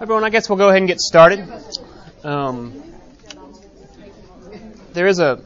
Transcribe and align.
Everyone, 0.00 0.24
I 0.24 0.30
guess 0.30 0.48
we'll 0.48 0.58
go 0.58 0.68
ahead 0.68 0.78
and 0.78 0.88
get 0.88 1.00
started. 1.00 1.48
Um, 2.24 2.82
there 4.92 5.06
is 5.06 5.18
a 5.18 5.42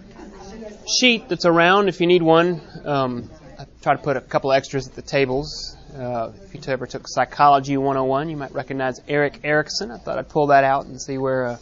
sheet 0.88 1.28
that's 1.28 1.44
around 1.44 1.88
if 1.88 2.00
you 2.00 2.06
need 2.06 2.22
one. 2.22 2.60
Um, 2.84 3.30
I 3.58 3.66
try 3.82 3.94
to 3.94 4.02
put 4.02 4.16
a 4.16 4.20
couple 4.20 4.52
extras 4.52 4.88
at 4.88 4.94
the 4.94 5.02
tables. 5.02 5.76
Uh, 5.94 6.32
if 6.42 6.54
you 6.54 6.60
ever 6.72 6.86
took 6.86 7.08
Psychology 7.08 7.76
101, 7.76 8.30
you 8.30 8.36
might 8.36 8.52
recognize 8.52 9.00
Erik 9.08 9.40
Erikson. 9.44 9.90
I 9.90 9.98
thought 9.98 10.18
I'd 10.18 10.28
pull 10.28 10.48
that 10.48 10.64
out 10.64 10.86
and 10.86 11.00
see 11.00 11.18
where 11.18 11.46
uh, 11.46 11.58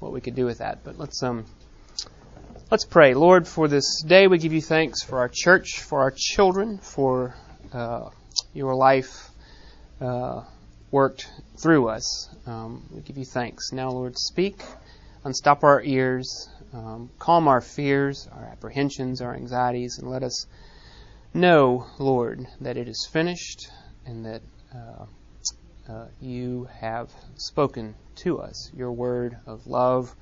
what 0.00 0.12
we 0.12 0.20
could 0.20 0.34
do 0.34 0.44
with 0.44 0.58
that. 0.58 0.84
But 0.84 0.98
let's 0.98 1.22
um, 1.22 1.46
let's 2.70 2.84
pray. 2.84 3.14
Lord, 3.14 3.48
for 3.48 3.68
this 3.68 4.02
day, 4.02 4.26
we 4.26 4.38
give 4.38 4.52
you 4.52 4.62
thanks 4.62 5.02
for 5.02 5.18
our 5.18 5.30
church, 5.32 5.80
for 5.80 6.00
our 6.00 6.12
children, 6.16 6.78
for 6.78 7.34
uh, 7.72 8.10
your 8.52 8.74
life 8.74 9.30
uh, 10.00 10.42
worked 10.90 11.30
through 11.56 11.88
us. 11.88 12.28
Um, 12.46 12.84
we 12.90 13.00
give 13.00 13.18
you 13.18 13.24
thanks. 13.24 13.72
Now, 13.72 13.90
Lord, 13.90 14.16
speak, 14.18 14.62
unstop 15.24 15.64
our 15.64 15.82
ears, 15.82 16.48
um, 16.72 17.10
calm 17.18 17.48
our 17.48 17.60
fears, 17.60 18.28
our 18.32 18.44
apprehensions, 18.44 19.20
our 19.20 19.34
anxieties, 19.34 19.98
and 19.98 20.10
let 20.10 20.22
us 20.22 20.46
know, 21.32 21.86
Lord, 21.98 22.46
that 22.60 22.76
it 22.76 22.88
is 22.88 23.08
finished 23.12 23.68
and 24.06 24.24
that 24.26 24.42
uh, 24.74 25.06
uh, 25.88 26.06
you 26.20 26.68
have 26.80 27.10
spoken 27.36 27.94
to 28.16 28.40
us 28.40 28.70
your 28.74 28.92
word 28.92 29.36
of 29.46 29.66
love, 29.66 30.14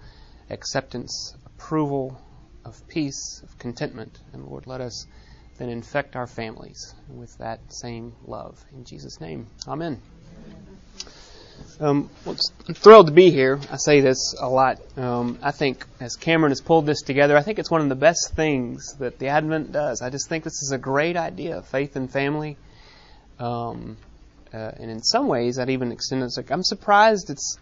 acceptance, 0.51 1.34
approval, 1.46 2.20
of 2.65 2.87
peace, 2.88 3.41
of 3.43 3.59
contentment. 3.59 4.18
And 4.32 4.46
Lord, 4.46 4.66
let 4.66 4.80
us 4.80 5.07
then 5.62 5.69
infect 5.69 6.16
our 6.16 6.27
families 6.27 6.93
with 7.09 7.39
that 7.39 7.61
same 7.73 8.15
love. 8.27 8.62
In 8.73 8.84
Jesus' 8.84 9.21
name, 9.21 9.47
Amen. 9.69 10.01
Um, 11.79 12.11
well, 12.25 12.37
I'm 12.66 12.75
thrilled 12.75 13.07
to 13.07 13.12
be 13.12 13.30
here. 13.30 13.60
I 13.71 13.77
say 13.77 14.01
this 14.01 14.35
a 14.41 14.49
lot. 14.49 14.80
Um, 14.96 15.38
I 15.41 15.52
think 15.52 15.87
as 16.01 16.16
Cameron 16.16 16.51
has 16.51 16.60
pulled 16.60 16.87
this 16.87 17.02
together, 17.02 17.37
I 17.37 17.43
think 17.43 17.60
it's 17.60 17.71
one 17.71 17.80
of 17.80 17.88
the 17.88 17.95
best 17.95 18.35
things 18.35 18.95
that 18.99 19.21
the 19.21 19.29
Advent 19.29 19.71
does. 19.71 20.02
I 20.02 20.10
just 20.10 20.29
think 20.29 20.43
this 20.43 20.63
is 20.63 20.73
a 20.73 20.79
great 20.79 21.16
idea, 21.16 21.63
faith 21.63 21.95
and 21.95 22.10
family. 22.10 22.57
Um, 23.38 23.97
uh, 24.52 24.73
and 24.79 24.91
in 24.91 25.01
some 25.02 25.29
ways, 25.29 25.60
I'd 25.60 25.71
even 25.71 25.93
extend 25.93 26.24
it. 26.24 26.32
Like, 26.37 26.51
I'm 26.51 26.65
surprised 26.65 27.30
it's 27.30 27.57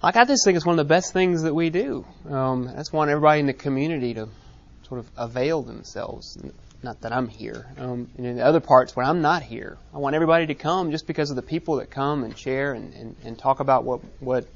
like 0.00 0.16
I 0.16 0.24
just 0.24 0.44
think 0.44 0.56
it's 0.56 0.64
one 0.64 0.78
of 0.78 0.88
the 0.88 0.88
best 0.88 1.12
things 1.12 1.42
that 1.42 1.54
we 1.54 1.70
do. 1.70 2.04
Um, 2.28 2.68
I 2.68 2.76
just 2.76 2.92
want 2.92 3.10
everybody 3.10 3.40
in 3.40 3.46
the 3.46 3.52
community 3.52 4.14
to 4.14 4.28
sort 4.88 5.00
of 5.00 5.10
avail 5.16 5.62
themselves 5.62 6.36
not 6.82 7.00
that 7.02 7.12
I'm 7.12 7.28
here. 7.28 7.66
Um, 7.78 8.10
and 8.16 8.26
in 8.26 8.36
the 8.36 8.44
other 8.44 8.60
parts 8.60 8.96
where 8.96 9.04
I'm 9.04 9.20
not 9.22 9.42
here, 9.42 9.78
I 9.94 9.98
want 9.98 10.14
everybody 10.14 10.46
to 10.46 10.54
come 10.54 10.90
just 10.90 11.06
because 11.06 11.30
of 11.30 11.36
the 11.36 11.42
people 11.42 11.76
that 11.76 11.90
come 11.90 12.24
and 12.24 12.36
share 12.36 12.72
and, 12.72 12.94
and, 12.94 13.16
and 13.24 13.38
talk 13.38 13.60
about 13.60 13.84
what 13.84 14.00
what 14.20 14.46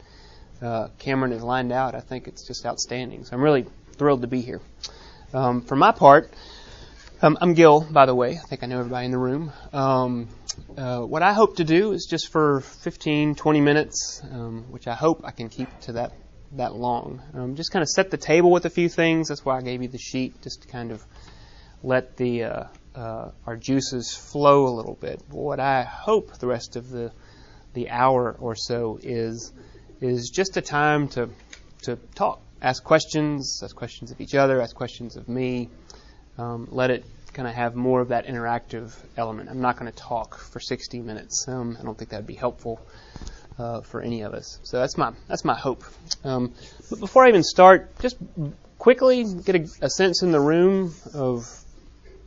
uh, 0.63 0.89
Cameron 0.99 1.33
has 1.33 1.43
lined 1.43 1.73
out. 1.73 1.95
I 1.95 2.01
think 2.01 2.27
it's 2.27 2.47
just 2.47 2.65
outstanding. 2.65 3.25
So 3.25 3.37
I'm 3.37 3.43
really 3.43 3.67
thrilled 3.93 4.23
to 4.23 4.29
be 4.29 4.41
here. 4.41 4.61
Um, 5.33 5.63
for 5.63 5.77
my 5.77 5.93
part, 5.93 6.33
um, 7.21 7.37
I'm 7.41 7.55
Gil, 7.55 7.81
by 7.81 8.07
the 8.07 8.15
way. 8.15 8.39
I 8.39 8.47
think 8.49 8.63
I 8.63 8.67
know 8.67 8.79
everybody 8.79 9.07
in 9.07 9.13
the 9.13 9.19
room. 9.19 9.53
Um, 9.73 10.29
uh, 10.77 11.01
what 11.01 11.23
I 11.23 11.33
hope 11.33 11.57
to 11.57 11.65
do 11.65 11.93
is 11.93 12.07
just 12.09 12.31
for 12.31 12.61
15, 12.61 13.35
20 13.35 13.61
minutes, 13.61 14.23
um, 14.31 14.67
which 14.71 14.87
I 14.87 14.95
hope 14.95 15.23
I 15.25 15.31
can 15.31 15.49
keep 15.49 15.69
to 15.83 15.93
that 15.93 16.13
that 16.53 16.75
long. 16.75 17.21
Um, 17.35 17.57
just 17.57 17.73
kind 17.73 17.83
of 17.83 17.89
set 17.89 18.11
the 18.11 18.17
table 18.17 18.51
with 18.51 18.65
a 18.65 18.71
few 18.71 18.89
things. 18.89 19.29
That's 19.29 19.45
why 19.45 19.59
I 19.59 19.63
gave 19.63 19.83
you 19.83 19.89
the 19.89 19.99
sheet, 19.99 20.41
just 20.43 20.63
to 20.63 20.69
kind 20.69 20.93
of 20.93 21.05
let 21.85 22.17
the 22.17 22.45
uh, 22.45 22.65
uh, 22.95 23.31
our 23.47 23.57
juices 23.57 24.15
flow 24.15 24.67
a 24.67 24.75
little 24.75 24.95
bit. 24.95 25.21
What 25.31 25.61
I 25.61 25.83
hope 25.83 26.39
the 26.39 26.47
rest 26.47 26.77
of 26.77 26.91
the 26.91 27.13
the 27.75 27.91
hour 27.91 28.35
or 28.39 28.57
so 28.57 28.99
is 29.03 29.53
is 30.01 30.31
just 30.31 30.57
a 30.57 30.63
time 30.63 31.09
to 31.09 31.29
to 31.83 31.97
talk, 32.15 32.41
ask 32.63 32.83
questions, 32.83 33.61
ask 33.63 33.77
questions 33.77 34.11
of 34.11 34.21
each 34.21 34.35
other, 34.35 34.61
ask 34.61 34.75
questions 34.75 35.17
of 35.17 35.29
me. 35.29 35.69
Um, 36.39 36.69
let 36.71 36.91
it 36.91 37.05
kind 37.33 37.47
of 37.47 37.55
have 37.55 37.75
more 37.75 38.01
of 38.01 38.09
that 38.09 38.27
interactive 38.27 38.93
element. 39.17 39.51
I'm 39.51 39.61
not 39.61 39.79
going 39.79 39.91
to 39.91 39.97
talk 39.97 40.39
for 40.39 40.61
60 40.61 41.01
minutes. 41.01 41.47
Um, 41.49 41.77
I 41.79 41.85
don't 41.85 41.97
think 41.99 42.11
that 42.11 42.19
would 42.19 42.27
be 42.27 42.35
helpful 42.35 42.81
uh, 43.59 43.83
for 43.83 44.01
any 44.01 44.23
of 44.23 44.35
us. 44.35 44.59
So 44.63 44.79
that's 44.79 44.97
my 44.97 45.13
that's 45.29 45.45
my 45.45 45.55
hope. 45.55 45.85
Um, 46.25 46.55
but 46.91 47.01
before 47.01 47.25
I 47.25 47.29
even 47.29 47.43
start, 47.43 47.99
just 48.01 48.17
quickly 48.79 49.25
get 49.25 49.57
a, 49.57 49.69
a 49.83 49.91
sense 49.91 50.23
in 50.23 50.33
the 50.33 50.41
room 50.41 50.95
of 51.13 51.64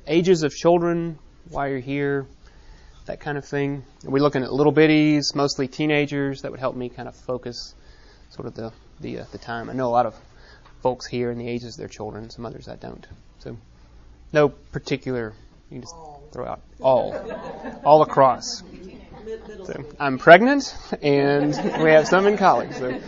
ages 0.07 0.43
of 0.43 0.53
children, 0.53 1.19
why 1.49 1.67
you're 1.67 1.79
here, 1.79 2.25
that 3.05 3.19
kind 3.19 3.37
of 3.37 3.45
thing. 3.45 3.83
Are 4.05 4.09
we 4.09 4.19
looking 4.19 4.43
at 4.43 4.51
little 4.51 4.73
bitties, 4.73 5.35
mostly 5.35 5.67
teenagers? 5.67 6.41
That 6.41 6.51
would 6.51 6.59
help 6.59 6.75
me 6.75 6.89
kind 6.89 7.07
of 7.07 7.15
focus 7.15 7.73
sort 8.29 8.47
of 8.47 8.55
the 8.55 8.71
the, 8.99 9.19
uh, 9.19 9.25
the 9.31 9.37
time. 9.37 9.69
I 9.69 9.73
know 9.73 9.87
a 9.87 9.91
lot 9.91 10.05
of 10.05 10.15
folks 10.81 11.05
here 11.05 11.31
in 11.31 11.37
the 11.37 11.47
ages 11.47 11.75
of 11.75 11.77
their 11.77 11.87
children. 11.87 12.29
Some 12.29 12.45
others 12.45 12.67
I 12.67 12.75
don't. 12.75 13.05
So 13.39 13.57
no 14.33 14.49
particular. 14.49 15.33
You 15.69 15.75
can 15.75 15.81
just 15.81 15.95
throw 16.31 16.45
out 16.45 16.61
all, 16.79 17.13
all 17.83 18.01
across. 18.01 18.63
So 19.65 19.85
I'm 19.99 20.17
pregnant, 20.17 20.75
and 21.01 21.49
we 21.83 21.91
have 21.91 22.07
some 22.07 22.27
in 22.27 22.37
college. 22.37 22.71
So, 22.73 23.01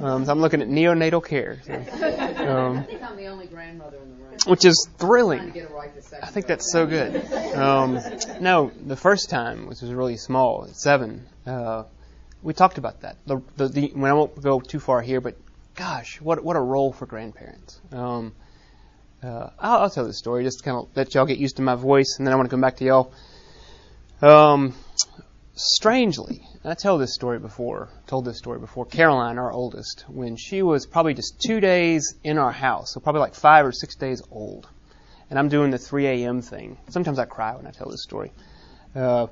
um, 0.00 0.24
so 0.24 0.30
I'm 0.30 0.40
looking 0.40 0.62
at 0.62 0.68
neonatal 0.68 1.24
care. 1.24 1.58
So, 1.64 1.74
um, 2.48 2.78
I 2.78 2.82
think 2.82 3.02
I'm 3.02 3.16
the 3.16 3.26
only 3.26 3.46
grandmother 3.46 3.96
in 3.96 4.10
the. 4.10 4.15
Which 4.46 4.64
is 4.64 4.88
thrilling. 4.98 5.52
I 6.22 6.26
think 6.26 6.46
that's 6.46 6.70
so 6.70 6.86
good. 6.86 7.32
Um, 7.54 7.98
no, 8.40 8.70
the 8.86 8.96
first 8.96 9.30
time, 9.30 9.66
which 9.66 9.80
was 9.80 9.92
really 9.92 10.16
small, 10.16 10.66
at 10.68 10.76
seven, 10.76 11.26
uh, 11.46 11.84
we 12.42 12.52
talked 12.54 12.78
about 12.78 13.00
that. 13.00 13.16
The, 13.26 13.42
the, 13.56 13.68
the, 13.68 13.92
when 13.94 14.10
I 14.10 14.14
won't 14.14 14.40
go 14.40 14.60
too 14.60 14.78
far 14.78 15.02
here, 15.02 15.20
but 15.20 15.36
gosh, 15.74 16.20
what 16.20 16.42
what 16.44 16.56
a 16.56 16.60
role 16.60 16.92
for 16.92 17.06
grandparents. 17.06 17.80
Um, 17.92 18.34
uh, 19.22 19.50
I'll, 19.58 19.82
I'll, 19.82 19.90
tell 19.90 20.04
the 20.04 20.12
story 20.12 20.44
just 20.44 20.58
to 20.58 20.64
kind 20.64 20.76
of 20.76 20.88
let 20.94 21.14
y'all 21.14 21.26
get 21.26 21.38
used 21.38 21.56
to 21.56 21.62
my 21.62 21.74
voice, 21.74 22.16
and 22.18 22.26
then 22.26 22.32
I 22.32 22.36
want 22.36 22.48
to 22.48 22.50
come 22.50 22.60
back 22.60 22.76
to 22.76 22.84
y'all. 22.84 23.12
Um, 24.22 24.74
strangely, 25.54 26.42
I 26.64 26.74
tell 26.74 26.98
this 26.98 27.14
story 27.14 27.38
before, 27.38 27.88
told 28.06 28.24
this 28.24 28.38
story 28.38 28.58
before. 28.58 28.86
Caroline, 28.86 29.38
our 29.38 29.52
oldest, 29.52 30.04
when 30.08 30.36
she 30.36 30.62
was 30.62 30.86
probably 30.86 31.14
just 31.14 31.40
two 31.40 31.60
days 31.60 32.14
in 32.22 32.38
our 32.38 32.52
house, 32.52 32.92
so 32.92 33.00
probably 33.00 33.20
like 33.20 33.34
five 33.34 33.66
or 33.66 33.72
six 33.72 33.96
days 33.96 34.22
old, 34.30 34.68
and 35.28 35.38
I'm 35.38 35.48
doing 35.48 35.70
the 35.70 35.78
3 35.78 36.06
a.m. 36.06 36.42
thing. 36.42 36.78
Sometimes 36.88 37.18
I 37.18 37.24
cry 37.24 37.56
when 37.56 37.66
I 37.66 37.70
tell 37.70 37.90
this 37.90 38.02
story. 38.02 38.32
Uh, 38.94 39.26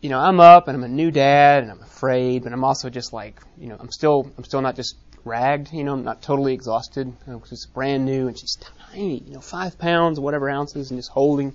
you 0.00 0.10
know, 0.10 0.18
I'm 0.18 0.38
up 0.38 0.68
and 0.68 0.76
I'm 0.76 0.84
a 0.84 0.88
new 0.88 1.10
dad 1.10 1.62
and 1.62 1.72
I'm 1.72 1.80
afraid, 1.80 2.44
but 2.44 2.52
I'm 2.52 2.64
also 2.64 2.90
just 2.90 3.12
like, 3.12 3.40
you 3.56 3.68
know, 3.68 3.76
I'm 3.80 3.90
still, 3.90 4.30
I'm 4.36 4.44
still 4.44 4.60
not 4.60 4.76
just 4.76 4.96
ragged, 5.24 5.72
you 5.72 5.84
know, 5.84 5.94
I'm 5.94 6.04
not 6.04 6.20
totally 6.20 6.52
exhausted 6.52 7.10
because 7.26 7.52
it's 7.52 7.66
brand 7.66 8.04
new 8.04 8.28
and 8.28 8.38
she's 8.38 8.58
tiny, 8.90 9.22
you 9.26 9.32
know, 9.32 9.40
five 9.40 9.78
pounds, 9.78 10.20
whatever 10.20 10.50
ounces, 10.50 10.90
and 10.90 10.98
just 10.98 11.10
holding. 11.10 11.54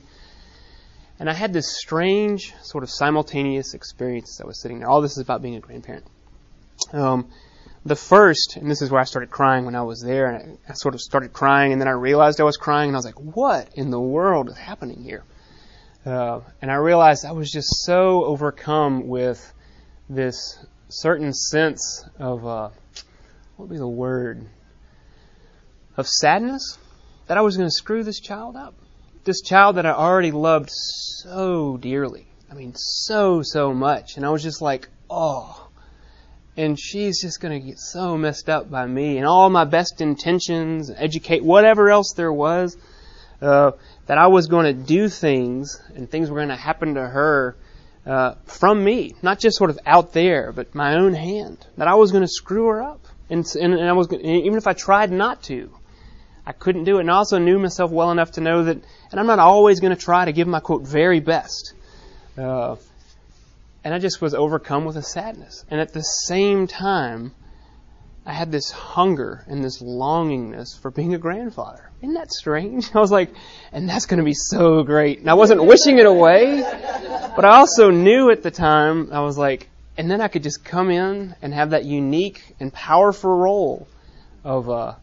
And 1.20 1.30
I 1.30 1.34
had 1.34 1.52
this 1.52 1.78
strange 1.78 2.54
sort 2.62 2.84
of 2.84 2.90
simultaneous 2.90 3.74
experience 3.74 4.40
as 4.40 4.42
I 4.44 4.48
was 4.48 4.62
sitting 4.62 4.80
there. 4.80 4.88
All 4.88 5.02
this 5.02 5.12
is 5.12 5.20
about 5.20 5.42
being 5.42 5.56
a 5.56 5.60
grandparent. 5.60 6.06
Um, 6.94 7.30
the 7.86 7.96
first, 7.96 8.56
and 8.56 8.72
this 8.72 8.82
is 8.82 8.90
where 8.90 9.02
I 9.02 9.04
started 9.04 9.30
crying 9.30 9.66
when 9.66 9.76
I 9.76 9.82
was 9.82 10.02
there, 10.02 10.28
and 10.28 10.60
I, 10.68 10.72
I 10.72 10.74
sort 10.74 10.96
of 10.96 11.02
started 11.02 11.34
crying, 11.34 11.74
and 11.74 11.82
then 11.82 11.88
I 11.90 11.92
realized 11.92 12.40
I 12.40 12.46
was 12.46 12.58
crying, 12.58 12.90
and 12.90 12.96
I 12.96 13.00
was 13.00 13.06
like, 13.06 13.20
what 13.20 13.70
in 13.76 13.90
the 13.90 14.00
world 14.00 14.50
is 14.50 14.58
happening 14.58 15.04
here? 15.04 15.24
Uh, 16.06 16.40
and 16.62 16.72
I 16.72 16.76
realized 16.76 17.26
I 17.26 17.34
was 17.34 17.52
just 17.52 17.68
so 17.84 18.24
overcome 18.24 19.08
with 19.08 19.54
this 20.10 20.58
certain 20.88 21.34
sense 21.34 22.06
of, 22.18 22.46
uh, 22.46 22.70
what 23.56 23.68
would 23.68 23.70
be 23.70 23.78
the 23.78 23.88
word? 23.88 24.48
Of 25.98 26.08
sadness 26.08 26.78
that 27.28 27.38
I 27.38 27.42
was 27.42 27.58
going 27.58 27.68
to 27.68 27.76
screw 27.76 28.04
this 28.04 28.22
child 28.22 28.56
up. 28.56 28.74
This 29.24 29.42
child 29.42 29.76
that 29.76 29.86
I 29.86 29.92
already 29.92 30.32
loved 30.32 30.70
so 30.72 31.78
dearly. 31.78 32.28
I 32.50 32.56
mean, 32.56 32.74
so, 32.76 33.42
so 33.44 33.74
much. 33.74 34.18
And 34.18 34.26
I 34.26 34.30
was 34.30 34.42
just 34.42 34.62
like, 34.62 34.90
oh. 35.10 35.68
And 36.58 36.80
she's 36.80 37.22
just 37.22 37.40
going 37.40 37.62
to 37.62 37.66
get 37.66 37.80
so 37.80 38.18
messed 38.18 38.50
up 38.50 38.70
by 38.70 38.86
me 38.86 39.18
and 39.18 39.26
all 39.28 39.50
my 39.50 39.66
best 39.66 40.02
intentions, 40.02 40.92
educate, 40.96 41.44
whatever 41.44 41.90
else 41.90 42.14
there 42.16 42.34
was, 42.34 42.76
uh, 43.42 43.72
that 44.08 44.18
I 44.18 44.28
was 44.28 44.48
going 44.48 44.66
to 44.66 44.74
do 44.74 45.10
things 45.10 45.80
and 45.96 46.10
things 46.10 46.30
were 46.30 46.38
going 46.38 46.50
to 46.50 46.56
happen 46.56 46.96
to 46.96 47.08
her 47.08 47.56
uh, 48.06 48.36
from 48.46 48.84
me, 48.84 49.14
not 49.22 49.40
just 49.40 49.58
sort 49.58 49.70
of 49.70 49.80
out 49.86 50.14
there, 50.14 50.52
but 50.52 50.74
my 50.74 50.96
own 50.96 51.14
hand. 51.14 51.66
That 51.78 51.88
I 51.88 51.96
was 51.96 52.12
going 52.12 52.24
to 52.24 52.28
screw 52.28 52.68
her 52.68 52.82
up, 52.82 53.06
and, 53.30 53.46
and, 53.62 53.74
and 53.74 53.88
I 53.88 53.94
was 53.94 54.12
even 54.12 54.58
if 54.58 54.68
I 54.68 54.74
tried 54.74 55.12
not 55.12 55.44
to, 55.44 55.72
I 56.46 56.52
couldn't 56.52 56.86
do 56.86 56.98
it. 56.98 57.02
And 57.02 57.12
I 57.12 57.16
also 57.16 57.38
knew 57.38 57.60
myself 57.60 57.92
well 57.92 58.12
enough 58.12 58.32
to 58.32 58.42
know 58.42 58.64
that, 58.64 58.78
and 59.12 59.20
I'm 59.20 59.28
not 59.28 59.40
always 59.40 59.80
going 59.80 59.96
to 59.96 60.02
try 60.02 60.26
to 60.26 60.32
give 60.32 60.48
my 60.48 60.60
quote 60.60 60.84
very 60.84 61.20
best. 61.20 61.74
Uh, 62.38 62.76
and 63.84 63.94
I 63.94 64.00
just 64.00 64.22
was 64.22 64.34
overcome 64.34 64.86
with 64.86 64.98
a 64.98 65.04
sadness. 65.04 65.66
And 65.70 65.80
at 65.80 65.94
the 65.94 66.02
same 66.02 66.68
time, 66.68 67.34
I 68.26 68.34
had 68.34 68.52
this 68.52 68.70
hunger 68.70 69.44
and 69.48 69.64
this 69.64 69.82
longingness 69.82 70.80
for 70.80 70.92
being 70.92 71.16
a 71.16 71.18
grandfather. 71.18 71.90
Isn't 72.02 72.14
that 72.14 72.32
strange? 72.32 72.90
I 72.96 73.00
was 73.00 73.12
like, 73.12 73.32
and 73.72 73.90
that's 73.90 74.06
going 74.06 74.20
to 74.20 74.24
be 74.24 74.36
so 74.36 74.84
great. 74.84 75.20
And 75.20 75.30
I 75.30 75.34
wasn't 75.34 75.64
wishing 75.64 75.98
it 75.98 76.06
away, 76.06 76.62
but 77.36 77.46
I 77.46 77.58
also 77.58 77.90
knew 77.90 78.30
at 78.32 78.44
the 78.44 78.52
time, 78.52 79.10
I 79.12 79.22
was 79.22 79.38
like, 79.38 79.70
and 79.98 80.10
then 80.10 80.22
I 80.22 80.28
could 80.28 80.44
just 80.44 80.64
come 80.64 80.92
in 80.92 81.36
and 81.42 81.54
have 81.54 81.72
that 81.72 81.86
unique 81.86 82.56
and 82.60 82.72
powerful 82.72 83.36
role 83.36 83.88
of, 84.44 84.70
uh, 84.70 84.94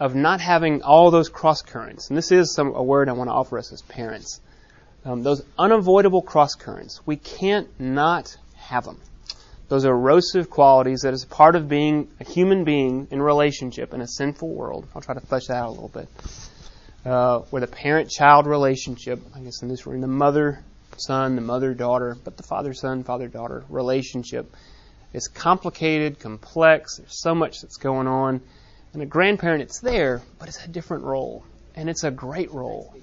of 0.00 0.14
not 0.14 0.40
having 0.40 0.82
all 0.82 1.10
those 1.10 1.28
cross 1.28 1.62
currents. 1.62 2.08
And 2.08 2.16
this 2.16 2.30
is 2.30 2.54
some, 2.54 2.74
a 2.74 2.82
word 2.82 3.08
I 3.08 3.12
want 3.12 3.28
to 3.28 3.34
offer 3.34 3.58
us 3.58 3.72
as 3.72 3.82
parents. 3.82 4.40
Um, 5.04 5.22
those 5.22 5.42
unavoidable 5.58 6.22
cross 6.22 6.54
currents. 6.54 7.00
We 7.06 7.16
can't 7.16 7.68
not 7.80 8.36
have 8.56 8.84
them. 8.84 9.00
Those 9.68 9.84
erosive 9.84 10.50
qualities 10.50 11.00
that 11.02 11.14
is 11.14 11.24
part 11.24 11.54
of 11.54 11.68
being 11.68 12.08
a 12.20 12.24
human 12.24 12.64
being 12.64 13.08
in 13.10 13.20
relationship 13.20 13.92
in 13.92 14.00
a 14.00 14.08
sinful 14.08 14.48
world. 14.48 14.86
I'll 14.94 15.02
try 15.02 15.14
to 15.14 15.20
flesh 15.20 15.46
that 15.48 15.56
out 15.56 15.68
a 15.68 15.72
little 15.72 15.88
bit. 15.88 16.08
Uh, 17.04 17.42
with 17.50 17.62
a 17.62 17.66
parent-child 17.66 18.46
relationship, 18.46 19.20
I 19.34 19.40
guess 19.40 19.62
in 19.62 19.68
this 19.68 19.86
room, 19.86 20.00
the 20.00 20.06
mother-son, 20.06 21.36
the 21.36 21.42
mother-daughter, 21.42 22.16
but 22.24 22.36
the 22.36 22.42
father-son, 22.42 23.04
father-daughter 23.04 23.64
relationship 23.68 24.54
is 25.12 25.28
complicated, 25.28 26.18
complex. 26.18 26.96
There's 26.96 27.20
so 27.20 27.34
much 27.34 27.60
that's 27.60 27.76
going 27.76 28.06
on. 28.06 28.40
And 28.92 29.02
a 29.02 29.06
grandparent, 29.06 29.62
it's 29.62 29.80
there, 29.80 30.22
but 30.38 30.48
it's 30.48 30.64
a 30.64 30.68
different 30.68 31.04
role. 31.04 31.44
And 31.74 31.88
it's 31.88 32.04
a 32.04 32.10
great 32.10 32.52
role. 32.52 32.94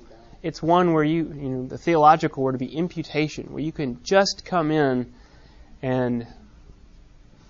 It's 0.41 0.61
one 0.61 0.93
where 0.93 1.03
you, 1.03 1.23
you 1.33 1.49
know, 1.49 1.67
the 1.67 1.77
theological 1.77 2.43
word 2.43 2.53
would 2.53 2.59
be 2.59 2.75
imputation, 2.75 3.51
where 3.51 3.63
you 3.63 3.71
can 3.71 4.03
just 4.03 4.43
come 4.45 4.71
in 4.71 5.13
and 5.81 6.27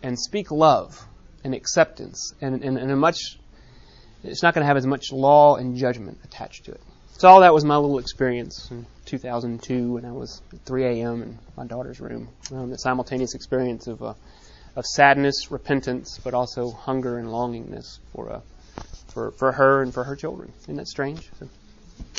and 0.04 0.20
speak 0.20 0.52
love 0.52 1.04
and 1.44 1.56
acceptance 1.56 2.34
and, 2.40 2.64
and, 2.64 2.78
and 2.78 2.92
a 2.92 2.96
much 2.96 3.38
it's 4.24 4.44
not 4.44 4.54
going 4.54 4.62
to 4.62 4.68
have 4.68 4.78
as 4.78 4.86
much 4.86 5.12
law 5.12 5.56
and 5.56 5.76
judgment 5.76 6.20
attached 6.24 6.66
to 6.66 6.72
it. 6.72 6.82
So 7.18 7.30
all 7.30 7.42
that 7.42 7.54
was 7.54 7.64
my 7.64 7.78
little 7.78 8.00
experience 8.00 8.70
in 8.72 8.86
2002 9.06 9.94
when 9.94 10.06
I 10.06 10.12
was 10.12 10.42
at 10.52 10.62
3 10.66 10.86
a.m. 10.86 11.22
in 11.22 11.40
my 11.56 11.66
daughter's 11.66 12.00
room. 12.00 12.30
Um, 12.52 12.72
the 12.72 12.78
simultaneous 12.78 13.36
experience 13.36 13.88
of 13.88 14.02
uh, 14.02 14.14
of 14.75 14.86
sadness, 14.86 15.51
repentance, 15.51 16.19
but 16.24 16.33
also 16.33 16.72
hunger 16.72 17.18
and 17.18 17.30
longingness 17.30 18.00
for 18.13 18.31
uh, 18.31 18.42
for 19.10 19.31
for 19.31 19.51
her 19.51 19.81
and 19.81 19.94
for 19.94 20.04
her 20.04 20.16
children. 20.16 20.51
Isn't 20.63 20.75
that 20.75 20.88
strange? 20.88 21.30
So, 21.39 21.50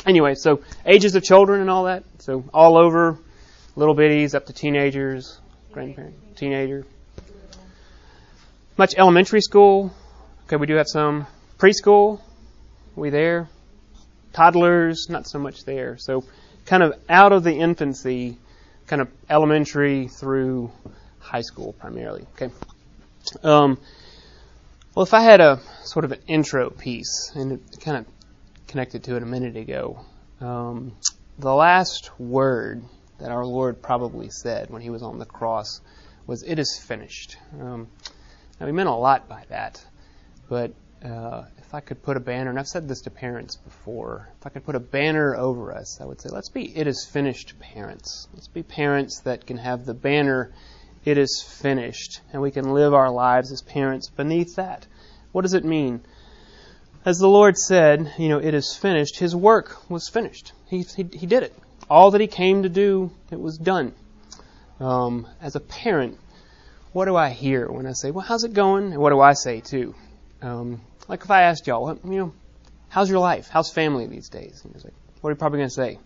anyway, 0.05 0.35
so 0.35 0.61
ages 0.85 1.15
of 1.15 1.23
children 1.23 1.61
and 1.61 1.69
all 1.69 1.85
that. 1.85 2.03
So 2.19 2.43
all 2.53 2.77
over, 2.77 3.17
little 3.75 3.95
bitties 3.95 4.33
up 4.33 4.47
to 4.47 4.53
teenagers, 4.53 5.39
grandparent, 5.71 6.15
teenager, 6.35 6.85
much 8.77 8.95
elementary 8.97 9.41
school. 9.41 9.93
Okay, 10.45 10.55
we 10.55 10.65
do 10.65 10.75
have 10.75 10.87
some 10.87 11.27
preschool. 11.57 12.21
We 12.95 13.09
there? 13.09 13.49
Toddlers, 14.33 15.07
not 15.09 15.27
so 15.27 15.39
much 15.39 15.65
there. 15.65 15.97
So 15.97 16.23
kind 16.65 16.83
of 16.83 16.93
out 17.09 17.31
of 17.31 17.43
the 17.43 17.53
infancy, 17.53 18.37
kind 18.87 19.01
of 19.01 19.09
elementary 19.29 20.07
through 20.07 20.71
high 21.27 21.41
school 21.41 21.73
primarily. 21.73 22.25
Okay. 22.33 22.53
Um, 23.43 23.77
well, 24.95 25.03
if 25.03 25.13
I 25.13 25.21
had 25.21 25.41
a 25.41 25.59
sort 25.83 26.05
of 26.05 26.11
an 26.11 26.21
intro 26.27 26.69
piece, 26.69 27.31
and 27.35 27.51
it 27.51 27.61
kind 27.81 27.97
of 27.97 28.05
connected 28.67 29.03
to 29.05 29.15
it 29.15 29.23
a 29.23 29.25
minute 29.25 29.55
ago, 29.55 29.99
um, 30.41 30.93
the 31.37 31.53
last 31.53 32.09
word 32.19 32.83
that 33.19 33.31
our 33.31 33.45
Lord 33.45 33.81
probably 33.81 34.29
said 34.29 34.69
when 34.69 34.81
he 34.81 34.89
was 34.89 35.03
on 35.03 35.19
the 35.19 35.25
cross 35.25 35.81
was, 36.25 36.43
"It 36.43 36.59
is 36.59 36.79
finished." 36.79 37.37
Um, 37.59 37.87
now, 38.59 38.65
we 38.65 38.71
meant 38.71 38.89
a 38.89 38.93
lot 38.93 39.27
by 39.27 39.43
that, 39.49 39.83
but 40.49 40.71
uh, 41.05 41.43
if 41.59 41.73
I 41.73 41.79
could 41.79 42.01
put 42.01 42.17
a 42.17 42.19
banner, 42.19 42.49
and 42.49 42.57
I've 42.57 42.67
said 42.67 42.87
this 42.87 43.01
to 43.01 43.11
parents 43.11 43.57
before, 43.57 44.29
if 44.39 44.47
I 44.47 44.49
could 44.49 44.65
put 44.65 44.75
a 44.75 44.79
banner 44.79 45.35
over 45.35 45.73
us, 45.73 45.99
I 46.01 46.05
would 46.05 46.21
say, 46.21 46.29
let's 46.31 46.49
be 46.49 46.75
it 46.75 46.87
is 46.87 47.05
finished 47.05 47.59
parents. 47.59 48.27
Let's 48.33 48.47
be 48.47 48.63
parents 48.63 49.19
that 49.21 49.45
can 49.45 49.57
have 49.57 49.85
the 49.85 49.93
banner, 49.93 50.53
it 51.07 51.17
is 51.17 51.41
finished, 51.41 52.19
and 52.33 52.41
we 52.41 52.51
can 52.51 52.73
live 52.73 52.93
our 52.93 53.09
lives 53.09 53.53
as 53.53 53.61
parents 53.61 54.09
beneath 54.09 54.57
that. 54.57 54.85
What 55.31 55.43
does 55.43 55.53
it 55.53 55.63
mean? 55.63 56.01
As 57.05 57.17
the 57.17 57.29
Lord 57.29 57.57
said, 57.57 58.13
you 58.17 58.27
know, 58.27 58.39
it 58.39 58.53
is 58.53 58.75
finished, 58.75 59.17
His 59.17 59.33
work 59.33 59.89
was 59.89 60.09
finished. 60.09 60.51
He, 60.69 60.81
he, 60.81 61.05
he 61.13 61.25
did 61.25 61.43
it. 61.43 61.55
All 61.89 62.11
that 62.11 62.19
He 62.19 62.27
came 62.27 62.63
to 62.63 62.69
do, 62.69 63.11
it 63.31 63.39
was 63.39 63.57
done. 63.57 63.93
Um, 64.81 65.25
as 65.41 65.55
a 65.55 65.61
parent, 65.61 66.19
what 66.91 67.05
do 67.05 67.15
I 67.15 67.29
hear 67.29 67.71
when 67.71 67.87
I 67.87 67.93
say, 67.93 68.11
well, 68.11 68.25
how's 68.25 68.43
it 68.43 68.53
going? 68.53 68.91
And 68.91 68.97
what 68.97 69.11
do 69.11 69.21
I 69.21 69.31
say 69.31 69.61
too? 69.61 69.95
Um, 70.41 70.81
like 71.07 71.21
if 71.23 71.31
I 71.31 71.43
asked 71.43 71.67
y'all, 71.67 71.97
you 72.03 72.17
know, 72.17 72.33
how's 72.89 73.09
your 73.09 73.19
life? 73.19 73.47
How's 73.49 73.71
family 73.71 74.07
these 74.07 74.27
days? 74.27 74.61
And 74.65 74.75
like, 74.83 74.93
what 75.21 75.29
are 75.29 75.31
you 75.31 75.37
probably 75.37 75.59
going 75.59 75.69
to 75.69 75.73
say? 75.73 75.99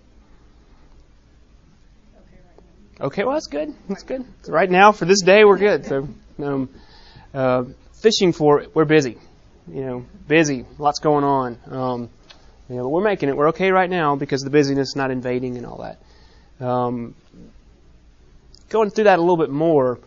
Okay, 3.02 3.24
well 3.24 3.34
that's 3.34 3.48
good. 3.48 3.74
That's 3.90 4.04
good. 4.04 4.24
So 4.44 4.54
right 4.54 4.70
now, 4.70 4.92
for 4.92 5.06
this 5.06 5.22
day, 5.22 5.44
we're 5.44 5.58
good. 5.58 5.88
So, 5.88 6.08
um, 6.38 6.70
uh, 7.34 7.64
fishing 7.94 8.32
for 8.32 8.66
we're 8.76 8.86
busy. 8.86 9.18
You 9.68 9.86
know, 9.86 10.06
busy. 10.28 10.66
Lots 10.78 11.00
going 11.00 11.24
on. 11.24 11.58
Um, 11.66 12.10
you 12.70 12.76
know, 12.76 12.84
but 12.84 12.90
we're 12.90 13.04
making 13.04 13.30
it. 13.30 13.36
We're 13.36 13.50
okay 13.50 13.72
right 13.72 13.90
now 13.90 14.16
because 14.16 14.44
the 14.44 14.52
busyness 14.52 14.90
is 14.90 14.96
not 14.96 15.10
invading 15.10 15.58
and 15.58 15.66
all 15.66 15.80
that. 15.80 16.66
Um, 16.66 17.16
going 18.70 18.92
through 18.92 19.06
that 19.06 19.18
a 19.18 19.22
little 19.22 19.38
bit 19.38 19.50
more 19.50 20.00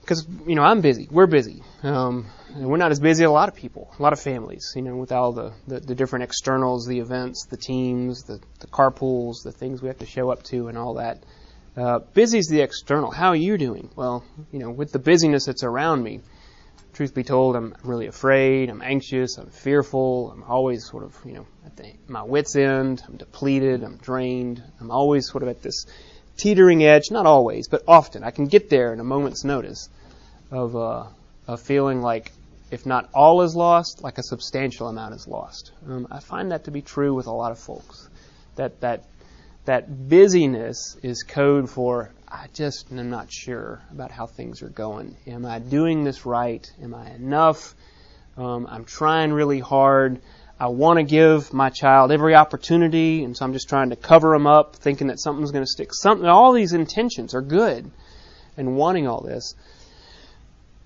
because 0.00 0.26
you 0.46 0.54
know 0.54 0.62
I'm 0.62 0.80
busy. 0.80 1.08
We're 1.10 1.26
busy. 1.26 1.62
Um, 1.82 2.26
and 2.54 2.68
we're 2.68 2.78
not 2.78 2.90
as 2.90 3.00
busy 3.00 3.24
as 3.24 3.28
a 3.28 3.32
lot 3.32 3.50
of 3.50 3.54
people, 3.54 3.92
a 3.98 4.02
lot 4.02 4.14
of 4.14 4.20
families. 4.20 4.72
You 4.74 4.82
know, 4.82 4.96
with 4.96 5.12
all 5.12 5.32
the, 5.32 5.52
the, 5.66 5.80
the 5.80 5.94
different 5.94 6.22
externals, 6.22 6.86
the 6.86 7.00
events, 7.00 7.46
the 7.50 7.58
teams, 7.58 8.22
the, 8.22 8.40
the 8.60 8.66
carpools, 8.66 9.42
the 9.44 9.52
things 9.52 9.82
we 9.82 9.88
have 9.88 9.98
to 9.98 10.06
show 10.06 10.30
up 10.30 10.42
to, 10.44 10.68
and 10.68 10.78
all 10.78 10.94
that. 10.94 11.22
Uh, 11.74 12.00
busy 12.12 12.38
is 12.38 12.48
the 12.48 12.60
external. 12.60 13.10
How 13.10 13.28
are 13.28 13.36
you 13.36 13.56
doing? 13.56 13.88
Well, 13.96 14.24
you 14.52 14.58
know, 14.58 14.70
with 14.70 14.92
the 14.92 14.98
busyness 14.98 15.46
that's 15.46 15.64
around 15.64 16.02
me, 16.02 16.20
truth 16.92 17.14
be 17.14 17.22
told, 17.22 17.56
I'm 17.56 17.74
really 17.82 18.06
afraid. 18.06 18.68
I'm 18.68 18.82
anxious. 18.82 19.38
I'm 19.38 19.48
fearful. 19.48 20.30
I'm 20.32 20.42
always 20.42 20.84
sort 20.84 21.04
of, 21.04 21.16
you 21.24 21.32
know, 21.32 21.46
at 21.64 21.76
the, 21.76 21.94
my 22.08 22.22
wits' 22.22 22.56
end. 22.56 23.02
I'm 23.08 23.16
depleted. 23.16 23.82
I'm 23.82 23.96
drained. 23.96 24.62
I'm 24.80 24.90
always 24.90 25.28
sort 25.30 25.42
of 25.42 25.48
at 25.48 25.62
this 25.62 25.86
teetering 26.36 26.84
edge, 26.84 27.10
not 27.10 27.24
always, 27.24 27.68
but 27.68 27.82
often. 27.88 28.22
I 28.22 28.32
can 28.32 28.46
get 28.46 28.68
there 28.68 28.92
in 28.92 29.00
a 29.00 29.04
moment's 29.04 29.42
notice 29.42 29.88
of, 30.50 30.76
uh, 30.76 31.04
of 31.46 31.62
feeling 31.62 32.02
like, 32.02 32.32
if 32.70 32.84
not 32.84 33.08
all 33.14 33.40
is 33.42 33.56
lost, 33.56 34.02
like 34.02 34.18
a 34.18 34.22
substantial 34.22 34.88
amount 34.88 35.14
is 35.14 35.26
lost. 35.26 35.72
Um, 35.88 36.06
I 36.10 36.20
find 36.20 36.52
that 36.52 36.64
to 36.64 36.70
be 36.70 36.82
true 36.82 37.14
with 37.14 37.26
a 37.26 37.32
lot 37.32 37.52
of 37.52 37.58
folks. 37.58 38.10
That, 38.56 38.80
that, 38.82 39.04
that 39.64 40.08
busyness 40.08 40.96
is 41.02 41.22
code 41.22 41.70
for, 41.70 42.10
I 42.28 42.46
just 42.52 42.90
am 42.90 43.10
not 43.10 43.30
sure 43.30 43.80
about 43.90 44.10
how 44.10 44.26
things 44.26 44.62
are 44.62 44.68
going. 44.68 45.16
Am 45.26 45.46
I 45.46 45.58
doing 45.60 46.02
this 46.02 46.26
right? 46.26 46.68
Am 46.82 46.94
I 46.94 47.10
enough? 47.10 47.74
Um, 48.36 48.66
I'm 48.68 48.84
trying 48.84 49.32
really 49.32 49.60
hard. 49.60 50.20
I 50.58 50.68
want 50.68 50.98
to 50.98 51.04
give 51.04 51.52
my 51.52 51.70
child 51.70 52.10
every 52.10 52.34
opportunity, 52.34 53.24
and 53.24 53.36
so 53.36 53.44
I'm 53.44 53.52
just 53.52 53.68
trying 53.68 53.90
to 53.90 53.96
cover 53.96 54.30
them 54.30 54.46
up, 54.46 54.76
thinking 54.76 55.08
that 55.08 55.20
something's 55.20 55.50
going 55.50 55.64
to 55.64 55.70
stick. 55.70 55.92
Something, 55.92 56.26
all 56.26 56.52
these 56.52 56.72
intentions 56.72 57.34
are 57.34 57.42
good, 57.42 57.90
and 58.56 58.76
wanting 58.76 59.06
all 59.06 59.20
this. 59.20 59.54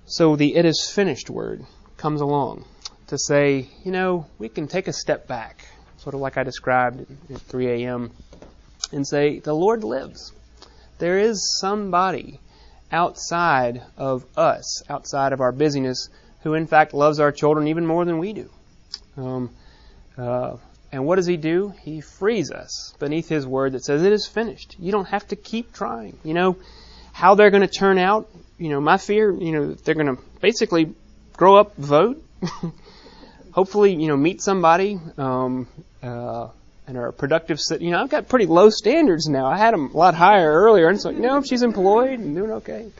So 0.06 0.36
the 0.36 0.54
"it 0.54 0.64
is 0.64 0.90
finished" 0.92 1.30
word 1.30 1.64
comes 1.96 2.20
along 2.20 2.64
to 3.08 3.18
say, 3.18 3.68
you 3.84 3.92
know, 3.92 4.26
we 4.38 4.48
can 4.48 4.66
take 4.66 4.88
a 4.88 4.92
step 4.92 5.26
back, 5.26 5.64
sort 5.98 6.14
of 6.14 6.20
like 6.20 6.36
I 6.36 6.42
described 6.42 7.06
at 7.30 7.40
3 7.42 7.84
a.m., 7.84 8.12
and 8.92 9.06
say, 9.06 9.38
the 9.40 9.54
Lord 9.54 9.84
lives. 9.84 10.32
There 10.98 11.18
is 11.18 11.58
somebody 11.60 12.40
outside 12.90 13.82
of 13.96 14.24
us, 14.36 14.82
outside 14.88 15.32
of 15.32 15.40
our 15.40 15.52
busyness, 15.52 16.08
who 16.42 16.54
in 16.54 16.66
fact 16.66 16.94
loves 16.94 17.20
our 17.20 17.32
children 17.32 17.68
even 17.68 17.86
more 17.86 18.04
than 18.04 18.18
we 18.18 18.32
do. 18.32 18.50
Um, 19.16 19.50
uh, 20.16 20.56
and 20.92 21.04
what 21.04 21.16
does 21.16 21.26
he 21.26 21.36
do? 21.36 21.74
He 21.82 22.00
frees 22.00 22.50
us 22.50 22.94
beneath 22.98 23.28
his 23.28 23.46
word 23.46 23.72
that 23.72 23.84
says 23.84 24.02
it 24.02 24.12
is 24.12 24.26
finished. 24.26 24.76
You 24.78 24.92
don't 24.92 25.08
have 25.08 25.26
to 25.28 25.36
keep 25.36 25.72
trying. 25.72 26.18
You 26.22 26.34
know, 26.34 26.56
how 27.12 27.34
they're 27.34 27.50
going 27.50 27.66
to 27.66 27.68
turn 27.68 27.98
out, 27.98 28.30
you 28.58 28.68
know, 28.68 28.80
my 28.80 28.96
fear, 28.96 29.32
you 29.32 29.52
know, 29.52 29.74
they're 29.74 29.94
going 29.94 30.16
to 30.16 30.22
basically 30.40 30.94
grow 31.36 31.56
up, 31.56 31.76
vote, 31.76 32.22
hopefully, 33.52 33.94
you 33.94 34.06
know, 34.06 34.16
meet 34.16 34.40
somebody, 34.40 34.98
um, 35.18 35.66
uh, 36.02 36.48
and 36.86 36.96
are 36.96 37.08
a 37.08 37.12
productive, 37.12 37.58
you 37.80 37.90
know, 37.90 38.00
I've 38.00 38.10
got 38.10 38.28
pretty 38.28 38.46
low 38.46 38.70
standards 38.70 39.26
now. 39.28 39.46
I 39.46 39.56
had 39.58 39.74
them 39.74 39.90
a 39.92 39.96
lot 39.96 40.14
higher 40.14 40.52
earlier, 40.52 40.86
and 40.88 40.96
it's 40.96 41.04
like, 41.04 41.16
no, 41.16 41.42
she's 41.42 41.62
employed 41.62 42.18
and 42.20 42.34
doing 42.34 42.50
okay. 42.52 42.90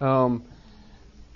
Um, 0.00 0.44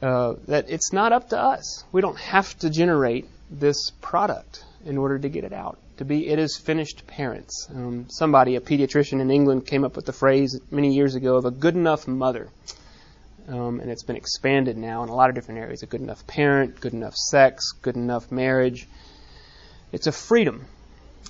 uh, 0.00 0.34
that 0.48 0.68
it's 0.68 0.92
not 0.92 1.12
up 1.12 1.30
to 1.30 1.38
us. 1.38 1.84
We 1.90 2.00
don't 2.00 2.18
have 2.18 2.56
to 2.60 2.70
generate 2.70 3.26
this 3.50 3.90
product 4.00 4.64
in 4.84 4.98
order 4.98 5.18
to 5.18 5.28
get 5.28 5.44
it 5.44 5.52
out. 5.52 5.78
To 5.98 6.04
be, 6.04 6.28
it 6.28 6.38
is 6.38 6.56
finished 6.56 7.06
parents. 7.06 7.68
Um, 7.70 8.06
somebody, 8.08 8.56
a 8.56 8.60
pediatrician 8.60 9.20
in 9.20 9.30
England, 9.30 9.66
came 9.66 9.84
up 9.84 9.96
with 9.96 10.06
the 10.06 10.12
phrase 10.12 10.60
many 10.70 10.92
years 10.92 11.14
ago 11.14 11.36
of 11.36 11.44
a 11.44 11.50
good 11.50 11.74
enough 11.74 12.06
mother. 12.08 12.48
um, 13.48 13.80
and 13.80 13.90
it's 13.90 14.02
been 14.02 14.16
expanded 14.16 14.76
now 14.76 15.02
in 15.02 15.08
a 15.08 15.14
lot 15.14 15.28
of 15.28 15.34
different 15.34 15.60
areas. 15.60 15.82
A 15.82 15.86
good 15.86 16.00
enough 16.00 16.26
parent, 16.26 16.80
good 16.80 16.92
enough 16.94 17.14
sex, 17.14 17.72
good 17.82 17.96
enough 17.96 18.32
marriage. 18.32 18.88
It's 19.92 20.06
a 20.06 20.12
freedom. 20.12 20.64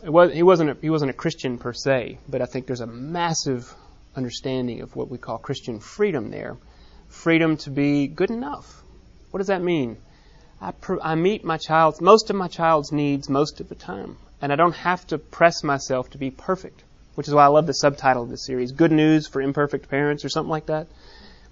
Was, 0.03 0.33
he 0.33 0.43
wasn't 0.43 0.71
a, 0.71 0.77
he 0.81 0.91
wasn't 0.91 1.11
a 1.11 1.15
Christian 1.15 1.59
per 1.59 1.73
se, 1.73 2.19
but 2.29 2.43
I 2.43 2.47
think 2.47 2.67
there's 2.67 2.81
a 2.81 2.87
massive 2.87 3.75
understanding 4.17 4.83
of 4.83 4.95
what 4.97 5.09
we 5.09 5.19
call 5.19 5.39
Christian 5.39 5.81
freedom 5.81 6.31
there. 6.31 6.57
Freedom 7.09 7.57
to 7.59 7.71
be 7.71 8.07
good 8.07 8.31
enough. 8.31 8.83
What 9.31 9.39
does 9.39 9.47
that 9.47 9.63
mean? 9.63 9.97
I, 10.61 10.73
pr- 10.73 11.01
I 11.03 11.15
meet 11.15 11.45
my 11.45 11.57
child's 11.59 12.01
most 12.01 12.31
of 12.31 12.37
my 12.37 12.49
child's 12.49 12.93
needs 12.93 13.29
most 13.29 13.61
of 13.61 13.69
the 13.69 13.75
time, 13.75 14.17
and 14.43 14.53
I 14.53 14.57
don't 14.57 14.75
have 14.75 15.07
to 15.09 15.19
press 15.19 15.63
myself 15.63 16.11
to 16.11 16.19
be 16.19 16.31
perfect. 16.31 16.83
Which 17.15 17.29
is 17.29 17.35
why 17.35 17.45
I 17.45 17.49
love 17.49 17.67
the 17.67 17.73
subtitle 17.73 18.25
of 18.25 18.31
this 18.31 18.45
series, 18.45 18.73
"Good 18.73 18.91
News 18.91 19.29
for 19.29 19.41
Imperfect 19.41 19.89
Parents" 19.89 20.25
or 20.25 20.29
something 20.29 20.51
like 20.51 20.67
that. 20.67 20.89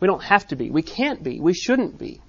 We 0.00 0.08
don't 0.08 0.22
have 0.22 0.48
to 0.48 0.56
be. 0.56 0.70
We 0.70 0.82
can't 0.82 1.22
be. 1.22 1.38
We 1.38 1.54
shouldn't 1.54 1.98
be. 1.98 2.20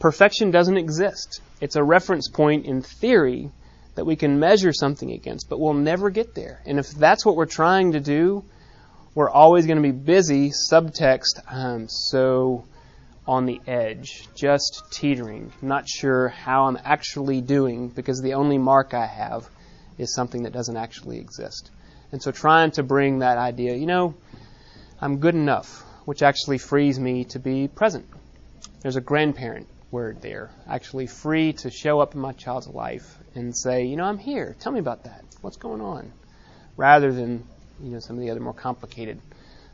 Perfection 0.00 0.50
doesn't 0.50 0.76
exist. 0.76 1.40
It's 1.60 1.76
a 1.76 1.84
reference 1.84 2.28
point 2.28 2.66
in 2.66 2.82
theory 2.82 3.52
that 3.98 4.04
we 4.04 4.14
can 4.14 4.38
measure 4.38 4.72
something 4.72 5.10
against, 5.10 5.48
but 5.48 5.58
we'll 5.58 5.74
never 5.74 6.08
get 6.08 6.32
there. 6.32 6.62
And 6.64 6.78
if 6.78 6.88
that's 6.90 7.26
what 7.26 7.34
we're 7.34 7.46
trying 7.46 7.92
to 7.92 8.00
do, 8.00 8.44
we're 9.12 9.28
always 9.28 9.66
going 9.66 9.78
to 9.78 9.82
be 9.82 9.90
busy, 9.90 10.50
subtext, 10.50 11.42
I'm 11.50 11.88
so 11.88 12.64
on 13.26 13.44
the 13.44 13.60
edge, 13.66 14.28
just 14.36 14.84
teetering, 14.92 15.52
not 15.60 15.88
sure 15.88 16.28
how 16.28 16.66
I'm 16.66 16.78
actually 16.84 17.40
doing 17.40 17.88
because 17.88 18.22
the 18.22 18.34
only 18.34 18.56
mark 18.56 18.94
I 18.94 19.06
have 19.06 19.50
is 19.98 20.14
something 20.14 20.44
that 20.44 20.52
doesn't 20.52 20.76
actually 20.76 21.18
exist. 21.18 21.72
And 22.12 22.22
so 22.22 22.30
trying 22.30 22.70
to 22.72 22.84
bring 22.84 23.18
that 23.18 23.36
idea, 23.36 23.74
you 23.74 23.86
know, 23.86 24.14
I'm 25.00 25.18
good 25.18 25.34
enough, 25.34 25.82
which 26.04 26.22
actually 26.22 26.58
frees 26.58 27.00
me 27.00 27.24
to 27.30 27.40
be 27.40 27.66
present. 27.66 28.06
There's 28.80 28.94
a 28.94 29.00
grandparent 29.00 29.66
word 29.90 30.20
there, 30.20 30.50
actually 30.66 31.06
free 31.06 31.52
to 31.54 31.70
show 31.70 32.00
up 32.00 32.14
in 32.14 32.20
my 32.20 32.32
child's 32.32 32.68
life 32.68 33.18
and 33.34 33.56
say, 33.56 33.84
you 33.84 33.96
know, 33.96 34.04
I'm 34.04 34.18
here. 34.18 34.56
Tell 34.60 34.72
me 34.72 34.80
about 34.80 35.04
that. 35.04 35.24
What's 35.40 35.56
going 35.56 35.80
on? 35.80 36.12
Rather 36.76 37.12
than 37.12 37.44
you 37.82 37.90
know, 37.90 38.00
some 38.00 38.16
of 38.16 38.22
the 38.22 38.30
other 38.30 38.40
more 38.40 38.54
complicated 38.54 39.20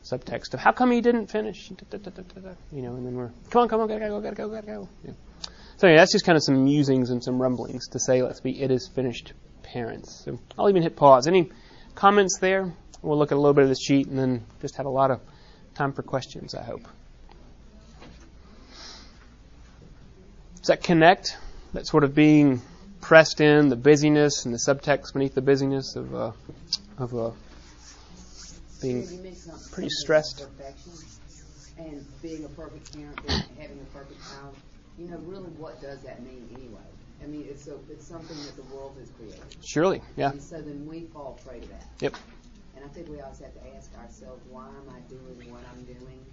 subtext 0.02 0.54
of 0.54 0.60
how 0.60 0.72
come 0.72 0.90
he 0.90 1.00
didn't 1.00 1.28
finish, 1.28 1.70
you 1.70 2.82
know, 2.82 2.94
and 2.94 3.06
then 3.06 3.14
we're, 3.14 3.30
come 3.50 3.62
on, 3.62 3.68
come 3.68 3.80
on, 3.80 3.88
gotta 3.88 4.08
go, 4.08 4.20
gotta 4.20 4.36
go, 4.36 4.48
gotta 4.48 4.66
go. 4.66 4.88
Yeah. 5.04 5.12
So 5.76 5.88
anyway, 5.88 5.98
that's 5.98 6.12
just 6.12 6.24
kind 6.24 6.36
of 6.36 6.42
some 6.42 6.64
musings 6.64 7.10
and 7.10 7.24
some 7.24 7.40
rumblings 7.40 7.88
to 7.88 7.98
say, 7.98 8.22
let's 8.22 8.40
be 8.40 8.60
it 8.60 8.70
is 8.70 8.88
finished 8.88 9.32
parents. 9.62 10.22
So 10.24 10.38
I'll 10.58 10.68
even 10.68 10.82
hit 10.82 10.96
pause. 10.96 11.26
Any 11.26 11.50
comments 11.94 12.38
there? 12.38 12.72
We'll 13.02 13.18
look 13.18 13.32
at 13.32 13.36
a 13.36 13.40
little 13.40 13.54
bit 13.54 13.64
of 13.64 13.70
the 13.70 13.76
sheet 13.76 14.06
and 14.06 14.18
then 14.18 14.44
just 14.60 14.76
have 14.76 14.86
a 14.86 14.90
lot 14.90 15.10
of 15.10 15.20
time 15.74 15.92
for 15.92 16.02
questions, 16.02 16.54
I 16.54 16.62
hope. 16.62 16.86
Does 20.64 20.68
that 20.68 20.82
connect? 20.82 21.36
That 21.74 21.86
sort 21.86 22.04
of 22.04 22.14
being 22.14 22.62
pressed 23.02 23.42
in, 23.42 23.68
the 23.68 23.76
busyness 23.76 24.46
and 24.46 24.54
the 24.54 24.58
subtext 24.58 25.12
beneath 25.12 25.34
the 25.34 25.42
busyness 25.42 25.94
of, 25.94 26.14
uh, 26.14 26.32
of 26.96 27.14
uh, 27.14 27.30
being 28.80 29.06
pretty 29.72 29.90
stressed. 29.90 30.46
And 31.76 32.06
being 32.22 32.46
a 32.46 32.48
perfect 32.48 32.96
parent, 32.96 33.20
having 33.58 33.78
a 33.78 33.94
perfect 33.94 34.18
child, 34.22 34.56
you 34.98 35.06
know, 35.08 35.18
really, 35.26 35.50
what 35.58 35.82
does 35.82 36.00
that 36.00 36.22
mean 36.22 36.48
anyway? 36.54 36.80
I 37.22 37.26
mean, 37.26 37.44
it's 37.46 37.68
a, 37.68 37.74
it's 37.90 38.06
something 38.06 38.36
that 38.46 38.56
the 38.56 38.74
world 38.74 38.96
has 38.98 39.10
created. 39.10 39.44
Surely, 39.62 40.00
yeah. 40.16 40.30
And 40.30 40.42
so 40.42 40.62
then 40.62 40.86
we 40.86 41.02
fall 41.12 41.38
prey 41.46 41.60
to 41.60 41.68
that. 41.68 41.84
Yep. 42.00 42.14
And 42.76 42.86
I 42.86 42.88
think 42.88 43.10
we 43.10 43.20
always 43.20 43.40
have 43.40 43.52
to 43.52 43.76
ask 43.76 43.94
ourselves, 43.98 44.40
why 44.48 44.68
am 44.68 44.88
I 44.88 45.00
doing 45.10 45.52
what 45.52 45.60
I'm 45.70 45.84
doing? 45.84 46.24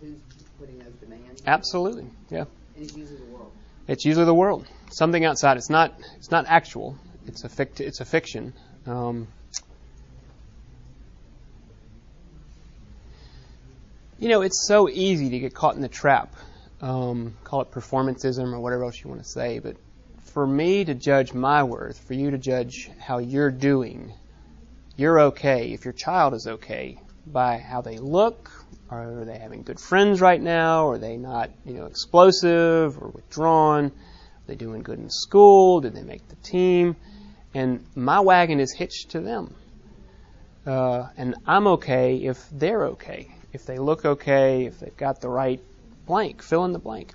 Who's 0.00 0.20
putting 0.60 0.78
those 0.78 0.94
demands? 1.00 1.42
Absolutely, 1.44 2.06
yeah. 2.30 2.44
It's 2.76 2.96
usually 2.96 3.18
the 3.18 3.24
world. 3.24 3.52
It's 3.88 4.04
usually 4.04 4.24
the 4.26 4.34
world. 4.34 4.66
Something 4.90 5.24
outside. 5.24 5.56
It's 5.56 5.70
not. 5.70 5.94
It's 6.16 6.30
not 6.30 6.46
actual. 6.46 6.96
It's 7.26 7.44
a 7.44 7.48
fict- 7.48 7.80
It's 7.80 8.00
a 8.00 8.04
fiction. 8.04 8.52
Um, 8.86 9.28
You 14.22 14.28
know, 14.28 14.42
it's 14.42 14.68
so 14.68 14.88
easy 14.88 15.30
to 15.30 15.40
get 15.40 15.52
caught 15.52 15.74
in 15.74 15.82
the 15.82 15.88
trap. 15.88 16.36
Um, 16.80 17.34
call 17.42 17.62
it 17.62 17.72
performanceism 17.72 18.52
or 18.52 18.60
whatever 18.60 18.84
else 18.84 19.02
you 19.02 19.10
want 19.10 19.20
to 19.20 19.28
say, 19.28 19.58
but 19.58 19.76
for 20.26 20.46
me 20.46 20.84
to 20.84 20.94
judge 20.94 21.34
my 21.34 21.64
worth, 21.64 21.98
for 21.98 22.14
you 22.14 22.30
to 22.30 22.38
judge 22.38 22.88
how 23.00 23.18
you're 23.18 23.50
doing, 23.50 24.12
you're 24.96 25.18
okay 25.22 25.72
if 25.72 25.84
your 25.84 25.92
child 25.92 26.34
is 26.34 26.46
okay 26.46 27.00
by 27.26 27.58
how 27.58 27.80
they 27.80 27.98
look. 27.98 28.50
Are 28.90 29.24
they 29.24 29.38
having 29.38 29.62
good 29.62 29.80
friends 29.80 30.20
right 30.20 30.40
now? 30.40 30.88
Are 30.88 30.98
they 30.98 31.16
not, 31.16 31.50
you 31.64 31.74
know, 31.74 31.86
explosive 31.86 32.98
or 33.00 33.08
withdrawn? 33.08 33.86
Are 33.86 33.92
they 34.46 34.54
doing 34.54 34.82
good 34.82 34.98
in 34.98 35.08
school? 35.10 35.80
Did 35.80 35.94
they 35.94 36.02
make 36.02 36.26
the 36.28 36.36
team? 36.36 36.96
And 37.54 37.84
my 37.94 38.20
wagon 38.20 38.60
is 38.60 38.72
hitched 38.72 39.10
to 39.10 39.20
them. 39.20 39.54
Uh, 40.66 41.08
and 41.16 41.34
I'm 41.46 41.66
okay 41.68 42.16
if 42.16 42.48
they're 42.50 42.86
okay 42.88 43.28
if 43.52 43.66
they 43.66 43.78
look 43.78 44.04
okay, 44.04 44.66
if 44.66 44.80
they've 44.80 44.96
got 44.96 45.20
the 45.20 45.28
right 45.28 45.60
blank, 46.06 46.42
fill 46.42 46.64
in 46.64 46.72
the 46.72 46.78
blank. 46.78 47.12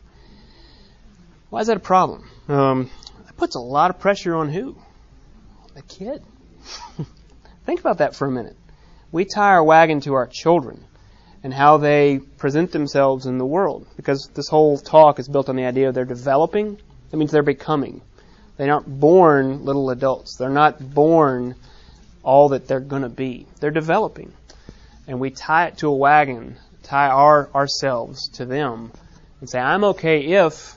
Why 1.49 1.61
is 1.61 1.67
that 1.67 1.77
a 1.77 1.81
problem? 1.81 2.29
Um, 2.47 2.89
that 3.25 3.35
puts 3.37 3.55
a 3.55 3.59
lot 3.59 3.89
of 3.89 3.99
pressure 3.99 4.35
on 4.35 4.49
who? 4.49 4.77
The 5.73 5.81
kid. 5.81 6.23
Think 7.65 7.79
about 7.79 7.99
that 7.99 8.15
for 8.15 8.27
a 8.27 8.31
minute. 8.31 8.55
We 9.11 9.25
tie 9.25 9.51
our 9.51 9.63
wagon 9.63 10.01
to 10.01 10.13
our 10.13 10.27
children 10.27 10.83
and 11.43 11.53
how 11.53 11.77
they 11.77 12.19
present 12.37 12.71
themselves 12.71 13.25
in 13.25 13.37
the 13.37 13.45
world 13.45 13.87
because 13.95 14.29
this 14.33 14.47
whole 14.47 14.77
talk 14.77 15.19
is 15.19 15.27
built 15.27 15.49
on 15.49 15.55
the 15.55 15.65
idea 15.65 15.89
of 15.89 15.95
they're 15.95 16.05
developing. 16.05 16.77
That 17.09 17.17
means 17.17 17.31
they're 17.31 17.43
becoming. 17.43 18.01
They 18.57 18.69
aren't 18.69 18.99
born 18.99 19.65
little 19.65 19.89
adults. 19.91 20.35
They're 20.37 20.49
not 20.49 20.93
born 20.93 21.55
all 22.23 22.49
that 22.49 22.67
they're 22.67 22.79
going 22.79 23.03
to 23.03 23.09
be. 23.09 23.45
They're 23.59 23.71
developing 23.71 24.33
and 25.07 25.19
we 25.19 25.31
tie 25.31 25.67
it 25.67 25.77
to 25.77 25.87
a 25.87 25.95
wagon, 25.95 26.57
tie 26.83 27.07
our 27.07 27.49
ourselves 27.55 28.27
to 28.33 28.45
them, 28.45 28.91
and 29.39 29.49
say, 29.49 29.59
"I'm 29.59 29.83
okay 29.85 30.25
if 30.25 30.75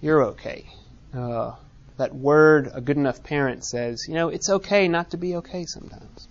you're 0.00 0.22
okay." 0.28 0.66
Uh, 1.12 1.52
that 1.96 2.14
word, 2.14 2.70
a 2.72 2.80
good 2.80 2.96
enough 2.96 3.22
parent 3.22 3.64
says, 3.64 4.06
you 4.08 4.14
know, 4.14 4.28
it's 4.28 4.48
okay 4.48 4.88
not 4.88 5.10
to 5.10 5.16
be 5.16 5.36
okay 5.36 5.64
sometimes. 5.64 6.28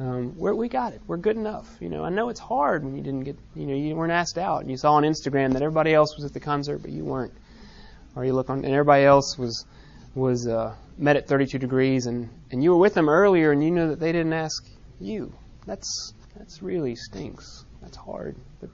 Um, 0.00 0.34
we 0.38 0.68
got 0.70 0.94
it. 0.94 1.02
We're 1.06 1.18
good 1.18 1.36
enough. 1.36 1.76
You 1.78 1.90
know, 1.90 2.02
I 2.02 2.08
know 2.08 2.30
it's 2.30 2.40
hard 2.40 2.84
when 2.84 2.96
you 2.96 3.02
didn't 3.02 3.24
get, 3.24 3.36
you 3.54 3.66
know, 3.66 3.74
you 3.74 3.94
weren't 3.94 4.12
asked 4.12 4.38
out, 4.38 4.62
and 4.62 4.70
you 4.70 4.78
saw 4.78 4.94
on 4.94 5.02
Instagram 5.02 5.52
that 5.52 5.60
everybody 5.60 5.92
else 5.92 6.16
was 6.16 6.24
at 6.24 6.32
the 6.32 6.40
concert, 6.40 6.78
but 6.78 6.90
you 6.90 7.04
weren't. 7.04 7.34
Or 8.16 8.24
you 8.24 8.32
look 8.32 8.48
on, 8.48 8.64
and 8.64 8.72
everybody 8.72 9.04
else 9.04 9.36
was 9.36 9.66
was 10.14 10.48
uh, 10.48 10.74
met 10.96 11.16
at 11.16 11.28
32 11.28 11.58
degrees, 11.58 12.06
and 12.06 12.30
and 12.50 12.64
you 12.64 12.70
were 12.70 12.78
with 12.78 12.94
them 12.94 13.10
earlier, 13.10 13.52
and 13.52 13.62
you 13.62 13.70
know 13.70 13.88
that 13.90 14.00
they 14.00 14.10
didn't 14.10 14.32
ask 14.32 14.66
you. 15.00 15.34
That's 15.66 16.14
that's 16.34 16.62
really 16.62 16.96
stinks. 16.96 17.66
That's 17.82 17.98
hard. 17.98 18.36
But 18.62 18.70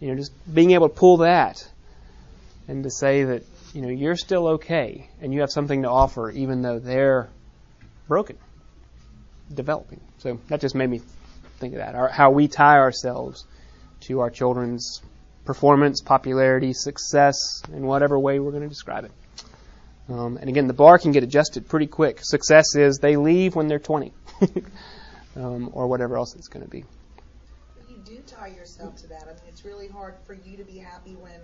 you 0.00 0.08
know, 0.08 0.16
just 0.16 0.32
being 0.52 0.72
able 0.72 0.88
to 0.88 0.94
pull 0.94 1.18
that 1.18 1.66
and 2.66 2.82
to 2.82 2.90
say 2.90 3.22
that 3.22 3.44
you 3.74 3.80
know 3.80 3.88
you're 3.88 4.16
still 4.16 4.48
okay 4.48 5.08
and 5.20 5.32
you 5.32 5.40
have 5.42 5.52
something 5.52 5.82
to 5.82 5.88
offer, 5.88 6.30
even 6.30 6.62
though 6.62 6.80
they're 6.80 7.28
broken, 8.08 8.36
developing. 9.54 10.00
So 10.26 10.40
that 10.48 10.60
just 10.60 10.74
made 10.74 10.90
me 10.90 11.00
think 11.58 11.74
of 11.74 11.78
that. 11.78 11.94
Our, 11.94 12.08
how 12.08 12.32
we 12.32 12.48
tie 12.48 12.78
ourselves 12.78 13.44
to 14.00 14.18
our 14.20 14.30
children's 14.30 15.00
performance, 15.44 16.00
popularity, 16.00 16.72
success, 16.72 17.62
in 17.72 17.86
whatever 17.86 18.18
way 18.18 18.40
we're 18.40 18.50
going 18.50 18.64
to 18.64 18.68
describe 18.68 19.04
it. 19.04 19.12
Um, 20.08 20.36
and 20.36 20.48
again, 20.48 20.66
the 20.66 20.74
bar 20.74 20.98
can 20.98 21.12
get 21.12 21.22
adjusted 21.22 21.68
pretty 21.68 21.86
quick. 21.86 22.18
Success 22.22 22.74
is 22.74 22.98
they 22.98 23.16
leave 23.16 23.54
when 23.54 23.68
they're 23.68 23.78
20. 23.78 24.12
um, 25.36 25.70
or 25.72 25.86
whatever 25.86 26.16
else 26.16 26.34
it's 26.34 26.48
going 26.48 26.64
to 26.64 26.70
be. 26.70 26.84
You 27.88 27.98
do 28.04 28.18
tie 28.26 28.48
yourself 28.48 28.96
to 28.96 29.06
that. 29.06 29.22
I 29.22 29.26
mean, 29.26 29.42
it's 29.46 29.64
really 29.64 29.86
hard 29.86 30.16
for 30.26 30.34
you 30.34 30.56
to 30.56 30.64
be 30.64 30.78
happy 30.78 31.14
when 31.14 31.40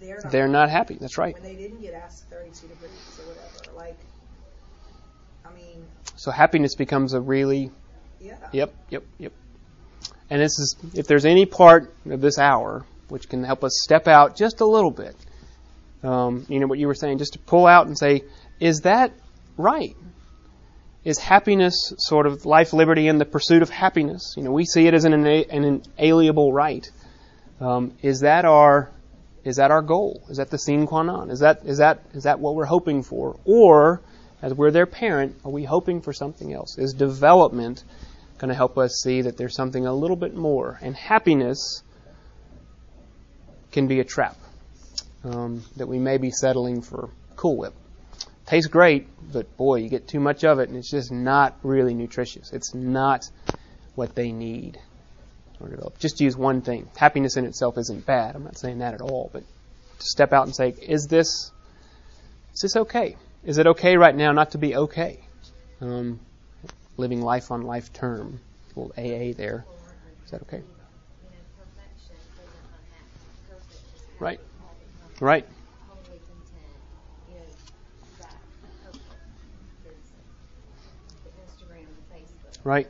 they're 0.00 0.20
not. 0.22 0.32
They're 0.32 0.48
not 0.48 0.68
happy. 0.68 0.98
That's 1.00 1.16
right. 1.16 1.32
When 1.32 1.42
they 1.42 1.56
didn't 1.56 1.80
get 1.80 1.94
asked 1.94 2.28
32 2.28 2.68
degrees 2.68 2.90
or 3.20 3.32
whatever. 3.32 3.74
Like, 3.74 3.98
I 5.46 5.54
mean. 5.54 5.86
So 6.16 6.30
happiness 6.30 6.74
becomes 6.74 7.14
a 7.14 7.20
really. 7.22 7.70
Yeah. 8.20 8.36
Yep. 8.52 8.74
Yep. 8.90 9.04
Yep. 9.18 9.32
And 10.30 10.40
this 10.40 10.58
is 10.58 10.76
if 10.94 11.06
there's 11.06 11.24
any 11.24 11.46
part 11.46 11.94
of 12.06 12.20
this 12.20 12.38
hour 12.38 12.84
which 13.08 13.28
can 13.28 13.44
help 13.44 13.62
us 13.62 13.80
step 13.84 14.08
out 14.08 14.36
just 14.36 14.60
a 14.60 14.66
little 14.66 14.90
bit. 14.90 15.14
Um, 16.02 16.44
you 16.48 16.58
know 16.58 16.66
what 16.66 16.78
you 16.78 16.88
were 16.88 16.94
saying, 16.94 17.18
just 17.18 17.34
to 17.34 17.38
pull 17.38 17.66
out 17.66 17.86
and 17.86 17.96
say, 17.96 18.24
is 18.58 18.80
that 18.80 19.12
right? 19.56 19.96
is 21.06 21.18
happiness 21.18 21.92
sort 21.98 22.26
of 22.26 22.44
life, 22.44 22.72
liberty, 22.72 23.06
and 23.06 23.20
the 23.20 23.24
pursuit 23.24 23.62
of 23.62 23.70
happiness? 23.70 24.34
You 24.36 24.42
know, 24.42 24.50
we 24.50 24.64
see 24.64 24.88
it 24.88 24.92
as 24.92 25.04
an, 25.04 25.14
an 25.14 25.82
inalienable 25.96 26.52
right. 26.52 26.84
Um, 27.60 27.92
is 28.02 28.20
that 28.20 28.44
our 28.44 28.90
is 29.44 29.56
that 29.56 29.70
our 29.70 29.82
goal? 29.82 30.20
Is 30.28 30.38
that 30.38 30.50
the 30.50 30.58
sine 30.58 30.84
qua 30.84 31.04
non? 31.04 31.30
Is 31.30 31.38
that 31.38 31.64
is 31.64 31.78
that 31.78 32.00
is 32.12 32.24
that 32.24 32.40
what 32.40 32.56
we're 32.56 32.64
hoping 32.64 33.04
for? 33.04 33.38
Or 33.44 34.02
as 34.42 34.52
we're 34.52 34.72
their 34.72 34.86
parent, 34.86 35.36
are 35.44 35.50
we 35.52 35.62
hoping 35.62 36.02
for 36.02 36.12
something 36.12 36.52
else? 36.52 36.76
Is 36.76 36.92
development 36.92 37.84
going 38.38 38.48
to 38.48 38.54
help 38.54 38.78
us 38.78 39.00
see 39.02 39.22
that 39.22 39.36
there's 39.36 39.54
something 39.54 39.86
a 39.86 39.92
little 39.94 40.16
bit 40.16 40.34
more? 40.34 40.78
And 40.82 40.94
happiness 40.96 41.82
can 43.72 43.86
be 43.88 44.00
a 44.00 44.04
trap. 44.04 44.36
Um, 45.24 45.62
that 45.76 45.88
we 45.88 45.98
may 45.98 46.18
be 46.18 46.30
settling 46.30 46.82
for 46.82 47.10
Cool 47.34 47.56
Whip. 47.56 47.74
Tastes 48.46 48.68
great, 48.68 49.08
but 49.32 49.56
boy, 49.56 49.76
you 49.76 49.88
get 49.88 50.06
too 50.06 50.20
much 50.20 50.44
of 50.44 50.60
it, 50.60 50.68
and 50.68 50.78
it's 50.78 50.88
just 50.90 51.10
not 51.10 51.56
really 51.64 51.94
nutritious. 51.94 52.52
It's 52.52 52.74
not 52.74 53.24
what 53.96 54.14
they 54.14 54.30
need. 54.30 54.78
or 55.60 55.68
develop. 55.68 55.98
Just 55.98 56.20
use 56.20 56.36
one 56.36 56.60
thing. 56.60 56.88
Happiness 56.96 57.36
in 57.36 57.44
itself 57.44 57.78
isn't 57.78 58.06
bad. 58.06 58.36
I'm 58.36 58.44
not 58.44 58.58
saying 58.58 58.78
that 58.78 58.94
at 58.94 59.00
all, 59.00 59.30
but 59.32 59.42
to 59.98 60.06
step 60.06 60.32
out 60.32 60.44
and 60.46 60.54
say, 60.54 60.74
is 60.82 61.06
this 61.06 61.50
is 62.54 62.60
this 62.60 62.76
okay? 62.76 63.16
Is 63.44 63.58
it 63.58 63.66
okay 63.66 63.96
right 63.96 64.14
now 64.14 64.32
not 64.32 64.52
to 64.52 64.58
be 64.58 64.76
okay? 64.76 65.20
Um, 65.80 66.20
living 66.96 67.20
life 67.20 67.50
on 67.50 67.62
life 67.62 67.92
term. 67.92 68.40
A 68.74 68.80
little 68.80 68.92
AA 68.96 69.36
there. 69.36 69.64
Is 70.24 70.30
that 70.30 70.42
okay? 70.42 70.62
Right. 74.18 74.40
Right. 75.20 75.46
Right. 82.64 82.88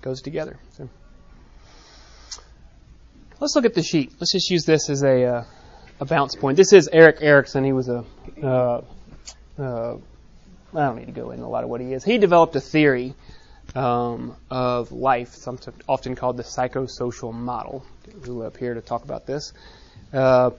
Goes 0.00 0.22
together. 0.22 0.58
So. 0.72 0.88
Let's 3.40 3.54
look 3.56 3.64
at 3.64 3.74
the 3.74 3.82
sheet. 3.82 4.12
Let's 4.20 4.32
just 4.32 4.50
use 4.50 4.64
this 4.64 4.88
as 4.88 5.02
a 5.02 5.24
uh, 5.24 5.44
a 6.00 6.04
bounce 6.04 6.34
point. 6.34 6.56
This 6.56 6.72
is 6.72 6.88
Erik 6.88 7.18
Erikson. 7.20 7.64
He 7.64 7.72
was 7.72 7.88
a 7.88 8.04
uh, 8.42 8.82
uh, 9.58 9.96
I 10.74 10.86
don't 10.86 10.96
need 10.96 11.06
to 11.06 11.12
go 11.12 11.30
into 11.30 11.44
a 11.44 11.46
lot 11.46 11.62
of 11.62 11.70
what 11.70 11.80
he 11.80 11.92
is. 11.92 12.02
He 12.02 12.18
developed 12.18 12.56
a 12.56 12.60
theory 12.60 13.14
um, 13.74 14.36
of 14.50 14.90
life, 14.90 15.36
often 15.88 16.16
called 16.16 16.36
the 16.36 16.42
psychosocial 16.42 17.32
model. 17.32 17.84
Who 18.24 18.42
up 18.42 18.56
here 18.56 18.74
to 18.74 18.80
talk 18.80 19.04
about 19.04 19.26
this? 19.26 19.52
Uh, 20.12 20.50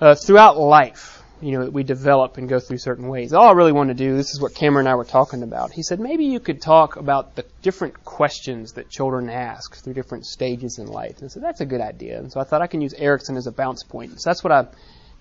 uh, 0.00 0.14
throughout 0.14 0.58
life, 0.58 1.22
you 1.40 1.52
know, 1.52 1.64
that 1.64 1.72
we 1.72 1.82
develop 1.82 2.38
and 2.38 2.48
go 2.48 2.58
through 2.58 2.78
certain 2.78 3.08
ways. 3.08 3.32
All 3.32 3.48
I 3.48 3.52
really 3.52 3.72
want 3.72 3.88
to 3.88 3.94
do, 3.94 4.16
this 4.16 4.30
is 4.30 4.40
what 4.40 4.54
Cameron 4.54 4.86
and 4.86 4.92
I 4.92 4.94
were 4.94 5.04
talking 5.04 5.42
about. 5.42 5.72
He 5.72 5.82
said 5.82 6.00
maybe 6.00 6.24
you 6.24 6.40
could 6.40 6.62
talk 6.62 6.96
about 6.96 7.36
the 7.36 7.44
different 7.62 8.04
questions 8.04 8.72
that 8.72 8.88
children 8.88 9.28
ask 9.28 9.76
through 9.76 9.94
different 9.94 10.24
stages 10.24 10.78
in 10.78 10.86
life. 10.86 11.20
And 11.20 11.30
so 11.30 11.40
that's 11.40 11.60
a 11.60 11.66
good 11.66 11.80
idea. 11.80 12.18
And 12.18 12.32
so 12.32 12.40
I 12.40 12.44
thought 12.44 12.62
I 12.62 12.66
can 12.66 12.80
use 12.80 12.94
Erikson 12.94 13.36
as 13.36 13.46
a 13.46 13.52
bounce 13.52 13.82
point. 13.82 14.20
So 14.20 14.30
that's 14.30 14.42
what 14.42 14.52
I 14.52 14.66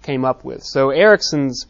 came 0.04 0.24
up 0.24 0.46
with. 0.46 0.64
So 0.64 0.90
Erikson's 0.90 1.66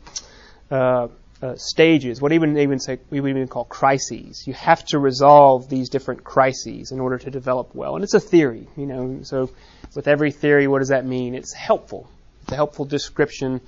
uh, 0.69 1.07
uh, 1.41 1.55
stages, 1.55 2.21
what 2.21 2.31
even 2.31 2.57
even 2.57 2.79
say 2.79 2.99
we 3.09 3.19
would 3.19 3.29
even 3.29 3.47
call 3.47 3.65
crises. 3.65 4.45
You 4.45 4.53
have 4.53 4.85
to 4.85 4.99
resolve 4.99 5.69
these 5.69 5.89
different 5.89 6.23
crises 6.23 6.91
in 6.91 6.99
order 6.99 7.17
to 7.17 7.31
develop 7.31 7.73
well. 7.73 7.95
And 7.95 8.03
it's 8.03 8.13
a 8.13 8.19
theory, 8.19 8.67
you 8.77 8.85
know. 8.85 9.19
So 9.23 9.49
with 9.95 10.07
every 10.07 10.31
theory, 10.31 10.67
what 10.67 10.79
does 10.79 10.89
that 10.89 11.05
mean? 11.05 11.33
It's 11.33 11.53
helpful. 11.53 12.09
It's 12.43 12.51
a 12.51 12.55
helpful 12.55 12.85
description 12.85 13.61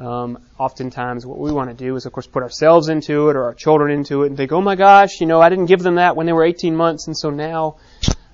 um, 0.00 0.38
oftentimes, 0.58 1.26
what 1.26 1.38
we 1.38 1.52
want 1.52 1.68
to 1.68 1.76
do 1.76 1.94
is, 1.94 2.06
of 2.06 2.12
course, 2.12 2.26
put 2.26 2.42
ourselves 2.42 2.88
into 2.88 3.28
it 3.28 3.36
or 3.36 3.44
our 3.44 3.54
children 3.54 3.92
into 3.92 4.22
it 4.22 4.28
and 4.28 4.36
think, 4.36 4.50
oh 4.50 4.62
my 4.62 4.74
gosh, 4.74 5.20
you 5.20 5.26
know, 5.26 5.42
I 5.42 5.50
didn't 5.50 5.66
give 5.66 5.80
them 5.80 5.96
that 5.96 6.16
when 6.16 6.24
they 6.24 6.32
were 6.32 6.44
18 6.44 6.74
months, 6.74 7.06
and 7.06 7.16
so 7.16 7.28
now 7.28 7.76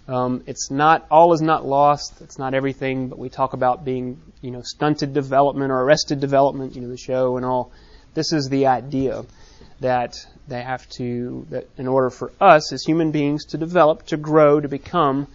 um, 0.06 0.44
it's 0.46 0.70
not, 0.70 1.06
all 1.10 1.32
is 1.32 1.42
not 1.42 1.66
lost. 1.66 2.20
It's 2.20 2.38
not 2.38 2.54
everything, 2.54 3.08
but 3.08 3.18
we 3.18 3.28
talk 3.28 3.52
about 3.52 3.84
being, 3.84 4.22
you 4.40 4.52
know, 4.52 4.62
stunted 4.62 5.12
development 5.12 5.72
or 5.72 5.82
arrested 5.82 6.20
development, 6.20 6.76
you 6.76 6.82
know, 6.82 6.88
the 6.88 6.96
show 6.96 7.36
and 7.36 7.44
all. 7.44 7.72
This 8.14 8.32
is 8.32 8.48
the 8.48 8.66
idea 8.66 9.24
that 9.80 10.24
they 10.46 10.62
have 10.62 10.88
to, 10.90 11.46
that 11.50 11.68
in 11.76 11.88
order 11.88 12.10
for 12.10 12.30
us 12.40 12.72
as 12.72 12.84
human 12.84 13.10
beings 13.10 13.46
to 13.46 13.58
develop, 13.58 14.06
to 14.06 14.16
grow, 14.16 14.60
to 14.60 14.68
become, 14.68 15.26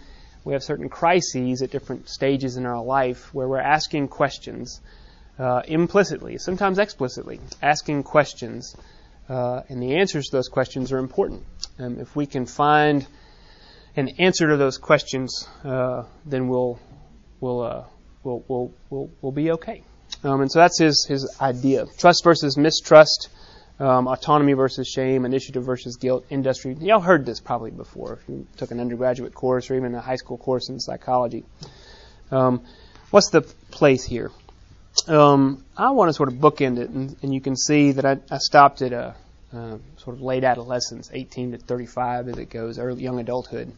we 0.44 0.54
have 0.54 0.62
certain 0.62 0.88
crises 0.88 1.60
at 1.60 1.70
different 1.70 2.08
stages 2.08 2.56
in 2.56 2.64
our 2.64 2.82
life 2.82 3.34
where 3.34 3.46
we're 3.46 3.60
asking 3.60 4.08
questions 4.08 4.80
uh, 5.38 5.62
implicitly, 5.66 6.38
sometimes 6.38 6.78
explicitly, 6.78 7.40
asking 7.62 8.02
questions, 8.02 8.76
uh, 9.28 9.62
and 9.68 9.82
the 9.82 9.96
answers 9.96 10.26
to 10.26 10.36
those 10.36 10.48
questions 10.48 10.92
are 10.92 10.98
important. 10.98 11.44
Um, 11.78 11.98
if 11.98 12.14
we 12.14 12.26
can 12.26 12.46
find 12.46 13.06
an 13.96 14.08
answer 14.18 14.48
to 14.48 14.56
those 14.56 14.78
questions, 14.78 15.48
uh, 15.64 16.04
then 16.24 16.48
we'll 16.48 16.78
we'll, 17.40 17.62
uh, 17.62 17.84
we'll 18.24 18.44
we'll 18.48 18.74
we'll 18.90 19.10
we'll 19.20 19.32
be 19.32 19.52
okay. 19.52 19.82
Um, 20.24 20.42
and 20.42 20.52
so 20.52 20.58
that's 20.58 20.78
his 20.78 21.06
his 21.08 21.36
idea: 21.40 21.86
trust 21.98 22.24
versus 22.24 22.56
mistrust. 22.56 23.28
Um, 23.80 24.06
autonomy 24.06 24.52
versus 24.52 24.86
shame, 24.86 25.24
initiative 25.24 25.64
versus 25.64 25.96
guilt, 25.96 26.26
industry. 26.30 26.76
Y'all 26.78 27.00
heard 27.00 27.26
this 27.26 27.40
probably 27.40 27.72
before 27.72 28.12
if 28.12 28.28
you 28.28 28.46
took 28.56 28.70
an 28.70 28.78
undergraduate 28.78 29.34
course 29.34 29.70
or 29.70 29.74
even 29.74 29.92
a 29.94 30.00
high 30.00 30.16
school 30.16 30.36
course 30.36 30.68
in 30.68 30.78
psychology. 30.78 31.42
Um, 32.30 32.62
what's 33.10 33.30
the 33.30 33.40
place 33.40 34.04
here? 34.04 34.30
Um, 35.08 35.64
I 35.76 35.90
want 35.90 36.08
to 36.08 36.12
sort 36.12 36.28
of 36.28 36.36
bookend 36.36 36.78
it, 36.78 36.90
and, 36.90 37.16
and 37.22 37.34
you 37.34 37.40
can 37.40 37.56
see 37.56 37.92
that 37.92 38.04
I, 38.04 38.18
I 38.30 38.38
stopped 38.38 38.82
at 38.82 38.92
a 38.92 39.14
uh, 39.52 39.78
sort 39.96 40.16
of 40.16 40.22
late 40.22 40.44
adolescence, 40.44 41.10
18 41.12 41.52
to 41.52 41.58
35 41.58 42.28
as 42.28 42.38
it 42.38 42.50
goes, 42.50 42.78
early 42.78 43.02
young 43.02 43.20
adulthood. 43.20 43.72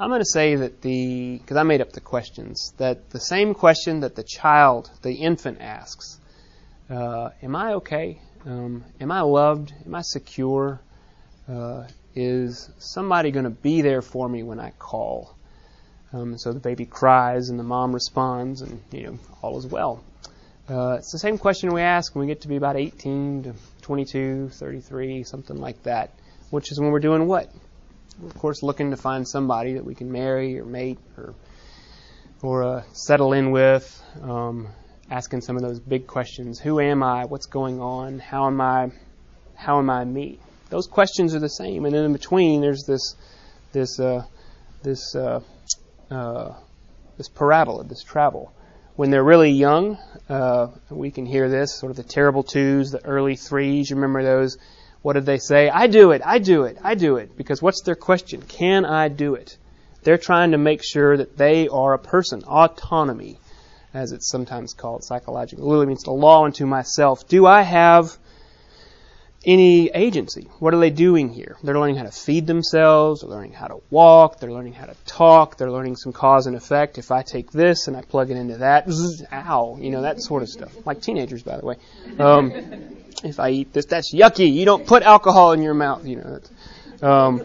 I'm 0.00 0.10
going 0.10 0.20
to 0.20 0.26
say 0.26 0.54
that 0.54 0.82
the, 0.82 1.38
because 1.38 1.56
I 1.56 1.62
made 1.62 1.80
up 1.80 1.92
the 1.92 2.00
questions, 2.00 2.72
that 2.76 3.10
the 3.10 3.18
same 3.18 3.54
question 3.54 4.00
that 4.00 4.14
the 4.14 4.22
child, 4.22 4.90
the 5.02 5.14
infant 5.14 5.60
asks, 5.60 6.18
uh, 6.88 7.30
am 7.42 7.56
I 7.56 7.74
okay? 7.74 8.20
Um, 8.46 8.84
am 9.00 9.10
I 9.10 9.22
loved? 9.22 9.72
Am 9.84 9.94
I 9.94 10.02
secure? 10.02 10.80
Uh, 11.48 11.84
is 12.14 12.70
somebody 12.78 13.30
going 13.30 13.44
to 13.44 13.50
be 13.50 13.82
there 13.82 14.02
for 14.02 14.28
me 14.28 14.42
when 14.42 14.60
I 14.60 14.70
call? 14.78 15.34
Um, 16.12 16.38
so 16.38 16.52
the 16.52 16.60
baby 16.60 16.86
cries 16.86 17.48
and 17.48 17.58
the 17.58 17.64
mom 17.64 17.92
responds, 17.92 18.62
and 18.62 18.80
you 18.92 19.02
know 19.04 19.18
all 19.42 19.58
is 19.58 19.66
well. 19.66 20.02
Uh, 20.68 20.96
it's 20.98 21.12
the 21.12 21.18
same 21.18 21.38
question 21.38 21.72
we 21.72 21.80
ask 21.80 22.14
when 22.14 22.20
we 22.20 22.26
get 22.26 22.42
to 22.42 22.48
be 22.48 22.56
about 22.56 22.76
18 22.76 23.44
to 23.44 23.54
22, 23.80 24.50
33, 24.50 25.22
something 25.22 25.56
like 25.56 25.82
that, 25.84 26.12
which 26.50 26.70
is 26.70 26.78
when 26.78 26.90
we're 26.90 27.00
doing 27.00 27.26
what? 27.26 27.50
We're, 28.20 28.28
of 28.28 28.34
course, 28.34 28.62
looking 28.62 28.90
to 28.90 28.98
find 28.98 29.26
somebody 29.26 29.74
that 29.74 29.84
we 29.84 29.94
can 29.94 30.12
marry 30.12 30.58
or 30.58 30.66
mate 30.66 30.98
or 31.16 31.34
or 32.40 32.62
uh, 32.62 32.82
settle 32.92 33.32
in 33.32 33.50
with, 33.50 34.00
um, 34.22 34.68
asking 35.10 35.40
some 35.40 35.56
of 35.56 35.62
those 35.62 35.80
big 35.80 36.06
questions: 36.06 36.60
Who 36.60 36.80
am 36.80 37.02
I? 37.02 37.24
What's 37.24 37.46
going 37.46 37.80
on? 37.80 38.18
How 38.18 38.46
am 38.46 38.60
I? 38.60 38.90
How 39.54 39.78
am 39.78 39.88
I 39.88 40.04
me? 40.04 40.38
Those 40.68 40.86
questions 40.86 41.34
are 41.34 41.40
the 41.40 41.48
same, 41.48 41.86
and 41.86 41.94
then 41.94 42.04
in 42.04 42.12
between, 42.12 42.60
there's 42.60 42.84
this 42.84 43.16
this 43.72 43.98
uh, 43.98 44.22
this 44.82 45.14
uh, 45.14 45.40
uh 46.10 46.52
this 47.16 47.30
parabola, 47.30 47.84
this 47.84 48.02
travel 48.02 48.52
when 48.98 49.10
they're 49.10 49.22
really 49.22 49.52
young, 49.52 49.96
uh, 50.28 50.66
we 50.90 51.12
can 51.12 51.24
hear 51.24 51.48
this, 51.48 51.72
sort 51.72 51.90
of 51.90 51.96
the 51.96 52.02
terrible 52.02 52.42
twos, 52.42 52.90
the 52.90 53.04
early 53.04 53.36
threes. 53.36 53.88
You 53.88 53.94
remember 53.94 54.24
those? 54.24 54.58
What 55.02 55.12
did 55.12 55.24
they 55.24 55.38
say? 55.38 55.70
I 55.70 55.86
do 55.86 56.10
it, 56.10 56.20
I 56.24 56.40
do 56.40 56.64
it, 56.64 56.78
I 56.82 56.96
do 56.96 57.14
it. 57.14 57.36
Because 57.36 57.62
what's 57.62 57.82
their 57.82 57.94
question? 57.94 58.42
Can 58.42 58.84
I 58.84 59.06
do 59.06 59.36
it? 59.36 59.56
They're 60.02 60.18
trying 60.18 60.50
to 60.50 60.58
make 60.58 60.82
sure 60.82 61.16
that 61.16 61.36
they 61.38 61.68
are 61.68 61.94
a 61.94 61.98
person. 62.00 62.42
Autonomy, 62.42 63.38
as 63.94 64.10
it's 64.10 64.28
sometimes 64.28 64.74
called 64.74 65.04
psychologically. 65.04 65.62
It 65.62 65.68
literally 65.68 65.86
means 65.86 66.02
the 66.02 66.10
law 66.10 66.44
unto 66.44 66.66
myself. 66.66 67.28
Do 67.28 67.46
I 67.46 67.62
have 67.62 68.18
any 69.44 69.88
agency. 69.88 70.48
What 70.58 70.74
are 70.74 70.80
they 70.80 70.90
doing 70.90 71.28
here? 71.32 71.56
They're 71.62 71.78
learning 71.78 71.96
how 71.96 72.04
to 72.04 72.10
feed 72.10 72.46
themselves, 72.46 73.20
they're 73.20 73.30
learning 73.30 73.52
how 73.52 73.68
to 73.68 73.80
walk, 73.90 74.40
they're 74.40 74.52
learning 74.52 74.74
how 74.74 74.86
to 74.86 74.96
talk, 75.06 75.56
they're 75.56 75.70
learning 75.70 75.96
some 75.96 76.12
cause 76.12 76.46
and 76.46 76.56
effect. 76.56 76.98
If 76.98 77.10
I 77.10 77.22
take 77.22 77.50
this 77.52 77.88
and 77.88 77.96
I 77.96 78.02
plug 78.02 78.30
it 78.30 78.36
into 78.36 78.58
that, 78.58 78.90
zzz, 78.90 79.24
ow, 79.32 79.78
you 79.80 79.90
know, 79.90 80.02
that 80.02 80.20
sort 80.20 80.42
of 80.42 80.48
stuff. 80.48 80.74
Like 80.86 81.00
teenagers, 81.00 81.42
by 81.42 81.56
the 81.56 81.66
way. 81.66 81.76
Um, 82.18 82.52
if 83.24 83.38
I 83.40 83.50
eat 83.50 83.72
this, 83.72 83.86
that's 83.86 84.12
yucky. 84.12 84.52
You 84.52 84.64
don't 84.64 84.86
put 84.86 85.02
alcohol 85.02 85.52
in 85.52 85.62
your 85.62 85.74
mouth, 85.74 86.04
you 86.04 86.16
know. 86.16 86.40
Um, 87.00 87.44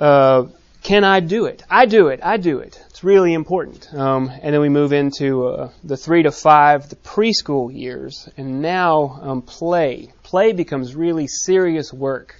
uh, 0.00 0.46
can 0.84 1.02
I 1.02 1.20
do 1.20 1.46
it? 1.46 1.64
I 1.70 1.86
do 1.86 2.08
it. 2.08 2.20
I 2.22 2.36
do 2.36 2.58
it. 2.58 2.78
It's 2.90 3.02
really 3.02 3.32
important. 3.32 3.92
Um, 3.94 4.30
and 4.42 4.54
then 4.54 4.60
we 4.60 4.68
move 4.68 4.92
into 4.92 5.46
uh, 5.46 5.70
the 5.82 5.96
three 5.96 6.22
to 6.24 6.30
five, 6.30 6.90
the 6.90 6.96
preschool 6.96 7.74
years, 7.74 8.28
and 8.36 8.60
now 8.60 9.18
um, 9.22 9.40
play. 9.40 10.12
Play 10.22 10.52
becomes 10.52 10.94
really 10.94 11.26
serious 11.26 11.90
work 11.90 12.38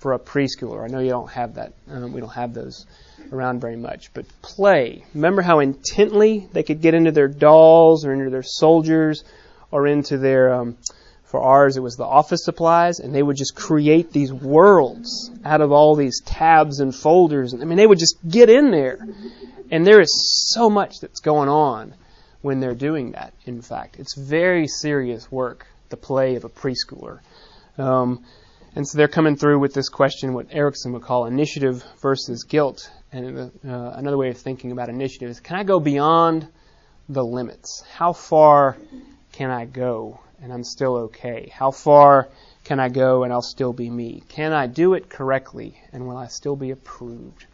for 0.00 0.12
a 0.12 0.18
preschooler. 0.18 0.82
I 0.84 0.88
know 0.88 0.98
you 0.98 1.10
don't 1.10 1.30
have 1.30 1.54
that. 1.54 1.72
Um, 1.88 2.12
we 2.12 2.20
don't 2.20 2.34
have 2.34 2.52
those 2.52 2.84
around 3.32 3.60
very 3.60 3.76
much, 3.76 4.12
but 4.12 4.26
play. 4.42 5.04
Remember 5.14 5.40
how 5.40 5.60
intently 5.60 6.48
they 6.52 6.64
could 6.64 6.80
get 6.80 6.94
into 6.94 7.12
their 7.12 7.28
dolls 7.28 8.04
or 8.04 8.12
into 8.12 8.28
their 8.28 8.42
soldiers 8.42 9.22
or 9.70 9.86
into 9.86 10.18
their 10.18 10.52
um, 10.52 10.76
for 11.34 11.42
ours, 11.42 11.76
it 11.76 11.80
was 11.80 11.96
the 11.96 12.04
office 12.04 12.44
supplies, 12.44 13.00
and 13.00 13.12
they 13.12 13.20
would 13.20 13.36
just 13.36 13.56
create 13.56 14.12
these 14.12 14.32
worlds 14.32 15.32
out 15.44 15.60
of 15.60 15.72
all 15.72 15.96
these 15.96 16.20
tabs 16.20 16.78
and 16.78 16.94
folders. 16.94 17.52
I 17.52 17.64
mean, 17.64 17.76
they 17.76 17.88
would 17.88 17.98
just 17.98 18.16
get 18.28 18.48
in 18.48 18.70
there. 18.70 19.00
And 19.68 19.84
there 19.84 20.00
is 20.00 20.52
so 20.54 20.70
much 20.70 21.00
that's 21.00 21.18
going 21.18 21.48
on 21.48 21.92
when 22.40 22.60
they're 22.60 22.76
doing 22.76 23.12
that, 23.12 23.32
in 23.46 23.62
fact. 23.62 23.96
It's 23.98 24.14
very 24.16 24.68
serious 24.68 25.32
work, 25.32 25.66
the 25.88 25.96
play 25.96 26.36
of 26.36 26.44
a 26.44 26.48
preschooler. 26.48 27.18
Um, 27.78 28.24
And 28.76 28.86
so 28.86 28.98
they're 28.98 29.08
coming 29.08 29.36
through 29.36 29.60
with 29.60 29.72
this 29.72 29.88
question, 29.88 30.34
what 30.34 30.46
Erikson 30.50 30.92
would 30.92 31.02
call 31.02 31.26
initiative 31.26 31.84
versus 32.00 32.44
guilt. 32.44 32.90
And 33.12 33.50
uh, 33.66 33.92
another 33.94 34.16
way 34.16 34.30
of 34.30 34.38
thinking 34.38 34.72
about 34.72 34.88
initiative 34.88 35.30
is 35.30 35.40
can 35.40 35.56
I 35.56 35.64
go 35.64 35.78
beyond 35.78 36.48
the 37.08 37.24
limits? 37.24 37.84
How 37.92 38.12
far 38.12 38.76
can 39.32 39.50
I 39.50 39.64
go 39.64 40.20
and 40.44 40.52
I'm 40.52 40.62
still 40.62 40.96
okay? 40.96 41.50
How 41.52 41.70
far 41.70 42.28
can 42.64 42.78
I 42.78 42.90
go 42.90 43.24
and 43.24 43.32
I'll 43.32 43.40
still 43.40 43.72
be 43.72 43.88
me? 43.88 44.22
Can 44.28 44.52
I 44.52 44.66
do 44.66 44.92
it 44.92 45.08
correctly 45.08 45.80
and 45.90 46.06
will 46.06 46.18
I 46.18 46.26
still 46.26 46.54
be 46.54 46.70
approved? 46.70 47.46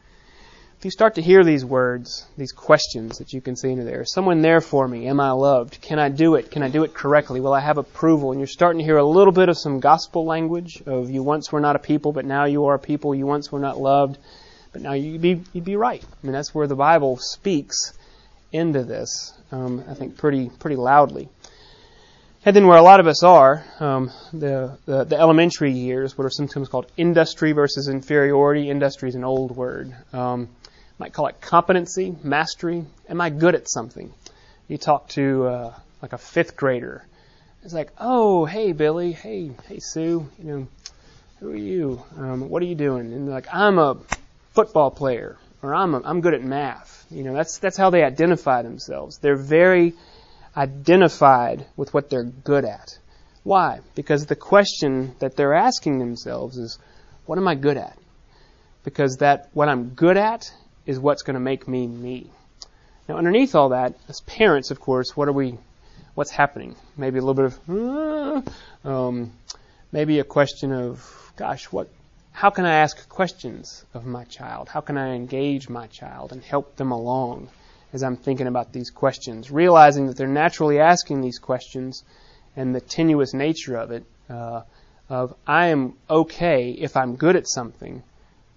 If 0.77 0.85
you 0.85 0.91
start 0.91 1.15
to 1.15 1.23
hear 1.23 1.45
these 1.45 1.65
words, 1.65 2.27
these 2.37 2.51
questions 2.51 3.19
that 3.19 3.33
you 3.33 3.41
can 3.41 3.55
see 3.55 3.71
into 3.71 3.85
there, 3.85 4.03
is 4.03 4.13
someone 4.13 4.41
there 4.41 4.61
for 4.61 4.89
me? 4.89 5.07
Am 5.07 5.21
I 5.21 5.31
loved? 5.31 5.81
Can 5.81 6.01
I 6.01 6.09
do 6.09 6.35
it? 6.35 6.51
Can 6.51 6.65
I 6.65 6.69
do 6.69 6.83
it 6.83 6.93
correctly? 6.93 7.39
Will 7.39 7.53
I 7.53 7.61
have 7.61 7.79
approval? 7.79 8.33
And 8.33 8.41
you're 8.41 8.49
starting 8.49 8.79
to 8.79 8.85
hear 8.85 8.97
a 8.97 9.05
little 9.05 9.33
bit 9.33 9.49
of 9.49 9.57
some 9.57 9.79
gospel 9.79 10.25
language 10.25 10.83
of 10.85 11.11
you 11.11 11.23
once 11.23 11.53
were 11.53 11.61
not 11.61 11.77
a 11.77 11.79
people, 11.79 12.13
but 12.13 12.25
now 12.25 12.47
you 12.47 12.65
are 12.65 12.75
a 12.75 12.79
people. 12.81 13.15
You 13.15 13.27
once 13.27 13.53
were 13.53 13.61
not 13.61 13.81
loved, 13.81 14.19
but 14.73 14.83
now 14.83 14.95
you'd 14.95 15.21
be, 15.21 15.43
you'd 15.53 15.65
be 15.65 15.77
right. 15.77 16.03
I 16.03 16.27
mean, 16.27 16.33
that's 16.33 16.53
where 16.53 16.67
the 16.67 16.75
Bible 16.75 17.19
speaks 17.19 17.93
into 18.51 18.83
this, 18.83 19.33
um, 19.53 19.85
I 19.89 19.95
think, 19.95 20.17
pretty, 20.17 20.49
pretty 20.49 20.77
loudly. 20.77 21.29
And 22.43 22.57
then 22.57 22.67
where 22.67 22.79
a 22.79 22.83
lot 22.83 23.01
of 23.01 23.07
us 23.07 23.23
are, 23.23 23.63
um, 23.81 24.11
the, 24.33 24.79
the, 24.87 25.05
the 25.05 25.19
elementary 25.19 25.73
years, 25.73 26.17
what 26.17 26.25
are 26.25 26.31
sometimes 26.31 26.71
called 26.71 26.91
industry 26.97 27.53
versus 27.53 27.87
inferiority. 27.87 28.71
Industry 28.71 29.11
is 29.11 29.15
an 29.15 29.25
old 29.25 29.55
word. 29.55 29.95
Um, 30.15 30.49
might 30.99 31.13
call 31.13 31.27
it 31.27 31.39
competency, 31.43 32.17
mastery. 32.23 32.87
Am 33.11 33.21
I 33.21 33.29
good 33.29 33.55
at 33.55 33.69
something? 33.69 34.11
You 34.69 34.79
talk 34.79 35.09
to 35.11 35.47
uh, 35.47 35.75
like 36.01 36.15
a 36.15 36.19
fifth 36.19 36.57
grader. 36.57 37.05
It's 37.63 37.75
like, 37.75 37.91
oh, 37.99 38.47
hey 38.47 38.73
Billy, 38.73 39.13
hey, 39.13 39.51
hey 39.69 39.79
Sue, 39.79 40.27
you 40.39 40.45
know, 40.45 40.69
who 41.41 41.53
are 41.53 41.57
you? 41.57 42.03
Um, 42.17 42.49
what 42.49 42.63
are 42.63 42.67
you 42.67 42.75
doing? 42.75 43.13
And 43.13 43.27
they're 43.27 43.35
like, 43.35 43.53
I'm 43.53 43.79
a 43.79 43.99
football 44.53 44.91
player, 44.91 45.37
or 45.63 45.75
I'm 45.75 45.95
a, 45.95 46.01
I'm 46.03 46.23
good 46.23 46.33
at 46.33 46.43
math. 46.43 47.05
You 47.11 47.23
know, 47.23 47.35
that's 47.35 47.59
that's 47.59 47.77
how 47.77 47.91
they 47.91 48.03
identify 48.03 48.63
themselves. 48.63 49.19
They're 49.19 49.37
very 49.37 49.93
identified 50.61 51.65
with 51.75 51.95
what 51.95 52.11
they're 52.11 52.25
good 52.25 52.67
at. 52.67 52.99
Why? 53.45 53.81
Because 53.95 54.27
the 54.27 54.37
question 54.37 55.15
that 55.19 55.35
they're 55.35 55.55
asking 55.55 55.99
themselves 55.99 56.59
is, 56.59 56.79
what 57.25 57.39
am 57.39 57.49
I 57.49 57.55
good 57.55 57.79
at? 57.79 57.97
Because 58.85 59.17
that 59.17 59.49
what 59.55 59.71
I'm 59.71 59.91
good 59.91 60.19
at 60.19 60.53
is 60.85 60.99
what's 60.99 61.23
going 61.23 61.35
to 61.35 61.41
make 61.41 61.67
me 61.67 61.87
me. 61.87 62.31
Now, 63.09 63.17
underneath 63.17 63.55
all 63.55 63.71
that, 63.71 63.95
as 64.09 64.21
parents, 64.21 64.71
of 64.71 64.81
course, 64.81 65.17
what 65.17 65.29
are 65.29 65.33
we? 65.33 65.57
What's 66.15 66.31
happening? 66.31 66.77
Maybe 66.97 67.19
a 67.19 67.23
little 67.23 67.35
bit 67.35 67.47
of, 67.47 68.45
uh, 68.85 68.89
um, 68.89 69.33
maybe 69.93 70.19
a 70.19 70.25
question 70.25 70.73
of, 70.73 71.33
gosh, 71.37 71.65
what? 71.73 71.89
How 72.33 72.51
can 72.51 72.67
I 72.67 72.75
ask 72.75 73.09
questions 73.09 73.85
of 73.95 74.05
my 74.05 74.25
child? 74.25 74.69
How 74.69 74.81
can 74.81 74.99
I 74.99 75.15
engage 75.15 75.69
my 75.69 75.87
child 75.87 76.33
and 76.33 76.43
help 76.43 76.77
them 76.77 76.91
along 76.91 77.49
as 77.93 78.03
I'm 78.03 78.17
thinking 78.17 78.47
about 78.47 78.73
these 78.73 78.91
questions, 78.91 79.51
realizing 79.51 80.07
that 80.07 80.17
they're 80.17 80.27
naturally 80.27 80.79
asking 80.79 81.21
these 81.21 81.39
questions 81.39 82.05
and 82.57 82.75
the 82.75 82.81
tenuous 82.81 83.35
nature 83.35 83.77
of 83.77 83.91
it. 83.91 84.05
Uh, 84.29 84.63
of 85.09 85.35
I 85.45 85.69
am 85.69 85.95
okay 86.09 86.71
if 86.71 86.97
I'm 86.97 87.17
good 87.17 87.35
at 87.35 87.49
something. 87.49 88.03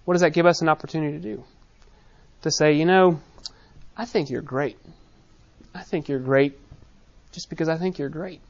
What 0.04 0.14
does 0.14 0.20
that 0.20 0.34
give 0.34 0.46
us 0.46 0.62
an 0.62 0.68
opportunity 0.68 1.14
to 1.14 1.18
do? 1.18 1.44
to 2.44 2.50
say, 2.50 2.74
you 2.74 2.84
know, 2.84 3.20
I 3.96 4.04
think 4.04 4.28
you're 4.28 4.42
great. 4.42 4.76
I 5.74 5.82
think 5.82 6.08
you're 6.08 6.20
great 6.20 6.58
just 7.32 7.48
because 7.50 7.68
I 7.70 7.76
think 7.78 7.98
you're 7.98 8.10
great. 8.10 8.40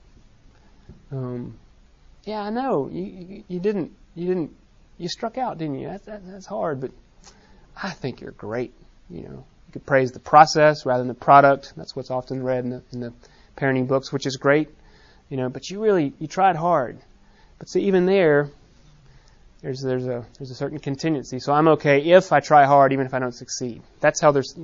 Um, 1.13 1.55
yeah, 2.25 2.43
I 2.43 2.51
know 2.51 2.91
you, 2.93 3.05
you, 3.05 3.45
you 3.47 3.61
didn't 3.61 3.93
you 4.17 4.27
didn't 4.27 4.51
you 4.99 5.09
struck 5.09 5.39
out, 5.39 5.59
didn't 5.59 5.79
you? 5.79 5.89
That, 5.89 6.05
that, 6.07 6.27
that's 6.27 6.47
hard, 6.47 6.81
but 6.81 6.91
I 7.81 7.91
think 7.91 8.21
you're 8.21 8.33
great. 8.33 8.75
You 9.09 9.23
know, 9.23 9.45
you 9.67 9.73
could 9.73 9.87
praise 9.87 10.13
the 10.13 10.21
process 10.21 10.87
rather 10.87 11.01
than 11.01 11.09
the 11.09 11.15
product. 11.15 11.73
That's 11.77 11.95
what's 11.97 12.11
often 12.11 12.43
read 12.43 12.65
in 12.65 12.71
the, 12.71 12.83
in 12.93 13.01
the 13.01 13.13
parenting 13.57 13.89
books, 13.89 14.13
which 14.13 14.27
is 14.27 14.37
great. 14.37 14.69
You 15.29 15.37
know, 15.37 15.49
but 15.49 15.71
you 15.71 15.83
really 15.83 16.13
you 16.19 16.27
tried 16.27 16.57
hard. 16.57 16.99
But 17.59 17.69
see, 17.69 17.85
even 17.85 18.07
there, 18.07 18.51
there's 19.63 19.81
there's 19.81 20.07
a 20.07 20.25
there's 20.39 20.51
a 20.51 20.55
certain 20.55 20.79
contingency. 20.79 21.41
So 21.41 21.53
I'm 21.53 21.69
okay 21.69 22.01
if 22.13 22.33
I 22.33 22.41
try 22.41 22.67
hard, 22.67 22.93
even 22.93 23.07
if 23.07 23.15
I 23.15 23.19
don't 23.19 23.35
succeed. 23.35 23.83
That's 24.01 24.21
how 24.21 24.33
there's. 24.33 24.55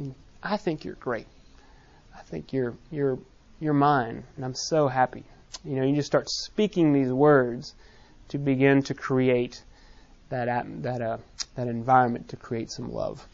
I 0.43 0.57
think 0.57 0.85
you're 0.85 0.95
great. 0.95 1.27
I 2.15 2.23
think 2.23 2.53
you're 2.53 2.75
you're 2.91 3.19
you're 3.61 3.75
mine, 3.75 4.25
and 4.37 4.45
I'm 4.45 4.55
so 4.55 4.89
happy. 4.89 5.25
You 5.65 5.77
know, 5.77 5.85
you 5.85 5.95
just 5.95 6.07
start 6.07 6.29
speaking 6.29 6.93
these 6.93 7.13
words 7.13 7.75
to 8.29 8.39
begin 8.39 8.83
to 8.85 8.95
create 8.95 9.63
that 10.29 10.65
that 10.83 11.03
uh, 11.03 11.19
that 11.55 11.69
environment 11.69 12.29
to 12.29 12.37
create 12.37 12.71
some 12.71 12.93
love. 12.93 13.27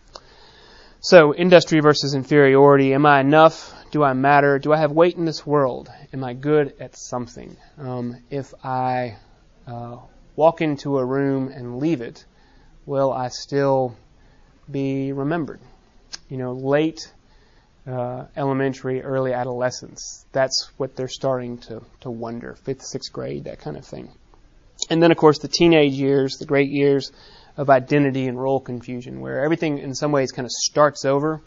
So, 1.08 1.32
industry 1.32 1.78
versus 1.78 2.14
inferiority. 2.14 2.92
Am 2.92 3.06
I 3.06 3.20
enough? 3.20 3.72
Do 3.92 4.02
I 4.02 4.12
matter? 4.12 4.58
Do 4.58 4.72
I 4.72 4.78
have 4.78 4.90
weight 4.90 5.14
in 5.14 5.24
this 5.24 5.46
world? 5.46 5.88
Am 6.12 6.24
I 6.24 6.34
good 6.34 6.74
at 6.80 6.96
something? 6.96 7.56
Um, 7.78 8.16
if 8.28 8.52
I 8.64 9.16
uh, 9.68 9.98
walk 10.34 10.62
into 10.62 10.98
a 10.98 11.04
room 11.04 11.46
and 11.46 11.78
leave 11.78 12.00
it, 12.00 12.24
will 12.86 13.12
I 13.12 13.28
still 13.28 13.94
be 14.68 15.12
remembered? 15.12 15.60
You 16.28 16.38
know, 16.38 16.54
late 16.54 17.08
uh, 17.86 18.24
elementary, 18.36 19.00
early 19.00 19.32
adolescence. 19.32 20.26
That's 20.32 20.72
what 20.76 20.96
they're 20.96 21.06
starting 21.06 21.58
to, 21.68 21.84
to 22.00 22.10
wonder. 22.10 22.56
Fifth, 22.64 22.82
sixth 22.82 23.12
grade, 23.12 23.44
that 23.44 23.60
kind 23.60 23.76
of 23.76 23.86
thing. 23.86 24.10
And 24.90 25.00
then, 25.00 25.12
of 25.12 25.16
course, 25.18 25.38
the 25.38 25.46
teenage 25.46 25.92
years, 25.92 26.38
the 26.40 26.46
great 26.46 26.68
years 26.68 27.12
of 27.56 27.70
identity 27.70 28.26
and 28.26 28.40
role 28.40 28.60
confusion, 28.60 29.20
where 29.20 29.42
everything 29.44 29.78
in 29.78 29.94
some 29.94 30.12
ways 30.12 30.32
kind 30.32 30.44
of 30.44 30.52
starts 30.52 31.04
over. 31.04 31.40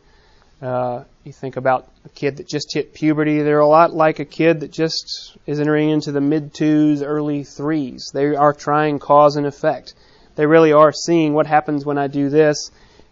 Uh, 0.62 1.04
you 1.24 1.32
think 1.32 1.56
about 1.56 1.90
a 2.04 2.10
kid 2.10 2.38
that 2.38 2.48
just 2.48 2.74
hit 2.74 2.94
puberty, 2.94 3.42
they're 3.44 3.60
a 3.60 3.68
lot 3.68 3.94
like 3.94 4.20
a 4.20 4.26
kid 4.26 4.60
that 4.60 4.72
just 4.72 5.38
is 5.46 5.60
entering 5.60 5.90
into 5.90 6.12
the 6.12 6.20
mid 6.20 6.54
twos, 6.54 7.02
early 7.02 7.44
threes. 7.44 8.12
They 8.14 8.36
are 8.36 8.54
trying 8.54 9.00
cause 9.00 9.38
and 9.38 9.46
effect. 9.46 9.94
They 10.36 10.46
really 10.46 10.74
are 10.74 10.92
seeing 10.92 11.34
what 11.34 11.48
happens 11.48 11.86
when 11.86 11.98
I 11.98 12.08
do 12.08 12.30
this 12.30 12.72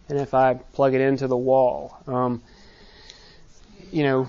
and 0.09 0.19
if 0.19 0.33
I 0.33 0.55
plug 0.55 0.93
it 0.93 1.01
into 1.01 1.27
the 1.27 1.37
wall. 1.37 1.97
Um, 2.07 2.41
you 3.91 4.03
know, 4.03 4.27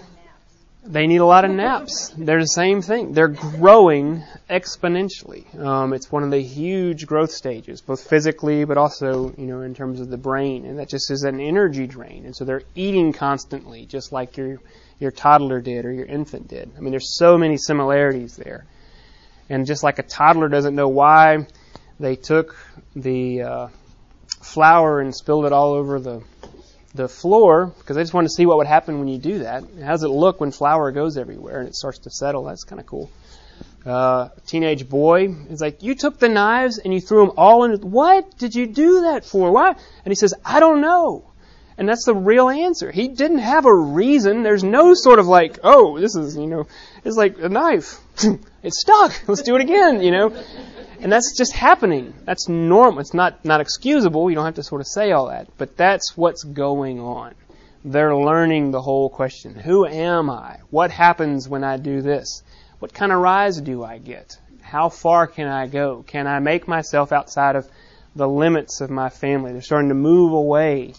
they 0.88 1.07
need 1.07 1.18
a 1.18 1.27
lot 1.27 1.44
of 1.44 1.51
naps. 1.51 2.14
They're 2.16 2.40
the 2.40 2.46
same 2.46 2.81
thing. 2.81 3.12
They're 3.12 3.29
growing 3.29 4.22
exponentially. 4.48 5.55
Um, 5.59 5.92
it's 5.92 6.11
one 6.11 6.22
of 6.22 6.31
the 6.31 6.40
huge 6.42 7.07
growth 7.07 7.31
stages, 7.31 7.83
both 7.83 8.09
physically 8.09 8.64
but 8.64 8.79
also, 8.79 9.35
you 9.37 9.46
know, 9.46 9.61
in 9.61 9.74
terms 9.74 10.01
of 10.01 10.09
the 10.09 10.16
brain, 10.16 10.64
and 10.64 10.79
that 10.79 10.88
just 10.88 11.11
is 11.11 11.24
an 11.24 11.40
energy 11.40 11.87
drain. 11.87 12.24
And 12.24 12.35
so 12.35 12.44
they're 12.44 12.62
eating 12.74 13.12
constantly, 13.12 13.85
just 13.85 14.12
like 14.12 14.37
your 14.38 14.59
your 14.98 15.11
toddler 15.11 15.61
did 15.61 15.85
or 15.85 15.92
your 15.92 16.07
infant 16.07 16.48
did. 16.48 16.70
I 16.77 16.81
mean, 16.81 16.90
there's 16.90 17.16
so 17.16 17.37
many 17.37 17.57
similarities 17.57 18.37
there. 18.37 18.64
And 19.51 19.66
just 19.66 19.83
like 19.83 19.98
a 19.98 20.03
toddler 20.03 20.48
doesn't 20.48 20.74
know 20.74 20.88
why 20.88 21.46
they 22.01 22.16
took 22.16 22.57
the 22.96 23.42
uh, 23.42 23.68
flour 24.42 25.01
and 25.01 25.14
spilled 25.14 25.44
it 25.44 25.53
all 25.53 25.74
over 25.74 26.01
the 26.01 26.22
the 26.94 27.09
floor 27.09 27.66
because 27.79 27.96
I 27.96 28.03
just 28.03 28.14
wanted 28.14 28.29
to 28.29 28.35
see 28.35 28.46
what 28.46 28.59
would 28.59 28.66
happen 28.66 28.98
when 28.98 29.09
you 29.09 29.18
do 29.18 29.40
that. 29.40 29.64
How 29.81 29.92
does 29.92 30.03
it 30.03 30.09
look 30.09 30.40
when 30.40 30.51
flour 30.51 30.90
goes 30.92 31.16
everywhere 31.16 31.61
and 31.61 31.68
it 31.68 31.74
starts 31.74 31.98
to 32.01 32.11
settle? 32.11 32.44
That's 32.44 32.64
kind 32.64 32.81
of 32.81 32.87
cool. 32.87 33.11
Uh, 33.85 34.29
teenage 34.46 34.88
boy 34.88 35.35
is 35.48 35.61
like, 35.61 35.83
you 35.83 35.94
took 35.94 36.18
the 36.18 36.29
knives 36.29 36.79
and 36.79 36.92
you 36.92 37.01
threw 37.01 37.24
them 37.24 37.35
all 37.37 37.64
in. 37.64 37.81
What 37.81 38.37
did 38.37 38.55
you 38.55 38.66
do 38.66 39.03
that 39.03 39.24
for? 39.24 39.51
Why? 39.51 39.70
And 39.70 39.79
he 40.11 40.14
says, 40.14 40.35
I 40.44 40.61
don't 40.61 40.81
know. 40.81 41.24
And 41.79 41.88
that's 41.88 42.05
the 42.05 42.14
real 42.14 42.48
answer. 42.48 42.90
He 42.90 43.07
didn't 43.07 43.38
have 43.38 43.64
a 43.64 43.74
reason. 43.74 44.42
There's 44.42 44.64
no 44.64 44.94
sort 44.94 45.20
of 45.20 45.27
like, 45.27 45.61
oh, 45.62 45.98
this 46.01 46.16
is, 46.16 46.37
you 46.37 46.48
know, 46.48 46.66
it's 47.05 47.16
like 47.16 47.38
a 47.38 47.48
knife. 47.48 48.01
it's 48.62 48.81
stuck. 48.81 49.29
Let's 49.29 49.42
do 49.42 49.55
it 49.55 49.62
again, 49.62 50.03
you 50.03 50.11
know. 50.11 50.37
And 51.00 51.12
that's 51.12 51.37
just 51.37 51.52
happening. 51.52 52.12
That's 52.24 52.48
normal. 52.48 53.00
It's 53.00 53.14
not, 53.14 53.44
not 53.44 53.61
excusable. 53.61 54.28
You 54.28 54.37
don't 54.37 54.44
have 54.44 54.54
to 54.54 54.62
sort 54.62 54.80
of 54.80 54.87
say 54.88 55.12
all 55.12 55.28
that. 55.28 55.48
But 55.56 55.76
that's 55.76 56.16
what's 56.16 56.42
going 56.42 56.98
on. 56.98 57.34
They're 57.84 58.16
learning 58.16 58.72
the 58.72 58.82
whole 58.82 59.08
question. 59.08 59.54
Who 59.54 59.87
am 59.87 60.28
I? 60.28 60.58
What 60.70 60.90
happens 60.90 61.48
when 61.48 61.62
I 61.62 61.76
do 61.76 62.02
this? 62.02 62.42
What 62.80 62.92
kind 62.92 63.12
of 63.12 63.20
rise 63.20 63.61
do 63.61 63.84
I 63.84 63.98
get? 63.98 64.37
How 64.61 64.88
far 64.88 65.26
can 65.26 65.46
I 65.46 65.68
go? 65.68 66.04
Can 66.06 66.26
I 66.26 66.40
make 66.40 66.66
myself 66.66 67.12
outside 67.12 67.54
of 67.54 67.68
the 68.16 68.28
limits 68.28 68.80
of 68.80 68.90
my 68.90 69.08
family? 69.08 69.52
They're 69.52 69.62
starting 69.62 69.88
to 69.90 69.94
move 69.94 70.32
away 70.32 70.94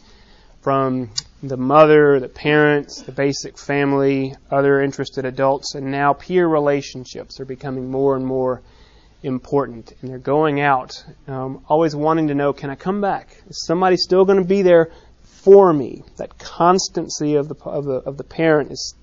from 0.61 1.11
the 1.43 1.57
mother, 1.57 2.19
the 2.19 2.29
parents, 2.29 3.01
the 3.01 3.11
basic 3.11 3.57
family, 3.57 4.35
other 4.49 4.81
interested 4.81 5.25
adults, 5.25 5.75
and 5.75 5.91
now 5.91 6.13
peer 6.13 6.47
relationships 6.47 7.39
are 7.39 7.45
becoming 7.45 7.91
more 7.91 8.15
and 8.15 8.25
more 8.25 8.61
important. 9.23 9.93
And 10.01 10.09
they're 10.09 10.17
going 10.17 10.61
out, 10.61 11.03
um, 11.27 11.63
always 11.67 11.95
wanting 11.95 12.27
to 12.29 12.35
know, 12.35 12.53
can 12.53 12.69
I 12.69 12.75
come 12.75 13.01
back? 13.01 13.35
Is 13.49 13.65
somebody 13.65 13.97
still 13.97 14.25
going 14.25 14.39
to 14.39 14.47
be 14.47 14.61
there 14.61 14.91
for 15.23 15.73
me? 15.73 16.03
That 16.17 16.37
constancy 16.37 17.35
of 17.35 17.47
the, 17.47 17.55
of 17.65 17.85
the, 17.85 17.95
of 17.95 18.17
the 18.17 18.23
parent 18.23 18.71
is 18.71 18.95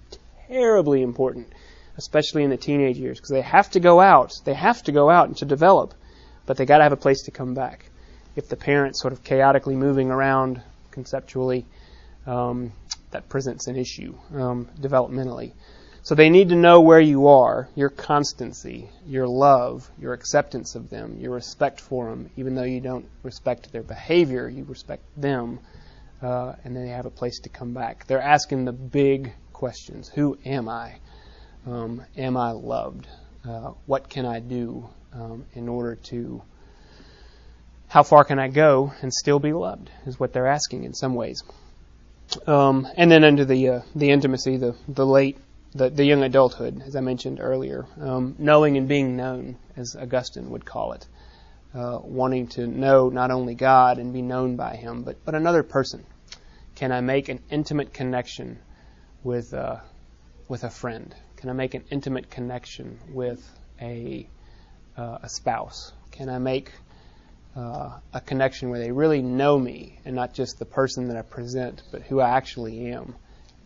terribly 0.49 1.03
important, 1.03 1.49
especially 1.97 2.45
in 2.45 2.51
the 2.51 2.57
teenage 2.57 2.97
years, 2.99 3.19
because 3.19 3.31
they 3.31 3.43
have 3.43 3.71
to 3.73 3.81
go 3.81 4.01
out. 4.01 4.33
They 4.45 4.55
have 4.55 4.83
to 4.85 4.93
go 4.93 5.11
out 5.11 5.29
and 5.29 5.37
to 5.39 5.45
develop. 5.45 5.95
but 6.47 6.57
they 6.57 6.65
got 6.65 6.79
to 6.79 6.85
have 6.85 6.93
a 6.93 6.97
place 6.97 7.23
to 7.23 7.31
come 7.31 7.55
back. 7.55 7.91
If 8.37 8.49
the 8.49 8.57
parent's 8.57 9.01
sort 9.01 9.13
of 9.13 9.25
chaotically 9.25 9.75
moving 9.75 10.11
around 10.11 10.63
conceptually, 10.93 11.67
um, 12.27 12.73
that 13.11 13.29
presents 13.29 13.67
an 13.67 13.77
issue 13.77 14.15
um, 14.35 14.69
developmentally. 14.81 15.53
So 16.07 16.15
they 16.15 16.31
need 16.31 16.51
to 16.51 16.55
know 16.55 16.83
where 16.83 17.01
you 17.01 17.27
are, 17.27 17.69
your 17.75 17.89
constancy, 17.91 18.89
your 19.09 19.27
love, 19.27 19.91
your 19.99 20.13
acceptance 20.13 20.77
of 20.77 20.89
them, 20.89 21.19
your 21.19 21.33
respect 21.33 21.81
for 21.81 22.09
them. 22.09 22.31
Even 22.37 22.55
though 22.55 22.63
you 22.63 22.81
don't 22.81 23.09
respect 23.25 23.73
their 23.73 23.83
behavior, 23.83 24.49
you 24.49 24.63
respect 24.63 25.03
them, 25.21 25.59
uh, 26.23 26.53
and 26.63 26.77
then 26.77 26.85
they 26.85 26.93
have 26.93 27.07
a 27.07 27.11
place 27.11 27.41
to 27.41 27.49
come 27.49 27.75
back. 27.75 28.07
They're 28.07 28.23
asking 28.23 28.67
the 28.67 28.73
big 28.73 29.33
questions: 29.53 30.09
Who 30.09 30.39
am 30.45 30.69
I? 30.69 30.95
Um, 31.67 32.05
am 32.17 32.37
I 32.37 32.53
loved? 32.53 33.09
Uh, 33.45 33.73
what 33.87 34.09
can 34.09 34.27
I 34.27 34.39
do 34.39 34.89
um, 35.13 35.45
in 35.55 35.69
order 35.69 35.97
to? 36.11 36.41
How 37.89 38.05
far 38.05 38.23
can 38.23 38.39
I 38.39 38.47
go 38.47 38.93
and 39.03 39.13
still 39.13 39.41
be 39.41 39.53
loved? 39.53 39.91
Is 40.07 40.21
what 40.21 40.33
they're 40.33 40.47
asking 40.47 40.85
in 40.85 40.95
some 40.95 41.17
ways. 41.17 41.43
Um, 42.47 42.87
and 42.97 43.11
then 43.11 43.25
under 43.25 43.45
the 43.45 43.69
uh, 43.69 43.81
the 43.97 44.11
intimacy, 44.11 44.57
the 44.57 44.77
the 44.87 45.05
late 45.05 45.39
the, 45.77 45.91
the 45.91 46.05
young 46.05 46.23
adulthood, 46.23 46.83
as 46.87 46.97
I 46.97 47.01
mentioned 47.01 47.39
earlier, 47.41 47.87
um, 48.01 48.35
knowing 48.39 48.77
and 48.77 48.89
being 48.89 49.17
known, 49.17 49.59
as 49.77 49.95
Augustine 49.95 50.51
would 50.51 50.65
call 50.65 50.93
it, 50.93 51.07
uh, 51.75 51.99
wanting 52.03 52.47
to 52.49 52.67
know 52.67 53.11
not 53.11 53.31
only 53.31 53.55
God 53.55 53.99
and 53.99 54.13
be 54.13 54.23
known 54.23 54.57
by 54.57 54.77
Him, 54.77 55.03
but 55.03 55.25
but 55.25 55.35
another 55.35 55.63
person. 55.63 56.05
Can 56.75 56.93
I 56.93 57.01
make 57.01 57.29
an 57.29 57.41
intimate 57.51 57.93
connection 57.93 58.59
with 59.23 59.53
uh, 59.53 59.77
with 60.49 60.65
a 60.65 60.71
friend? 60.71 61.15
Can 61.37 61.51
I 61.51 61.53
make 61.53 61.75
an 61.75 61.85
intimate 61.91 62.31
connection 62.31 62.99
with 63.11 63.47
a 63.81 64.29
uh, 64.97 65.19
a 65.23 65.29
spouse? 65.29 65.93
Can 66.13 66.31
I 66.31 66.39
make 66.39 66.73
uh, 67.55 67.99
a 68.15 68.21
connection 68.21 68.71
where 68.71 68.79
they 68.79 68.93
really 68.93 69.21
know 69.21 69.59
me 69.59 69.99
and 70.05 70.17
not 70.17 70.33
just 70.33 70.59
the 70.59 70.65
person 70.65 71.09
that 71.09 71.17
I 71.17 71.23
present, 71.23 71.83
but 71.91 72.03
who 72.03 72.21
I 72.21 72.31
actually 72.31 72.93
am? 72.93 73.17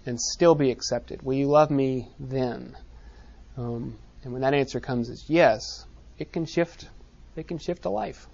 And 0.07 0.21
still 0.21 0.55
be 0.55 0.71
accepted? 0.71 1.23
Will 1.23 1.35
you 1.35 1.49
love 1.49 1.71
me 1.71 2.09
then? 2.19 2.77
Um, 3.57 3.99
and 4.23 4.33
when 4.33 4.43
that 4.43 4.55
answer 4.55 4.81
comes 4.81 5.11
as 5.11 5.29
yes, 5.29 5.87
it 6.19 6.33
can 6.33 6.47
shift. 6.47 6.89
It 7.37 7.49
can 7.49 7.59
shift 7.59 7.85
a 7.85 7.91
life. 7.91 8.27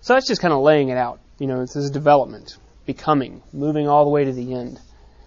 So 0.00 0.14
that's 0.14 0.28
just 0.28 0.40
kind 0.40 0.52
of 0.52 0.60
laying 0.60 0.88
it 0.88 0.96
out. 0.96 1.20
You 1.38 1.46
know, 1.46 1.60
this 1.60 1.76
is 1.76 1.90
development, 1.90 2.56
becoming, 2.86 3.42
moving 3.52 3.88
all 3.88 4.04
the 4.04 4.10
way 4.10 4.24
to 4.24 4.32
the 4.32 4.54
end. 4.54 4.80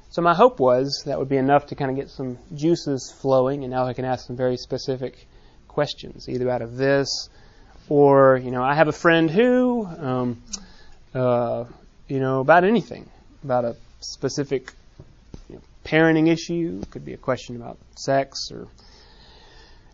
So 0.10 0.22
my 0.22 0.34
hope 0.34 0.60
was 0.60 1.04
that 1.06 1.20
would 1.20 1.30
be 1.30 1.38
enough 1.38 1.68
to 1.68 1.76
kind 1.76 1.92
of 1.92 1.98
get 1.98 2.10
some 2.10 2.38
juices 2.56 3.14
flowing, 3.22 3.64
and 3.64 3.72
now 3.72 3.86
I 3.86 3.94
can 3.94 4.06
ask 4.06 4.26
some 4.26 4.38
very 4.38 4.58
specific 4.58 5.28
questions, 5.68 6.30
either 6.30 6.50
out 6.50 6.62
of 6.62 6.78
this 6.78 7.30
or, 7.90 8.38
you 8.44 8.52
know, 8.52 8.64
I 8.64 8.76
have 8.76 8.88
a 8.88 8.94
friend 8.94 9.30
who, 9.30 9.86
um, 9.86 10.44
uh, 11.14 11.66
you 12.08 12.20
know, 12.20 12.42
about 12.42 12.64
anything, 12.64 13.10
about 13.44 13.66
a 13.66 13.76
specific 14.02 14.74
parenting 15.88 16.28
issue, 16.28 16.80
it 16.82 16.92
could 16.92 17.06
be 17.06 17.14
a 17.14 17.18
question 17.18 17.56
about 17.56 17.78
sex 17.96 18.52
or 18.52 18.68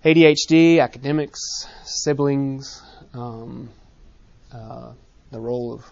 ADHD, 0.03 0.79
academics, 0.79 1.39
siblings, 1.85 2.81
um, 3.13 3.69
uh, 4.51 4.91
the 5.31 5.39
role 5.39 5.73
of 5.73 5.85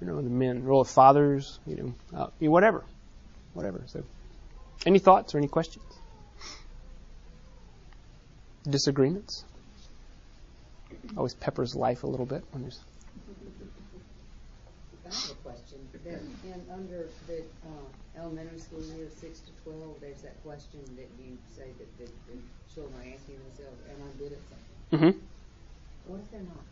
you 0.00 0.06
know 0.06 0.22
the 0.22 0.30
men, 0.30 0.64
role 0.64 0.80
of 0.80 0.88
fathers, 0.88 1.58
you 1.66 1.76
know, 1.76 2.18
uh, 2.18 2.26
whatever, 2.38 2.84
whatever. 3.52 3.82
So, 3.86 4.04
any 4.86 4.98
thoughts 4.98 5.34
or 5.34 5.38
any 5.38 5.48
questions? 5.48 5.84
Disagreements 8.68 9.44
always 11.16 11.34
peppers 11.34 11.74
life 11.74 12.02
a 12.02 12.06
little 12.06 12.26
bit 12.26 12.44
when 12.50 12.62
there's. 12.62 12.80
I 15.04 15.14
have 15.14 15.30
a 15.30 15.34
question. 15.34 15.78
and 16.04 16.62
under 16.72 17.08
the 17.26 17.38
uh, 17.38 17.68
elementary 18.18 18.58
school 18.58 18.80
year, 18.96 19.06
six 19.20 19.40
to 19.40 19.50
twelve, 19.62 19.96
there's 20.00 20.22
that 20.22 20.42
question 20.42 20.80
that 20.96 21.08
you 21.22 21.36
say 21.56 21.68
that, 21.78 21.98
that 21.98 22.12
the 22.26 22.38
children 22.74 22.94
are 23.00 23.14
asking 23.14 23.36
themselves, 23.48 23.78
am 23.90 23.96
I 24.02 24.18
good 24.18 24.32
at 24.32 24.38
something? 24.50 25.12
Mm-hmm. 25.12 25.18
What 26.06 26.20
if 26.20 26.30
they're 26.30 26.40
not? 26.40 26.62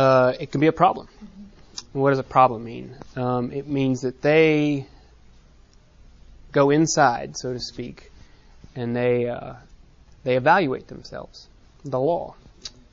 Uh, 0.00 0.32
it 0.40 0.50
can 0.50 0.60
be 0.60 0.66
a 0.66 0.72
problem. 0.72 1.06
Mm-hmm. 1.06 1.98
What 1.98 2.10
does 2.10 2.18
a 2.18 2.24
problem 2.24 2.64
mean? 2.64 2.96
Um, 3.16 3.52
it 3.52 3.68
means 3.68 4.00
that 4.02 4.22
they 4.22 4.86
go 6.52 6.70
inside, 6.70 7.36
so 7.36 7.52
to 7.52 7.60
speak, 7.60 8.10
and 8.74 8.94
they 8.94 9.28
uh, 9.28 9.54
they 10.24 10.36
evaluate 10.36 10.88
themselves. 10.88 11.48
The 11.84 12.00
law. 12.00 12.34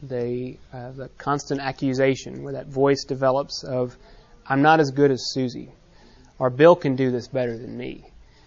They 0.04 0.58
have 0.71 0.99
a 0.99 1.10
constant 1.10 1.62
accusation 1.62 2.43
where 2.43 2.54
that 2.54 2.67
voice 2.67 3.04
develops 3.04 3.63
of, 3.63 3.95
"I'm 4.47 4.62
not 4.62 4.80
as 4.80 4.91
good 4.91 5.12
as 5.12 5.32
Susie." 5.32 5.71
Or 6.41 6.49
Bill 6.49 6.75
can 6.75 6.95
do 6.95 7.12
this 7.12 7.27
better 7.27 7.56
than 7.56 7.77
me. 7.77 8.04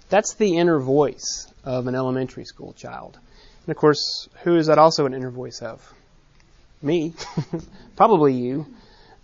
That's 0.08 0.34
the 0.34 0.56
inner 0.56 0.80
voice 0.80 1.46
of 1.62 1.86
an 1.86 1.94
elementary 1.94 2.44
school 2.44 2.72
child. 2.72 3.16
And 3.64 3.68
of 3.68 3.76
course, 3.76 4.28
who 4.42 4.56
is 4.56 4.66
that 4.66 4.78
also 4.78 5.06
an 5.06 5.14
inner 5.14 5.30
voice 5.30 5.62
of? 5.62 5.80
Me. 6.82 7.14
Probably 7.96 8.32
you. 8.32 8.66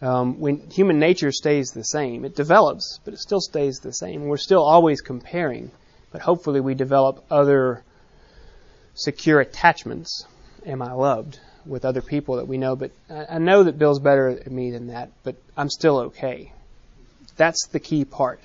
Um, 0.00 0.38
when 0.38 0.70
human 0.70 1.00
nature 1.00 1.32
stays 1.32 1.72
the 1.72 1.82
same, 1.82 2.24
it 2.24 2.36
develops, 2.36 3.00
but 3.04 3.12
it 3.12 3.18
still 3.18 3.40
stays 3.40 3.80
the 3.80 3.92
same. 3.92 4.26
We're 4.26 4.36
still 4.36 4.62
always 4.62 5.00
comparing, 5.00 5.72
but 6.12 6.20
hopefully 6.20 6.60
we 6.60 6.74
develop 6.74 7.24
other 7.28 7.82
secure 8.94 9.40
attachments. 9.40 10.26
Am 10.64 10.80
I 10.80 10.92
loved? 10.92 11.40
With 11.66 11.84
other 11.84 12.02
people 12.02 12.36
that 12.36 12.46
we 12.46 12.56
know, 12.56 12.76
but 12.76 12.92
I 13.10 13.38
know 13.38 13.64
that 13.64 13.80
Bill's 13.80 13.98
better 13.98 14.28
at 14.28 14.52
me 14.52 14.70
than 14.70 14.86
that, 14.86 15.10
but 15.24 15.34
I'm 15.56 15.68
still 15.68 15.98
okay. 16.10 16.52
That's 17.36 17.66
the 17.66 17.80
key 17.80 18.04
part. 18.04 18.38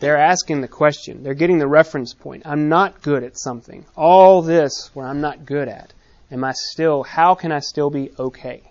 They're 0.00 0.18
asking 0.18 0.60
the 0.60 0.68
question. 0.68 1.22
They're 1.22 1.34
getting 1.34 1.58
the 1.58 1.68
reference 1.68 2.14
point. 2.14 2.42
I'm 2.46 2.68
not 2.68 3.02
good 3.02 3.22
at 3.22 3.38
something. 3.38 3.86
All 3.96 4.42
this 4.42 4.90
where 4.92 5.06
I'm 5.06 5.20
not 5.20 5.46
good 5.46 5.68
at. 5.68 5.92
Am 6.30 6.42
I 6.42 6.52
still, 6.52 7.02
how 7.02 7.34
can 7.34 7.52
I 7.52 7.60
still 7.60 7.90
be 7.90 8.10
okay? 8.18 8.62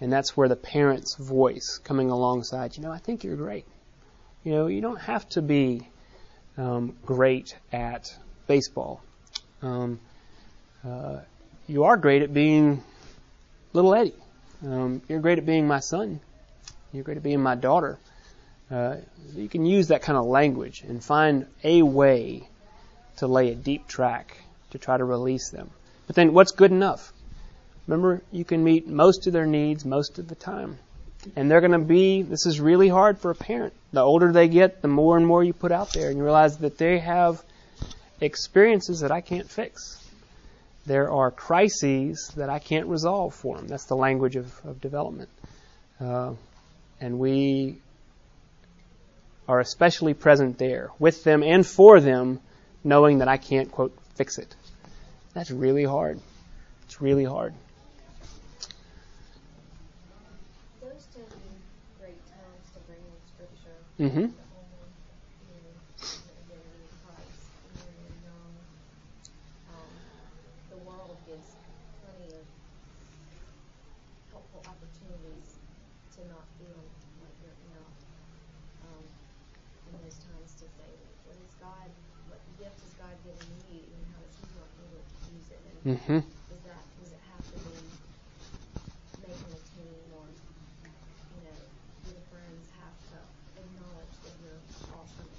And 0.00 0.12
that's 0.12 0.36
where 0.36 0.48
the 0.48 0.56
parent's 0.56 1.16
voice 1.16 1.78
coming 1.84 2.10
alongside, 2.10 2.76
you 2.76 2.82
know, 2.82 2.92
I 2.92 2.98
think 2.98 3.24
you're 3.24 3.36
great. 3.36 3.66
You 4.44 4.52
know, 4.52 4.66
you 4.66 4.80
don't 4.80 5.00
have 5.00 5.28
to 5.30 5.42
be 5.42 5.88
um, 6.56 6.96
great 7.04 7.56
at 7.72 8.14
baseball. 8.46 9.02
Um, 9.62 10.00
uh, 10.84 11.20
you 11.66 11.84
are 11.84 11.96
great 11.96 12.22
at 12.22 12.32
being 12.32 12.82
little 13.72 13.94
Eddie. 13.94 14.14
Um, 14.64 15.02
you're 15.08 15.20
great 15.20 15.38
at 15.38 15.46
being 15.46 15.66
my 15.66 15.80
son. 15.80 16.20
You're 16.92 17.04
great 17.04 17.16
at 17.16 17.22
being 17.22 17.42
my 17.42 17.54
daughter. 17.54 17.98
Uh, 18.70 18.96
you 19.34 19.48
can 19.48 19.64
use 19.64 19.88
that 19.88 20.02
kind 20.02 20.18
of 20.18 20.26
language 20.26 20.82
and 20.86 21.02
find 21.02 21.46
a 21.64 21.82
way 21.82 22.48
to 23.16 23.26
lay 23.26 23.50
a 23.50 23.54
deep 23.54 23.88
track 23.88 24.36
to 24.70 24.78
try 24.78 24.96
to 24.96 25.04
release 25.04 25.50
them. 25.50 25.70
But 26.06 26.16
then 26.16 26.34
what's 26.34 26.52
good 26.52 26.70
enough? 26.70 27.12
Remember, 27.86 28.22
you 28.30 28.44
can 28.44 28.62
meet 28.62 28.86
most 28.86 29.26
of 29.26 29.32
their 29.32 29.46
needs 29.46 29.84
most 29.84 30.18
of 30.18 30.28
the 30.28 30.34
time. 30.34 30.78
And 31.34 31.50
they're 31.50 31.60
going 31.60 31.72
to 31.72 31.78
be, 31.78 32.22
this 32.22 32.46
is 32.46 32.60
really 32.60 32.88
hard 32.88 33.18
for 33.18 33.30
a 33.30 33.34
parent. 33.34 33.72
The 33.92 34.02
older 34.02 34.30
they 34.30 34.48
get, 34.48 34.82
the 34.82 34.88
more 34.88 35.16
and 35.16 35.26
more 35.26 35.42
you 35.42 35.52
put 35.52 35.72
out 35.72 35.92
there 35.92 36.08
and 36.08 36.18
you 36.18 36.24
realize 36.24 36.58
that 36.58 36.78
they 36.78 36.98
have 36.98 37.42
experiences 38.20 39.00
that 39.00 39.10
I 39.10 39.20
can't 39.20 39.48
fix. 39.48 40.04
There 40.86 41.10
are 41.10 41.30
crises 41.30 42.32
that 42.36 42.50
I 42.50 42.58
can't 42.58 42.86
resolve 42.86 43.34
for 43.34 43.56
them. 43.56 43.68
That's 43.68 43.86
the 43.86 43.96
language 43.96 44.36
of, 44.36 44.52
of 44.64 44.80
development. 44.80 45.30
Uh, 46.00 46.34
and 47.00 47.18
we 47.18 47.78
are 49.48 49.60
especially 49.60 50.14
present 50.14 50.58
there 50.58 50.90
with 50.98 51.24
them 51.24 51.42
and 51.42 51.66
for 51.66 52.00
them, 52.00 52.40
knowing 52.84 53.18
that 53.18 53.28
I 53.28 53.38
can't, 53.38 53.72
quote, 53.72 53.96
fix 54.14 54.38
it. 54.38 54.54
That's 55.32 55.50
really 55.50 55.84
hard. 55.84 56.20
It's 56.84 57.00
really 57.00 57.24
hard. 57.24 57.54
Those 60.80 61.06
tend 61.14 61.28
to 61.30 61.36
be 61.36 61.48
great 61.98 62.20
times 62.28 62.70
to 62.74 62.80
bring 62.86 62.98
in 62.98 63.16
scripture. 63.26 63.76
Mm-hmm. 63.98 64.18
Mm-hmm. 64.20 64.32
Does 64.32 64.46
that 81.00 81.18
does 83.18 83.18
it 83.18 83.18
have 83.18 83.28
to 83.28 83.30
be 83.30 83.36
making 83.78 84.06
a 84.10 84.16
team 84.18 84.54
or 84.58 84.68
you 84.68 84.86
know, 84.88 84.96
do 85.28 85.36
the 85.36 85.36
friends 85.38 85.48
have 85.48 85.48
to 85.48 85.48
acknowledge 85.48 85.48
that 85.48 85.60
you're 85.60 85.66
awesome 85.66 85.66
at 85.66 85.67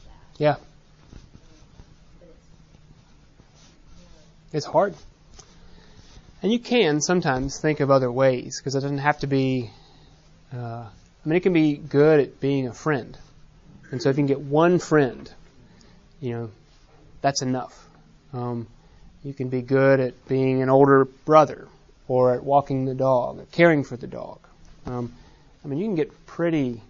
that? 0.06 0.14
Yeah. 0.38 0.56
It's, 4.52 4.54
it's 4.54 4.66
hard. 4.66 4.96
And 6.42 6.52
you 6.52 6.60
can 6.60 7.02
sometimes 7.02 7.60
think 7.60 7.82
of 7.82 7.92
other 7.92 8.12
ways 8.12 8.60
because 8.60 8.76
it 8.76 8.82
doesn't 8.82 9.00
have 9.00 9.20
to 9.20 9.28
be. 9.28 9.70
Uh, 10.54 10.86
I 10.88 11.28
mean, 11.28 11.36
it 11.36 11.42
can 11.42 11.54
be 11.54 11.76
good 11.76 12.20
at 12.22 12.40
being 12.40 12.68
a 12.68 12.74
friend. 12.74 13.18
And 13.92 14.02
so 14.02 14.10
if 14.10 14.16
you 14.16 14.22
can 14.22 14.28
get 14.28 14.40
one 14.40 14.80
friend, 14.80 15.32
you 16.22 16.32
know, 16.32 16.52
that's 17.22 17.42
enough. 17.42 17.88
Um, 18.32 18.68
you 19.24 19.34
can 19.34 19.50
be 19.50 19.62
good 19.62 20.00
at 20.00 20.28
being 20.28 20.62
an 20.62 20.70
older 20.70 21.06
brother 21.06 21.68
or 22.08 22.34
at 22.34 22.44
walking 22.44 22.86
the 22.86 22.96
dog, 22.96 23.40
or 23.40 23.46
caring 23.52 23.84
for 23.84 23.96
the 23.96 24.08
dog. 24.08 24.40
Um, 24.86 25.14
I 25.64 25.68
mean, 25.68 25.80
you 25.80 25.86
can 25.86 25.96
get 25.96 26.26
pretty. 26.26 26.82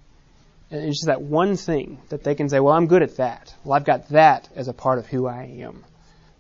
It's 0.72 1.00
just 1.00 1.08
that 1.08 1.22
one 1.22 1.58
thing 1.58 1.98
that 2.10 2.24
they 2.24 2.36
can 2.36 2.48
say, 2.48 2.60
well, 2.60 2.74
I'm 2.74 2.88
good 2.88 3.02
at 3.02 3.18
that. 3.18 3.54
Well, 3.64 3.74
I've 3.76 3.86
got 3.86 4.10
that 4.10 4.48
as 4.56 4.68
a 4.68 4.74
part 4.74 5.00
of 5.00 5.08
who 5.08 5.28
I 5.28 5.44
am. 5.62 5.84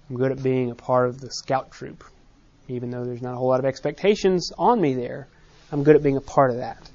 I'm 0.09 0.17
good 0.17 0.31
at 0.31 0.41
being 0.41 0.71
a 0.71 0.75
part 0.75 1.09
of 1.09 1.19
the 1.19 1.31
scout 1.31 1.71
troop. 1.71 2.03
Even 2.67 2.91
though 2.91 3.03
there's 3.03 3.21
not 3.21 3.33
a 3.33 3.35
whole 3.35 3.49
lot 3.49 3.59
of 3.59 3.65
expectations 3.65 4.51
on 4.57 4.79
me 4.79 4.93
there, 4.93 5.27
I'm 5.71 5.83
good 5.83 5.95
at 5.95 6.03
being 6.03 6.17
a 6.17 6.21
part 6.21 6.51
of 6.51 6.57
that. 6.57 6.89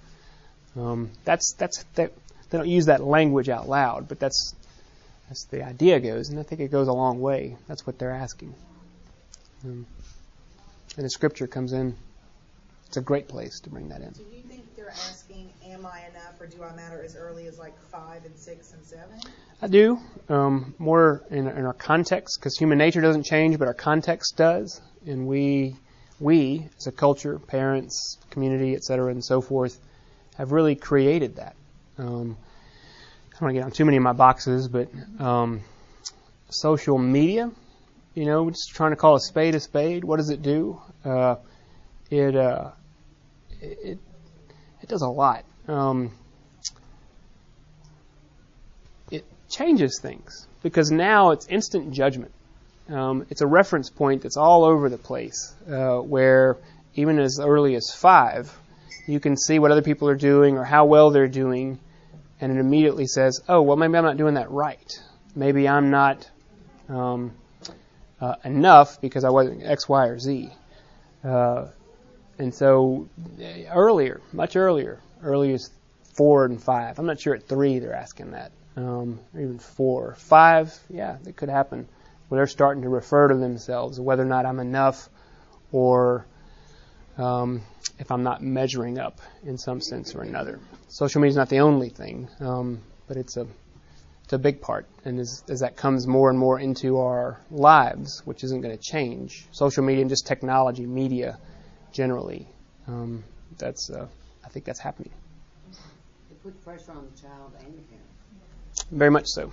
Um, 0.77 1.11
that's 1.25 1.55
that's 1.59 1.85
that, 1.97 2.13
they 2.51 2.59
don't 2.59 2.69
use 2.69 2.87
that 2.87 3.03
language 3.03 3.49
out 3.49 3.69
loud, 3.69 4.09
but 4.09 4.19
that's 4.19 4.55
that's 5.29 5.45
the 5.47 5.65
idea 5.65 6.01
goes, 6.01 6.29
and 6.29 6.39
I 6.39 6.45
think 6.45 6.61
it 6.61 6.71
goes 6.71 6.89
a 6.89 6.93
long 6.93 7.21
way. 7.21 7.57
That's 7.67 7.87
what 7.87 7.99
they're 7.99 8.13
asking. 8.13 8.55
Um, 9.65 9.87
and 10.97 11.05
the 11.05 11.11
scripture 11.11 11.47
comes 11.47 11.73
in. 11.73 11.97
It's 12.87 12.97
a 12.97 13.01
great 13.01 13.29
place 13.29 13.61
to 13.61 13.71
bring 13.71 13.89
that 13.89 14.03
in. 14.03 14.11
Do 14.13 14.23
you 14.33 14.43
think 14.43 14.77
they're 14.77 14.91
asking, 14.91 15.51
"Am 15.65 15.87
I 15.87 16.03
enough, 16.11 16.41
or 16.41 16.47
do 16.47 16.63
I 16.63 16.75
matter?" 16.77 17.03
As 17.03 17.17
early 17.17 17.47
as 17.47 17.59
like 17.59 17.75
five 17.91 18.25
and 18.25 18.37
six 18.37 18.73
and 18.73 18.85
seven? 18.85 19.21
I 19.63 19.67
do 19.67 19.99
um, 20.29 20.75
more 20.79 21.23
in, 21.31 21.49
in 21.49 21.65
our 21.65 21.73
context 21.73 22.39
because 22.39 22.57
human 22.57 22.79
nature 22.79 23.01
doesn't 23.01 23.25
change, 23.25 23.59
but 23.59 23.67
our 23.67 23.75
context 23.75 24.37
does, 24.37 24.81
and 25.07 25.27
we 25.27 25.77
we 26.21 26.69
as 26.79 26.87
a 26.87 26.93
culture, 26.93 27.39
parents, 27.39 28.19
community, 28.31 28.75
etc., 28.75 29.11
and 29.11 29.25
so 29.25 29.41
forth, 29.41 29.81
have 30.37 30.53
really 30.53 30.77
created 30.77 31.37
that. 31.37 31.57
Um, 31.99 32.37
I 33.29 33.39
don't 33.39 33.43
want 33.43 33.55
to 33.55 33.61
get 33.61 33.65
on 33.65 33.71
too 33.73 33.85
many 33.85 33.97
of 33.97 34.03
my 34.03 34.13
boxes, 34.13 34.69
but 34.69 34.89
um, 35.19 35.63
social 36.51 36.99
media, 36.99 37.51
you 38.15 38.25
know, 38.27 38.49
just 38.51 38.71
trying 38.71 38.91
to 38.91 38.97
call 38.97 39.17
a 39.17 39.21
spade 39.21 39.55
a 39.55 39.61
spade. 39.61 40.05
What 40.05 40.17
does 40.17 40.31
it 40.31 40.43
do? 40.43 40.81
Uh, 41.05 41.37
it, 42.11 42.37
uh, 42.37 42.71
it 43.61 43.99
it 44.81 44.89
does 44.89 45.03
a 45.03 45.09
lot. 45.09 45.45
Um, 45.67 46.13
it 49.11 49.25
changes 49.51 49.99
things 50.01 50.47
because 50.63 50.91
now 50.91 51.31
it's 51.31 51.47
instant 51.49 51.93
judgment. 51.93 52.33
Um, 52.89 53.27
it's 53.31 53.41
a 53.41 53.47
reference 53.47 53.89
point 53.89 54.23
that's 54.23 54.37
all 54.37 54.65
over 54.65 54.91
the 54.91 54.99
place, 54.99 55.55
uh, 55.71 55.97
where 55.99 56.59
even 56.95 57.19
as 57.19 57.41
early 57.41 57.75
as 57.75 57.91
five, 57.91 58.55
you 59.07 59.21
can 59.21 59.37
see 59.37 59.59
what 59.59 59.71
other 59.71 59.83
people 59.83 60.09
are 60.09 60.17
doing 60.17 60.59
or 60.59 60.65
how 60.65 60.85
well 60.85 61.11
they're 61.11 61.27
doing, 61.27 61.81
and 62.41 62.53
it 62.53 62.61
immediately 62.61 63.07
says, 63.07 63.41
"Oh, 63.49 63.63
well, 63.63 63.77
maybe 63.77 63.97
I'm 63.97 64.05
not 64.05 64.19
doing 64.19 64.35
that 64.35 64.51
right. 64.51 64.93
Maybe 65.35 65.67
I'm 65.67 65.91
not 65.91 66.31
um, 66.89 67.33
uh, 68.25 68.37
enough 68.45 69.01
because 69.01 69.25
I 69.25 69.31
wasn't 69.31 69.63
X, 69.63 69.89
Y, 69.89 70.07
or 70.07 70.19
Z." 70.19 70.51
Uh, 71.23 71.67
and 72.39 72.55
so, 72.55 73.09
uh, 73.41 73.45
earlier, 73.73 74.21
much 74.33 74.57
earlier, 74.57 75.01
early 75.23 75.53
as 75.53 75.71
four 76.15 76.45
and 76.45 76.63
five. 76.63 76.99
I'm 76.99 77.07
not 77.07 77.21
sure 77.21 77.35
at 77.35 77.49
three 77.49 77.79
they're 77.79 77.95
asking 77.95 78.33
that, 78.33 78.53
um, 78.77 79.21
or 79.35 79.41
even 79.41 79.59
four, 79.59 80.15
five. 80.19 80.77
Yeah, 80.89 81.17
it 81.27 81.37
could 81.37 81.49
happen 81.49 81.89
where 82.29 82.39
they're 82.39 82.47
starting 82.47 82.83
to 82.83 82.89
refer 82.89 83.29
to 83.29 83.37
themselves, 83.37 84.01
whether 84.01 84.23
or 84.23 84.27
not 84.27 84.47
I'm 84.47 84.61
enough, 84.61 85.09
or 85.73 86.27
um, 87.19 87.63
if 87.99 88.11
I'm 88.11 88.23
not 88.23 88.43
measuring 88.43 88.99
up 88.99 89.21
in 89.45 89.59
some 89.59 89.81
sense 89.81 90.15
or 90.15 90.23
another. 90.23 90.61
Social 90.89 91.21
media 91.21 91.31
is 91.31 91.37
not 91.37 91.49
the 91.49 91.61
only 91.61 91.91
thing, 91.91 92.29
um, 92.41 92.81
but 93.07 93.17
it's 93.17 93.37
a 93.37 93.47
it's 94.25 94.33
a 94.33 94.39
big 94.39 94.61
part. 94.61 94.87
And 95.05 95.21
as, 95.21 95.45
as 95.49 95.61
that 95.61 95.77
comes 95.77 96.07
more 96.07 96.31
and 96.31 96.39
more 96.39 96.59
into 96.59 96.99
our 96.99 97.39
lives, 97.51 98.23
which 98.25 98.43
isn't 98.43 98.63
going 98.63 98.77
to 98.77 98.83
change, 98.83 99.47
social 99.53 99.85
media 99.85 100.01
and 100.01 100.09
just 100.09 100.27
technology, 100.27 100.87
media 100.87 101.39
generally, 101.93 102.49
um, 102.89 103.23
that's 103.59 103.91
uh, 103.91 104.07
I 104.45 104.49
think 104.49 104.65
that's 104.65 104.81
happening. 104.81 105.11
It 106.31 106.43
puts 106.43 106.57
pressure 106.65 106.93
on 106.93 107.07
the 107.15 107.21
child 107.21 107.53
and 107.59 107.67
the 107.67 107.83
parent 107.83 108.91
Very 108.91 109.11
much 109.11 109.27
so. 109.27 109.53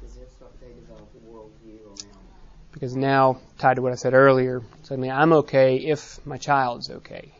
because 0.00 0.16
they 0.16 0.66
they 0.66 0.72
develop 0.72 1.08
a 1.14 1.30
worldview 1.30 1.84
around. 1.86 2.24
Because 2.72 2.96
now, 2.96 3.38
tied 3.58 3.74
to 3.74 3.82
what 3.82 3.92
I 3.92 3.96
said 3.96 4.14
earlier, 4.14 4.62
suddenly 4.82 5.10
I'm 5.10 5.32
okay 5.34 5.76
if 5.76 6.24
my 6.26 6.38
child's 6.38 6.90
okay. 6.90 7.34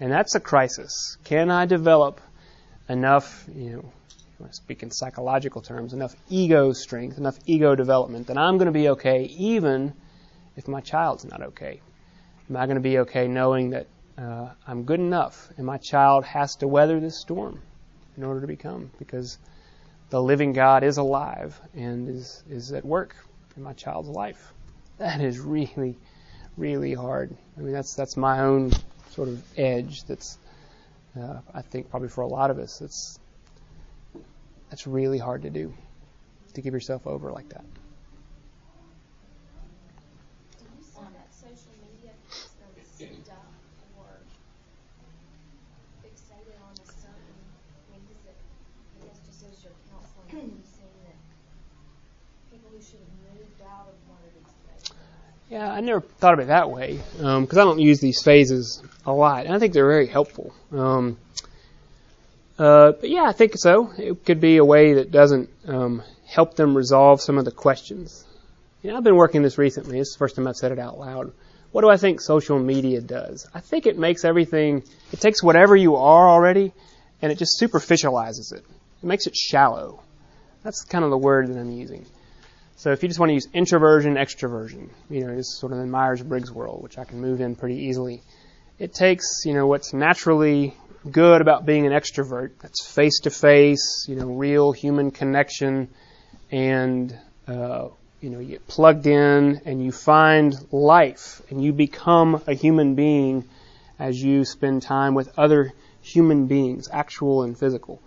And 0.00 0.10
that's 0.10 0.34
a 0.34 0.40
crisis. 0.40 1.18
Can 1.24 1.50
I 1.50 1.66
develop 1.66 2.20
enough, 2.88 3.44
you 3.54 3.70
know, 3.70 3.92
to 4.48 4.52
speak 4.52 4.82
in 4.82 4.90
psychological 4.90 5.60
terms, 5.62 5.92
enough 5.92 6.14
ego 6.28 6.72
strength, 6.72 7.18
enough 7.18 7.38
ego 7.46 7.74
development 7.74 8.26
that 8.28 8.38
I'm 8.38 8.58
going 8.58 8.66
to 8.66 8.72
be 8.72 8.90
okay 8.90 9.24
even 9.24 9.92
if 10.56 10.68
my 10.68 10.80
child's 10.80 11.24
not 11.24 11.42
okay? 11.42 11.80
Am 12.48 12.56
I 12.56 12.66
going 12.66 12.76
to 12.76 12.82
be 12.82 12.98
okay 13.00 13.28
knowing 13.28 13.70
that 13.70 13.86
uh, 14.18 14.50
I'm 14.66 14.84
good 14.84 15.00
enough 15.00 15.48
and 15.56 15.66
my 15.66 15.78
child 15.78 16.24
has 16.24 16.56
to 16.56 16.68
weather 16.68 17.00
this 17.00 17.18
storm 17.20 17.60
in 18.16 18.24
order 18.24 18.40
to 18.40 18.46
become? 18.46 18.90
Because 18.98 19.38
the 20.10 20.20
living 20.20 20.52
God 20.52 20.82
is 20.82 20.98
alive 20.98 21.60
and 21.74 22.08
is, 22.08 22.42
is 22.50 22.72
at 22.72 22.84
work 22.84 23.14
in 23.56 23.62
my 23.62 23.72
child's 23.72 24.08
life. 24.08 24.52
That 24.98 25.20
is 25.20 25.38
really, 25.38 25.96
really 26.56 26.92
hard. 26.92 27.34
I 27.56 27.60
mean, 27.62 27.72
that's 27.72 27.94
that's 27.94 28.16
my 28.16 28.40
own 28.40 28.72
sort 29.12 29.28
of 29.28 29.42
edge. 29.58 30.04
That's 30.04 30.36
uh, 31.18 31.38
I 31.54 31.62
think 31.62 31.90
probably 31.90 32.08
for 32.08 32.20
a 32.20 32.26
lot 32.26 32.50
of 32.50 32.58
us, 32.58 32.80
it's 32.82 33.18
that's 34.70 34.86
really 34.86 35.18
hard 35.18 35.42
to 35.42 35.50
do 35.50 35.74
to 36.54 36.62
give 36.62 36.72
yourself 36.72 37.06
over 37.06 37.30
like 37.30 37.48
that. 37.50 37.64
Do 40.58 40.64
you 40.64 40.82
see 40.82 41.00
that 41.00 41.28
social 41.34 41.72
media 41.82 42.12
keeps 42.30 42.48
them 42.58 42.68
stuck 43.24 43.46
or 43.98 44.06
fixated 46.02 46.58
on 46.62 46.72
a 46.74 46.86
certain, 46.86 47.38
I 47.88 47.92
mean, 47.92 48.02
is 48.10 48.22
it, 48.26 48.36
I 49.02 49.06
guess 49.06 49.18
just 49.26 49.42
as 49.44 49.62
your 49.62 49.72
counseling, 49.90 50.26
have 50.30 50.38
you 50.38 50.62
seen 50.64 50.94
that 51.06 51.18
people 52.50 52.70
who 52.70 52.80
should 52.82 53.00
have 53.00 53.14
moved 53.36 53.60
out 53.62 53.86
of 53.90 53.94
one 54.08 54.18
of 54.26 54.30
these 54.34 54.50
spaces? 54.82 54.96
Yeah, 55.50 55.70
I 55.72 55.80
never 55.80 56.00
thought 56.00 56.34
of 56.34 56.40
it 56.40 56.46
that 56.46 56.70
way 56.70 57.00
because 57.16 57.58
I 57.58 57.64
don't 57.64 57.80
use 57.80 58.00
these 58.00 58.22
phases 58.22 58.82
a 59.04 59.12
lot, 59.12 59.46
and 59.46 59.54
I 59.54 59.58
think 59.58 59.72
they're 59.72 59.86
very 59.86 60.06
helpful. 60.06 60.52
Um, 60.72 61.18
uh, 62.60 62.92
but 62.92 63.08
yeah, 63.08 63.22
I 63.22 63.32
think 63.32 63.56
so. 63.56 63.90
It 63.96 64.26
could 64.26 64.38
be 64.38 64.58
a 64.58 64.64
way 64.64 64.92
that 64.94 65.10
doesn't 65.10 65.48
um, 65.66 66.02
help 66.28 66.56
them 66.56 66.76
resolve 66.76 67.22
some 67.22 67.38
of 67.38 67.46
the 67.46 67.50
questions. 67.50 68.26
You 68.82 68.90
know, 68.90 68.98
I've 68.98 69.04
been 69.04 69.16
working 69.16 69.40
this 69.40 69.56
recently. 69.56 69.98
Is 69.98 70.12
the 70.12 70.18
first 70.18 70.36
time 70.36 70.46
I've 70.46 70.56
said 70.56 70.70
it 70.70 70.78
out 70.78 70.98
loud. 70.98 71.32
What 71.72 71.80
do 71.80 71.88
I 71.88 71.96
think 71.96 72.20
social 72.20 72.58
media 72.58 73.00
does? 73.00 73.48
I 73.54 73.60
think 73.60 73.86
it 73.86 73.96
makes 73.98 74.26
everything. 74.26 74.82
It 75.10 75.20
takes 75.20 75.42
whatever 75.42 75.74
you 75.74 75.96
are 75.96 76.28
already, 76.28 76.74
and 77.22 77.32
it 77.32 77.38
just 77.38 77.58
superficializes 77.58 78.52
it. 78.52 78.62
It 79.02 79.06
makes 79.06 79.26
it 79.26 79.34
shallow. 79.34 80.02
That's 80.62 80.84
kind 80.84 81.02
of 81.02 81.10
the 81.10 81.16
word 81.16 81.48
that 81.48 81.58
I'm 81.58 81.72
using. 81.72 82.04
So 82.76 82.92
if 82.92 83.02
you 83.02 83.08
just 83.08 83.18
want 83.18 83.30
to 83.30 83.34
use 83.34 83.48
introversion, 83.54 84.16
extroversion, 84.16 84.90
you 85.08 85.26
know, 85.26 85.34
just 85.34 85.58
sort 85.58 85.72
of 85.72 85.78
in 85.78 85.90
Myers-Briggs 85.90 86.52
world, 86.52 86.82
which 86.82 86.98
I 86.98 87.04
can 87.04 87.22
move 87.22 87.40
in 87.40 87.56
pretty 87.56 87.76
easily, 87.76 88.20
it 88.78 88.92
takes, 88.92 89.44
you 89.46 89.54
know, 89.54 89.66
what's 89.66 89.94
naturally 89.94 90.74
good 91.08 91.40
about 91.40 91.64
being 91.64 91.86
an 91.86 91.92
extrovert, 91.92 92.50
that's 92.60 92.86
face-to-face, 92.86 94.06
you 94.08 94.16
know, 94.16 94.26
real 94.26 94.72
human 94.72 95.10
connection, 95.10 95.88
and, 96.50 97.16
uh, 97.46 97.88
you 98.20 98.30
know, 98.30 98.38
you 98.38 98.48
get 98.48 98.66
plugged 98.66 99.06
in 99.06 99.62
and 99.64 99.82
you 99.82 99.92
find 99.92 100.54
life 100.72 101.40
and 101.48 101.62
you 101.62 101.72
become 101.72 102.42
a 102.46 102.52
human 102.52 102.94
being 102.94 103.44
as 103.98 104.22
you 104.22 104.44
spend 104.44 104.82
time 104.82 105.14
with 105.14 105.38
other 105.38 105.72
human 106.02 106.46
beings, 106.46 106.88
actual 106.92 107.42
and 107.42 107.58
physical. 107.58 108.02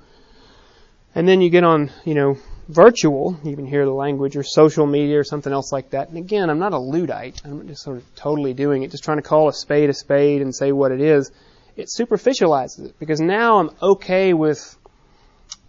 And 1.15 1.27
then 1.27 1.41
you 1.41 1.49
get 1.49 1.63
on, 1.63 1.91
you 2.05 2.15
know, 2.15 2.37
virtual, 2.67 3.39
you 3.43 3.55
can 3.55 3.65
hear 3.65 3.85
the 3.85 3.91
language, 3.91 4.35
or 4.35 4.43
social 4.43 4.87
media, 4.87 5.19
or 5.19 5.23
something 5.23 5.53
else 5.53 5.71
like 5.71 5.91
that. 5.91 6.09
And 6.09 6.17
again, 6.17 6.49
I'm 6.49 6.59
not 6.59 6.73
a 6.73 6.77
Luddite. 6.77 7.41
I'm 7.45 7.67
just 7.67 7.83
sort 7.83 7.97
of 7.97 8.15
totally 8.15 8.53
doing 8.53 8.83
it, 8.83 8.91
just 8.91 9.03
trying 9.03 9.17
to 9.17 9.23
call 9.23 9.47
a 9.47 9.53
spade 9.53 9.89
a 9.89 9.93
spade 9.93 10.41
and 10.41 10.55
say 10.55 10.71
what 10.71 10.91
it 10.91 11.01
is. 11.01 11.31
It 11.75 11.87
superficializes 11.87 12.85
it 12.85 12.99
because 12.99 13.19
now 13.19 13.59
I'm 13.59 13.71
okay 13.81 14.33
with, 14.33 14.77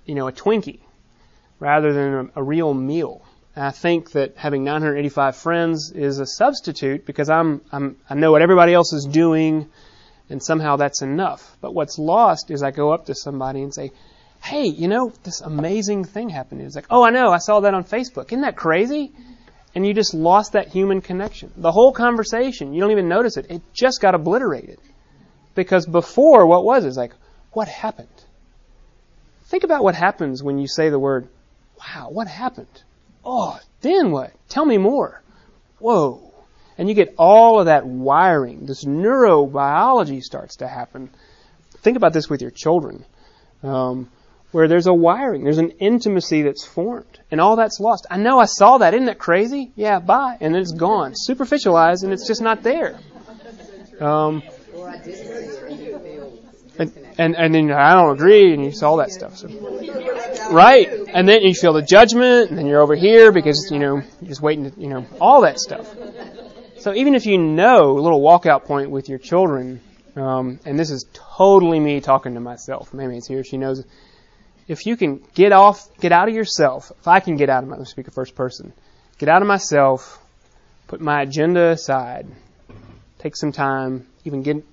you 0.05 0.15
know, 0.15 0.29
a 0.29 0.33
Twinkie 0.33 0.81
rather 1.59 1.93
than 1.93 2.31
a, 2.37 2.41
a 2.41 2.43
real 2.43 2.75
meal. 2.75 3.23
And 3.57 3.65
I 3.65 3.71
think 3.71 4.13
that 4.13 4.37
having 4.37 4.65
985 4.65 5.37
friends 5.37 5.93
is 5.93 6.19
a 6.19 6.27
substitute 6.27 7.07
because 7.07 7.31
I'm, 7.31 7.63
I'm 7.73 7.97
I 8.11 8.15
know 8.15 8.33
what 8.33 8.43
everybody 8.43 8.75
else 8.75 8.93
is 8.93 9.07
doing, 9.07 9.71
and 10.29 10.43
somehow 10.43 10.77
that's 10.77 11.03
enough. 11.03 11.57
But 11.61 11.75
what's 11.75 11.99
lost 11.99 12.51
is 12.51 12.63
I 12.63 12.71
go 12.71 12.93
up 12.93 13.07
to 13.07 13.15
somebody 13.15 13.63
and 13.63 13.73
say, 13.73 13.93
hey, 14.43 14.67
you 14.67 14.89
know, 14.89 15.13
this 15.23 15.41
amazing 15.41 16.05
thing 16.05 16.29
happened. 16.29 16.61
It's 16.61 16.77
like, 16.77 16.87
oh, 16.91 17.03
I 17.03 17.11
know, 17.11 17.31
I 17.31 17.39
saw 17.39 17.61
that 17.61 17.73
on 17.73 17.85
Facebook. 17.85 18.27
Isn't 18.27 18.43
that 18.43 18.57
crazy? 18.57 19.13
and 19.75 19.87
you 19.87 19.93
just 19.93 20.15
lost 20.15 20.53
that 20.53 20.69
human 20.69 21.01
connection. 21.01 21.53
The 21.57 21.73
whole 21.73 21.93
conversation, 21.93 22.73
you 22.73 22.81
don't 22.81 22.93
even 22.93 23.09
notice 23.09 23.37
it. 23.37 23.47
It 23.51 23.63
just 23.73 24.01
got 24.01 24.15
obliterated. 24.15 24.79
Because 25.55 25.87
before, 25.87 26.47
what 26.47 26.65
was 26.65 26.85
it? 26.85 26.89
It's 26.89 26.97
like, 26.97 27.13
what 27.53 27.69
happened? 27.69 28.09
Think 29.45 29.65
about 29.65 29.85
what 29.85 29.95
happens 29.95 30.43
when 30.43 30.59
you 30.59 30.67
say 30.67 30.89
the 30.89 30.99
word, 30.99 31.29
wow, 31.79 32.09
what 32.11 32.27
happened? 32.27 32.83
Oh, 33.25 33.59
then 33.81 34.11
what? 34.11 34.33
Tell 34.49 34.65
me 34.65 34.79
more. 34.79 35.23
Whoa. 35.79 36.33
And 36.77 36.89
you 36.89 36.95
get 36.95 37.15
all 37.19 37.61
of 37.61 37.67
that 37.67 37.87
wiring. 37.87 38.67
This 38.67 38.85
neurobiology 38.85 40.23
starts 40.23 40.57
to 40.57 40.67
happen. 40.67 41.11
Think 41.79 41.97
about 41.97 42.13
this 42.13 42.29
with 42.29 42.43
your 42.43 42.51
children. 42.51 43.05
Um, 43.63 44.11
where 44.55 44.69
there's 44.69 44.87
a 44.87 44.95
wiring, 44.95 45.43
there's 45.43 45.59
an 45.59 45.71
intimacy 45.81 46.43
that's 46.43 46.65
formed, 46.65 47.19
and 47.33 47.41
all 47.41 47.57
that's 47.57 47.81
lost. 47.81 48.07
I 48.09 48.19
know 48.19 48.39
I 48.39 48.45
saw 48.45 48.79
that. 48.79 48.95
Isn't 48.95 49.07
that 49.07 49.19
crazy? 49.19 49.73
Yeah, 49.75 49.99
bye. 49.99 50.37
And 50.41 50.55
it's 50.55 50.71
gone. 50.71 51.15
Superficialized, 51.29 52.05
and 52.05 52.13
it's 52.13 52.29
just 52.29 52.41
not 52.41 52.63
there. 52.63 52.97
Um, 53.99 54.45
and, 56.79 56.93
and, 57.19 57.37
and 57.37 57.55
then 57.55 57.71
I 57.71 57.95
don't 57.95 58.13
agree, 58.13 58.53
and 58.53 58.65
you 58.65 58.73
saw 58.73 58.97
that 58.97 59.11
stuff. 59.11 59.37
So. 59.37 59.49
Right. 60.51 60.89
And 61.09 61.29
then 61.29 61.43
you 61.43 61.55
feel 61.55 61.73
the 61.73 61.83
judgment, 61.83 62.51
and 62.51 62.59
then 62.59 62.67
you're 62.67 62.83
over 62.83 62.97
here 62.97 63.33
because, 63.33 63.69
you 63.71 63.79
know, 63.79 64.03
you're 64.21 64.29
just 64.29 64.43
waiting 64.43 64.71
to, 64.71 64.81
you 64.81 64.89
know, 64.89 65.07
all 65.21 65.43
that 65.43 65.59
stuff. 65.59 65.87
So 66.79 66.95
even 66.95 67.15
if 67.15 67.27
you 67.27 67.39
know 67.39 67.93
a 67.93 68.01
little 68.01 68.21
walkout 68.21 68.65
point 68.65 68.91
with 68.91 69.09
your 69.09 69.19
children, 69.19 69.81
um, 70.17 70.61
and 70.65 70.79
this 70.79 70.91
is 70.91 71.07
totally 71.13 71.81
me 71.81 72.01
talking 72.01 72.35
to 72.35 72.41
myself. 72.41 72.93
Maybe 72.93 73.17
it's 73.17 73.27
here. 73.27 73.43
She 73.45 73.57
knows 73.57 73.85
if 74.69 74.87
you 74.87 74.97
can 74.97 75.23
get 75.35 75.53
off, 75.53 75.87
get 75.99 76.13
out 76.13 76.29
of 76.29 76.35
yourself, 76.35 76.93
if 76.99 77.09
I 77.09 77.21
can 77.21 77.37
get 77.37 77.51
out 77.51 77.63
of 77.63 77.69
my, 77.69 77.77
let 77.77 77.81
me 77.81 77.87
speak 77.87 78.09
a 78.09 78.11
first 78.11 78.35
person, 78.35 78.73
get 79.19 79.29
out 79.29 79.43
of 79.43 79.49
myself, 79.49 80.21
put 80.87 81.01
my 81.01 81.23
agenda 81.23 81.71
aside, 81.71 82.27
take 83.19 83.37
some 83.37 83.53
time, 83.53 84.07
even 84.25 84.43
get 84.43 84.65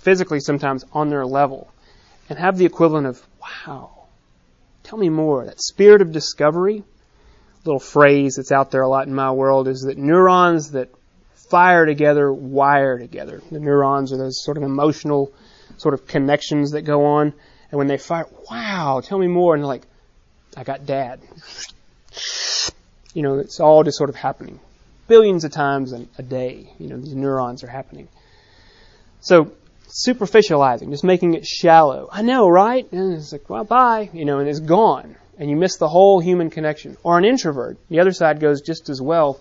physically 0.00 0.40
sometimes 0.40 0.84
on 0.92 1.10
their 1.10 1.26
level, 1.26 1.70
and 2.28 2.38
have 2.38 2.56
the 2.58 2.66
equivalent 2.66 3.06
of, 3.06 3.22
wow, 3.40 3.90
tell 4.82 4.98
me 4.98 5.08
more. 5.08 5.44
That 5.44 5.60
spirit 5.60 6.02
of 6.02 6.12
discovery, 6.12 6.82
little 7.64 7.80
phrase 7.80 8.36
that's 8.36 8.52
out 8.52 8.70
there 8.70 8.82
a 8.82 8.88
lot 8.88 9.06
in 9.06 9.14
my 9.14 9.32
world 9.32 9.68
is 9.68 9.82
that 9.82 9.98
neurons 9.98 10.72
that 10.72 10.88
fire 11.50 11.84
together 11.84 12.32
wire 12.32 12.98
together. 12.98 13.42
The 13.50 13.60
neurons 13.60 14.12
are 14.12 14.16
those 14.16 14.42
sort 14.42 14.56
of 14.56 14.62
emotional 14.62 15.32
sort 15.76 15.94
of 15.94 16.06
connections 16.06 16.72
that 16.72 16.82
go 16.82 17.04
on. 17.04 17.32
And 17.70 17.78
when 17.78 17.86
they 17.86 17.98
fire, 17.98 18.26
wow, 18.50 19.00
tell 19.04 19.18
me 19.18 19.26
more. 19.26 19.54
And 19.54 19.62
they're 19.62 19.68
like, 19.68 19.86
I 20.56 20.64
got 20.64 20.86
dad. 20.86 21.20
You 23.14 23.22
know, 23.22 23.38
it's 23.38 23.60
all 23.60 23.82
just 23.82 23.98
sort 23.98 24.10
of 24.10 24.16
happening. 24.16 24.60
Billions 25.08 25.44
of 25.44 25.50
times 25.50 25.92
a 25.92 26.22
day, 26.22 26.72
you 26.78 26.88
know, 26.88 26.96
these 26.96 27.14
neurons 27.14 27.64
are 27.64 27.68
happening. 27.68 28.08
So, 29.20 29.52
superficializing, 29.90 30.90
just 30.90 31.04
making 31.04 31.34
it 31.34 31.46
shallow. 31.46 32.08
I 32.10 32.22
know, 32.22 32.48
right? 32.48 32.90
And 32.92 33.14
it's 33.14 33.32
like, 33.32 33.48
well, 33.50 33.64
bye, 33.64 34.10
you 34.12 34.24
know, 34.24 34.38
and 34.38 34.48
it's 34.48 34.60
gone. 34.60 35.16
And 35.38 35.48
you 35.48 35.56
miss 35.56 35.76
the 35.78 35.88
whole 35.88 36.20
human 36.20 36.50
connection. 36.50 36.96
Or 37.02 37.18
an 37.18 37.24
introvert. 37.24 37.78
The 37.88 38.00
other 38.00 38.12
side 38.12 38.40
goes 38.40 38.60
just 38.60 38.88
as 38.88 39.00
well. 39.00 39.40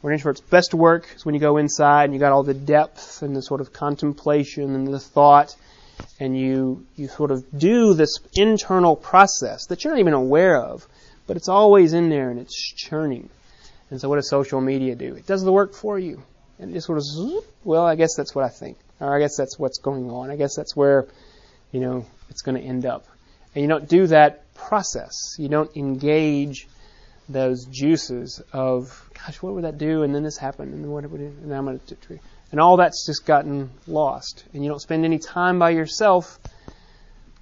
Where 0.00 0.12
an 0.12 0.18
introvert's 0.18 0.40
best 0.40 0.72
work 0.72 1.06
is 1.14 1.26
when 1.26 1.34
you 1.34 1.40
go 1.40 1.58
inside 1.58 2.04
and 2.04 2.14
you 2.14 2.20
got 2.20 2.32
all 2.32 2.42
the 2.42 2.54
depth 2.54 3.22
and 3.22 3.36
the 3.36 3.42
sort 3.42 3.60
of 3.60 3.72
contemplation 3.72 4.74
and 4.74 4.86
the 4.86 4.98
thought 4.98 5.54
and 6.18 6.38
you, 6.38 6.86
you 6.96 7.08
sort 7.08 7.30
of 7.30 7.44
do 7.56 7.92
this 7.94 8.18
internal 8.34 8.96
process 8.96 9.66
that 9.66 9.84
you're 9.84 9.92
not 9.92 10.00
even 10.00 10.14
aware 10.14 10.56
of, 10.56 10.86
but 11.26 11.36
it's 11.36 11.48
always 11.48 11.92
in 11.92 12.08
there 12.08 12.30
and 12.30 12.40
it's 12.40 12.72
churning. 12.74 13.28
And 13.90 14.00
so 14.00 14.08
what 14.08 14.16
does 14.16 14.30
social 14.30 14.60
media 14.60 14.94
do? 14.94 15.14
It 15.14 15.26
does 15.26 15.42
the 15.42 15.52
work 15.52 15.74
for 15.74 15.98
you. 15.98 16.22
And 16.58 16.70
it 16.70 16.74
just 16.74 16.86
sort 16.86 16.98
of, 16.98 17.04
well, 17.64 17.84
I 17.84 17.96
guess 17.96 18.14
that's 18.16 18.34
what 18.34 18.44
I 18.44 18.48
think. 18.48 18.78
Or 19.00 19.14
I 19.14 19.18
guess 19.18 19.36
that's 19.36 19.58
what's 19.58 19.78
going 19.78 20.10
on. 20.10 20.30
I 20.30 20.36
guess 20.36 20.54
that's 20.54 20.76
where, 20.76 21.06
you 21.72 21.80
know, 21.80 22.06
it's 22.28 22.42
going 22.42 22.60
to 22.60 22.66
end 22.66 22.86
up. 22.86 23.06
And 23.54 23.62
you 23.62 23.68
don't 23.68 23.88
do 23.88 24.06
that 24.08 24.52
process. 24.54 25.14
You 25.38 25.48
don't 25.48 25.74
engage 25.76 26.68
those 27.28 27.64
juices 27.66 28.42
of, 28.52 29.10
gosh, 29.14 29.40
what 29.42 29.54
would 29.54 29.64
that 29.64 29.78
do? 29.78 30.02
And 30.02 30.14
then 30.14 30.22
this 30.22 30.36
happened, 30.36 30.74
and 30.74 30.84
then 30.84 30.90
what 30.90 31.08
would 31.10 31.20
it, 31.20 31.32
and 31.42 31.54
I'm 31.54 31.64
going 31.64 31.80
to 31.80 32.18
and 32.52 32.60
all 32.60 32.76
that's 32.76 33.06
just 33.06 33.26
gotten 33.26 33.70
lost. 33.86 34.44
And 34.52 34.64
you 34.64 34.70
don't 34.70 34.80
spend 34.80 35.04
any 35.04 35.18
time 35.18 35.58
by 35.58 35.70
yourself 35.70 36.38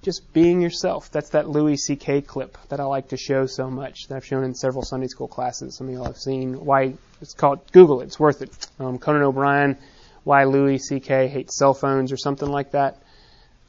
just 0.01 0.31
being 0.33 0.61
yourself. 0.61 1.11
That's 1.11 1.29
that 1.29 1.49
Louis 1.49 1.77
C.K. 1.77 2.21
clip 2.21 2.57
that 2.69 2.79
I 2.79 2.83
like 2.83 3.09
to 3.09 3.17
show 3.17 3.47
so 3.47 3.69
much 3.69 4.07
that 4.07 4.15
I've 4.15 4.25
shown 4.25 4.43
in 4.43 4.53
several 4.53 4.83
Sunday 4.83 5.07
school 5.07 5.27
classes. 5.27 5.75
Some 5.75 5.87
of 5.87 5.93
y'all 5.93 6.05
have 6.05 6.17
seen 6.17 6.63
why 6.63 6.93
it's 7.21 7.33
called 7.33 7.59
Google 7.71 8.01
it. 8.01 8.05
It's 8.05 8.19
worth 8.19 8.41
it. 8.41 8.67
Um, 8.79 8.99
Conan 8.99 9.23
O'Brien, 9.23 9.77
why 10.29 10.43
Louis 10.43 10.77
C.K. 10.77 11.27
hates 11.27 11.57
cell 11.57 11.73
phones 11.73 12.11
or 12.11 12.17
something 12.17 12.47
like 12.47 12.73
that. 12.73 13.01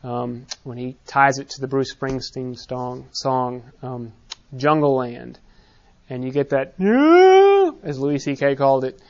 Um, 0.04 0.44
when 0.62 0.76
he 0.76 0.94
ties 1.06 1.38
it 1.38 1.48
to 1.50 1.60
the 1.62 1.66
Bruce 1.66 1.94
Springsteen 1.94 2.54
song, 2.58 3.08
song 3.12 3.62
um, 3.82 4.12
Jungleland, 4.54 5.36
and 6.10 6.22
you 6.22 6.30
get 6.30 6.50
that 6.50 6.74
as 7.82 7.98
Louis 7.98 8.18
C.K. 8.18 8.56
called 8.56 8.84
it, 8.84 9.00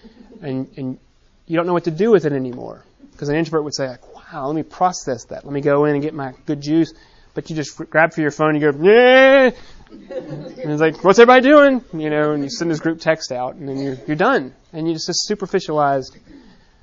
and, 0.40 0.68
and 0.76 0.98
you 1.46 1.56
don't 1.56 1.66
know 1.66 1.72
what 1.72 1.84
to 1.84 1.90
do 1.90 2.12
with 2.12 2.24
it 2.24 2.32
anymore. 2.32 2.84
Because 3.10 3.28
an 3.28 3.34
introvert 3.34 3.64
would 3.64 3.74
say, 3.74 3.88
like, 3.88 4.14
wow, 4.14 4.46
let 4.46 4.54
me 4.54 4.62
process 4.62 5.24
that. 5.24 5.44
Let 5.44 5.52
me 5.52 5.60
go 5.60 5.86
in 5.86 5.94
and 5.94 6.02
get 6.02 6.14
my 6.14 6.34
good 6.46 6.60
juice. 6.60 6.94
But 7.34 7.50
you 7.50 7.56
just 7.56 7.76
grab 7.76 8.12
for 8.12 8.20
your 8.20 8.30
phone 8.30 8.54
and 8.54 8.62
you 8.62 8.70
go, 8.70 8.78
yeah. 8.80 9.50
And 9.90 10.70
it's 10.70 10.80
like, 10.80 11.02
what's 11.02 11.18
everybody 11.18 11.42
doing? 11.48 11.84
You 11.94 12.10
know, 12.10 12.30
and 12.30 12.44
you 12.44 12.50
send 12.50 12.70
this 12.70 12.78
group 12.78 13.00
text 13.00 13.32
out 13.32 13.56
and 13.56 13.68
then 13.68 13.78
you're, 13.78 13.98
you're 14.06 14.16
done. 14.16 14.54
And 14.72 14.86
you 14.86 14.94
just, 14.94 15.08
just 15.08 15.28
superficialize 15.28 16.16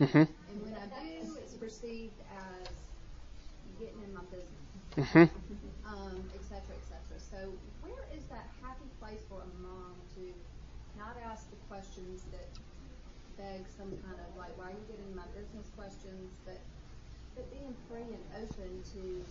Mm-hmm. 0.00 0.28
And 0.28 0.56
when 0.64 0.74
I 0.76 0.86
do, 0.88 1.36
it's 1.40 1.54
perceived 1.54 2.16
as 2.32 2.68
getting 3.78 4.00
in 4.04 4.12
my 4.12 4.24
business, 4.32 4.64
mm-hmm. 4.96 5.28
um, 5.88 6.16
et 6.32 6.44
cetera, 6.44 6.72
et 6.72 6.84
cetera. 6.88 7.18
So 7.20 7.52
where 7.84 8.04
is 8.16 8.24
that 8.32 8.48
happy 8.64 8.88
place 9.00 9.20
for 9.28 9.40
a 9.44 9.50
mom 9.60 9.96
to 10.16 10.24
not 10.96 11.16
ask 11.28 11.48
the 11.52 11.60
questions 11.68 12.24
that 12.32 12.48
beg 13.36 13.64
some 13.76 13.92
kind 14.04 14.20
of 14.20 14.30
like, 14.36 14.52
why 14.60 14.72
are 14.72 14.76
you 14.76 14.84
getting 14.88 15.12
my 15.16 15.28
business 15.36 15.68
questions, 15.76 16.32
but 16.44 16.60
but 17.36 17.46
being 17.52 17.72
free 17.88 18.04
and 18.04 18.24
open 18.42 18.82
to 18.92 19.24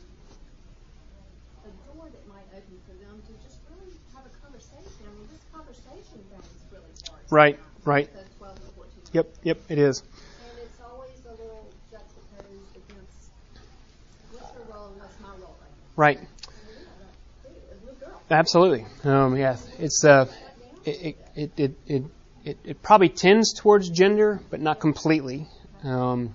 a 1.70 1.76
door 1.94 2.10
that 2.10 2.26
might 2.28 2.48
open 2.58 2.76
for 2.86 2.96
them 2.98 3.22
to 3.22 3.32
just 3.46 3.62
really 3.70 3.94
have 4.14 4.26
a 4.26 4.34
conversation. 4.42 5.06
I 5.06 5.12
mean, 5.14 5.28
this 5.30 5.46
conversation 5.54 6.20
thing 6.30 6.42
is 6.42 6.64
really 6.74 6.94
hard. 7.06 7.22
Right, 7.30 7.60
right. 7.86 8.10
Yep, 9.12 9.28
yep, 9.44 9.58
it 9.70 9.80
is. 9.80 10.02
and 10.02 10.60
it's 10.62 10.80
always 10.82 11.18
a 11.26 11.32
little 11.32 11.66
juxtaposed 11.90 12.76
against 12.76 13.32
Right. 15.96 16.20
Absolutely. 18.32 18.86
Um, 19.04 19.36
yeah, 19.36 19.58
it's 19.80 20.06
uh, 20.06 20.28
it, 20.86 21.18
it, 21.36 21.52
it, 21.58 21.76
it, 21.88 22.04
it, 22.46 22.58
it 22.64 22.82
probably 22.82 23.10
tends 23.10 23.54
towards 23.54 23.90
gender, 23.90 24.40
but 24.50 24.62
not 24.62 24.80
completely. 24.80 25.48
Um, 25.84 26.34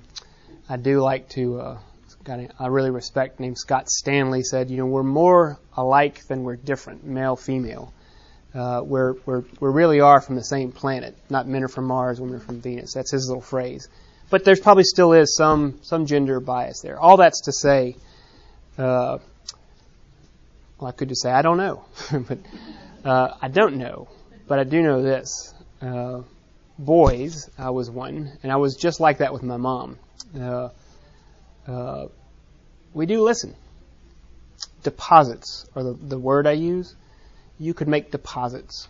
I 0.69 0.77
do 0.77 1.01
like 1.01 1.29
to. 1.31 1.61
Uh, 1.61 1.79
guy 2.25 2.49
I 2.59 2.67
really 2.69 2.91
respect 2.91 3.39
named 3.39 3.59
Scott 3.59 3.89
Stanley 3.89 4.43
said, 4.43 4.71
you 4.71 4.79
know, 4.79 4.87
we're 4.87 5.03
more 5.03 5.59
alike 5.77 6.27
than 6.27 6.43
we're 6.43 6.57
different, 6.57 7.05
male, 7.05 7.37
female. 7.37 7.93
Uh, 8.55 8.83
we're, 8.85 9.15
we're, 9.27 9.45
we 9.61 9.69
really 9.69 10.01
are 10.01 10.21
from 10.21 10.37
the 10.37 10.45
same 10.45 10.73
planet. 10.73 11.17
Not 11.29 11.47
men 11.47 11.65
are 11.65 11.69
from 11.69 11.87
Mars, 11.87 12.21
women 12.21 12.37
are 12.37 12.41
from 12.41 12.61
Venus. 12.61 12.95
That's 12.95 13.11
his 13.11 13.29
little 13.29 13.43
phrase. 13.43 13.89
But 14.31 14.45
there's 14.45 14.61
probably 14.61 14.85
still 14.85 15.13
is 15.13 15.37
some, 15.37 15.79
some 15.83 16.07
gender 16.07 16.41
bias 16.41 16.81
there. 16.81 16.99
All 16.99 17.17
that's 17.17 17.43
to 17.43 17.53
say, 17.53 17.97
uh, 18.79 19.19
well, 20.79 20.89
I 20.89 20.93
could 20.93 21.09
just 21.09 21.23
say, 21.23 21.31
I 21.31 21.43
don't 21.43 21.59
know. 21.59 21.85
but 22.29 22.39
uh, 23.05 23.35
I 23.43 23.49
don't 23.49 23.77
know. 23.77 24.09
But 24.47 24.59
I 24.61 24.65
do 24.65 24.83
know 24.83 25.03
this. 25.03 25.53
Uh, 25.83 26.23
boys, 26.79 27.51
I 27.59 27.71
was 27.71 27.91
one, 27.91 28.33
and 28.43 28.51
I 28.51 28.57
was 28.57 28.77
just 28.77 29.01
like 29.01 29.19
that 29.19 29.33
with 29.33 29.43
my 29.43 29.57
mom. 29.57 29.99
Uh, 31.67 32.07
we 32.93 33.07
do 33.07 33.23
listen. 33.23 33.55
Deposits 34.83 35.67
are 35.75 35.83
the, 35.83 35.93
the 35.95 36.19
word 36.19 36.47
I 36.47 36.53
use. 36.53 36.95
you 37.59 37.75
could 37.75 37.89
make 37.89 38.11
deposits. 38.11 38.89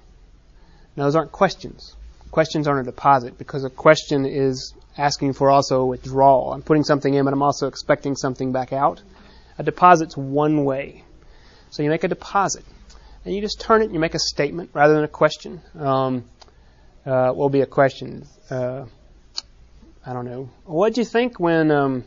Now, 0.97 1.05
those 1.05 1.16
aren't 1.16 1.33
questions. 1.33 1.95
Questions 2.31 2.66
aren't 2.66 2.87
a 2.87 2.91
deposit 2.91 3.39
because 3.39 3.64
a 3.64 3.70
question 3.70 4.27
is 4.27 4.75
asking 4.97 5.35
for 5.35 5.51
also 5.51 5.83
a 5.83 5.87
withdrawal. 5.87 6.53
I'm 6.53 6.62
putting 6.62 6.85
something 6.85 7.12
in, 7.12 7.25
but 7.25 7.33
I'm 7.33 7.43
also 7.43 7.68
expecting 7.68 8.16
something 8.16 8.53
back 8.53 8.72
out. 8.72 9.03
A 9.59 9.62
deposit's 9.62 10.16
one 10.16 10.64
way. 10.64 11.05
So 11.70 11.83
you 11.83 11.91
make 11.91 12.05
a 12.05 12.09
deposit, 12.09 12.64
and 13.25 13.35
you 13.35 13.41
just 13.41 13.61
turn 13.61 13.83
it 13.83 13.87
and 13.87 13.95
you 13.95 14.01
make 14.01 14.14
a 14.14 14.20
statement 14.20 14.70
rather 14.72 14.95
than 14.95 15.05
a 15.05 15.09
question. 15.09 15.61
Um, 15.79 16.25
uh, 17.07 17.33
will 17.35 17.51
be 17.51 17.61
a 17.61 17.66
question. 17.66 18.27
Uh, 18.51 18.87
I 20.07 20.12
don't 20.12 20.25
know. 20.25 20.49
What'd 20.64 20.97
you 20.97 21.05
think 21.05 21.39
when 21.39 21.70
um, 21.70 22.05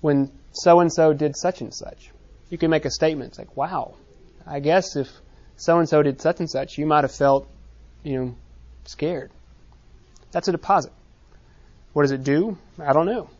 when 0.00 0.30
so 0.52 0.80
and 0.80 0.92
so 0.92 1.12
did 1.12 1.36
such 1.36 1.60
and 1.60 1.74
such? 1.74 2.10
You 2.50 2.58
can 2.58 2.70
make 2.70 2.84
a 2.84 2.90
statement. 2.90 3.30
It's 3.30 3.38
like, 3.38 3.56
wow, 3.56 3.94
I 4.46 4.60
guess 4.60 4.96
if 4.96 5.08
so 5.56 5.78
and 5.78 5.88
so 5.88 6.02
did 6.02 6.20
such 6.20 6.40
and 6.40 6.50
such, 6.50 6.78
you 6.78 6.86
might 6.86 7.04
have 7.04 7.14
felt, 7.14 7.48
you 8.02 8.18
know, 8.18 8.34
scared. 8.84 9.30
That's 10.30 10.48
a 10.48 10.52
deposit. 10.52 10.92
What 11.92 12.02
does 12.02 12.12
it 12.12 12.24
do? 12.24 12.56
I 12.78 12.92
don't 12.92 13.06
know. 13.06 13.30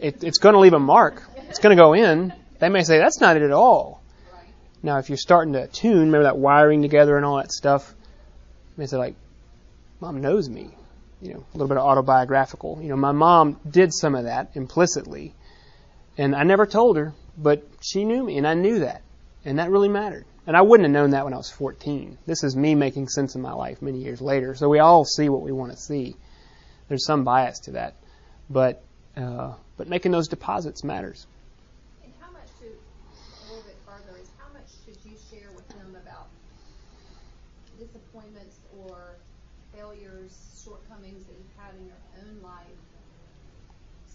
It, 0.00 0.24
it's 0.24 0.38
going 0.38 0.54
to 0.54 0.58
leave 0.58 0.72
a 0.72 0.78
mark. 0.78 1.22
It's 1.48 1.58
going 1.58 1.76
to 1.76 1.82
go 1.82 1.92
in. 1.92 2.32
They 2.58 2.68
may 2.68 2.82
say 2.82 2.98
that's 2.98 3.20
not 3.20 3.36
it 3.36 3.42
at 3.42 3.50
all. 3.50 4.00
Now, 4.82 4.98
if 4.98 5.08
you're 5.08 5.18
starting 5.18 5.54
to 5.54 5.66
tune, 5.66 5.98
remember 5.98 6.24
that 6.24 6.36
wiring 6.36 6.82
together 6.82 7.16
and 7.16 7.24
all 7.24 7.38
that 7.38 7.52
stuff. 7.52 7.94
They 8.76 8.86
say 8.86 8.96
like, 8.96 9.14
"Mom 10.00 10.20
knows 10.20 10.48
me," 10.48 10.70
you 11.22 11.34
know, 11.34 11.44
a 11.52 11.56
little 11.56 11.68
bit 11.68 11.78
of 11.78 11.84
autobiographical. 11.84 12.80
You 12.82 12.90
know, 12.90 12.96
my 12.96 13.12
mom 13.12 13.58
did 13.68 13.94
some 13.94 14.14
of 14.14 14.24
that 14.24 14.50
implicitly, 14.54 15.34
and 16.16 16.34
I 16.34 16.44
never 16.44 16.66
told 16.66 16.96
her, 16.96 17.12
but 17.36 17.66
she 17.80 18.04
knew 18.04 18.22
me, 18.22 18.38
and 18.38 18.46
I 18.46 18.54
knew 18.54 18.80
that, 18.80 19.02
and 19.44 19.58
that 19.58 19.70
really 19.70 19.88
mattered. 19.88 20.24
And 20.46 20.56
I 20.56 20.62
wouldn't 20.62 20.86
have 20.86 20.92
known 20.92 21.10
that 21.10 21.24
when 21.24 21.32
I 21.32 21.38
was 21.38 21.50
14. 21.50 22.18
This 22.26 22.44
is 22.44 22.54
me 22.54 22.74
making 22.74 23.08
sense 23.08 23.34
of 23.34 23.40
my 23.40 23.52
life 23.52 23.80
many 23.80 23.98
years 23.98 24.20
later. 24.20 24.54
So 24.54 24.68
we 24.68 24.78
all 24.78 25.04
see 25.04 25.28
what 25.28 25.40
we 25.40 25.52
want 25.52 25.72
to 25.72 25.78
see. 25.78 26.16
There's 26.88 27.06
some 27.06 27.24
bias 27.24 27.60
to 27.60 27.72
that, 27.72 27.94
but 28.50 28.82
uh, 29.16 29.54
but 29.76 29.88
making 29.88 30.12
those 30.12 30.28
deposits 30.28 30.84
matters. 30.84 31.26
And 32.02 32.12
how 32.20 32.30
much 32.30 32.48
to 32.60 32.66
a 32.66 33.42
little 33.48 33.64
bit 33.64 33.76
further 33.86 34.18
is 34.20 34.28
how 34.38 34.52
much 34.52 34.68
should 34.84 34.98
you 35.10 35.16
share 35.30 35.48
with 35.54 35.66
them 35.68 35.96
about 36.02 36.26
disappointments 37.78 38.58
or 38.84 39.16
failures, 39.74 40.62
shortcomings 40.62 41.24
that 41.24 41.32
you've 41.32 41.56
had 41.56 41.74
in 41.80 41.86
your 41.86 41.96
own 42.20 42.42
life? 42.42 42.78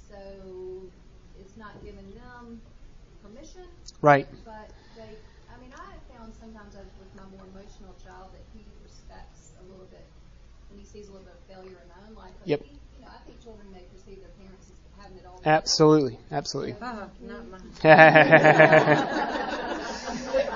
So 0.09 0.83
it's 1.39 1.57
not 1.57 1.83
giving 1.83 2.11
them 2.11 2.61
permission, 3.23 3.65
Right. 4.01 4.27
but 4.45 4.69
they. 4.95 5.17
I 5.51 5.59
mean, 5.59 5.73
I 5.75 5.83
have 5.91 5.99
found 6.15 6.31
sometimes 6.39 6.73
as 6.75 6.87
with 6.99 7.13
my 7.15 7.23
more 7.35 7.43
emotional 7.51 7.93
child 8.03 8.31
that 8.31 8.43
he 8.53 8.63
respects 8.83 9.51
a 9.59 9.63
little 9.69 9.87
bit 9.91 10.05
when 10.69 10.79
he 10.79 10.85
sees 10.85 11.09
a 11.09 11.11
little 11.11 11.25
bit 11.27 11.35
of 11.35 11.41
failure 11.55 11.75
in 11.83 11.87
my 11.89 11.95
own 12.07 12.15
life. 12.15 12.31
But 12.39 12.47
Yep. 12.47 12.61
He, 12.63 12.69
you 12.99 13.03
know, 13.03 13.11
I 13.11 13.17
think 13.27 13.43
children 13.43 13.67
may 13.71 13.83
perceive 13.91 14.19
their 14.23 14.31
parents 14.39 14.71
as 14.71 14.77
having 15.03 15.17
it 15.17 15.25
all. 15.27 15.41
Absolutely. 15.45 16.17
Absolutely. 16.31 16.75
Uh, 16.81 17.07
not 17.27 17.51
mine. 17.51 17.59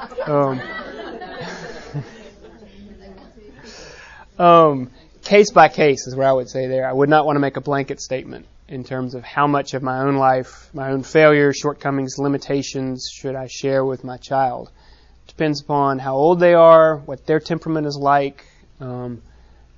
um, 4.39 4.39
um, 4.39 4.89
case 5.23 5.51
by 5.51 5.67
case 5.67 6.07
is 6.07 6.15
where 6.15 6.27
I 6.27 6.31
would 6.31 6.49
say 6.49 6.67
there. 6.67 6.87
I 6.87 6.93
would 6.93 7.09
not 7.09 7.25
want 7.25 7.35
to 7.35 7.41
make 7.41 7.57
a 7.57 7.61
blanket 7.61 7.99
statement 7.99 8.45
in 8.73 8.83
terms 8.83 9.13
of 9.13 9.23
how 9.23 9.45
much 9.45 9.75
of 9.75 9.83
my 9.83 9.99
own 9.99 10.15
life, 10.15 10.67
my 10.73 10.89
own 10.89 11.03
failures, 11.03 11.57
shortcomings, 11.57 12.17
limitations 12.17 13.07
should 13.13 13.35
I 13.35 13.45
share 13.45 13.85
with 13.85 14.03
my 14.03 14.17
child. 14.17 14.71
Depends 15.27 15.61
upon 15.61 15.99
how 15.99 16.15
old 16.15 16.39
they 16.39 16.55
are, 16.55 16.97
what 16.97 17.27
their 17.27 17.39
temperament 17.39 17.85
is 17.85 17.95
like. 17.95 18.43
Um, 18.79 19.21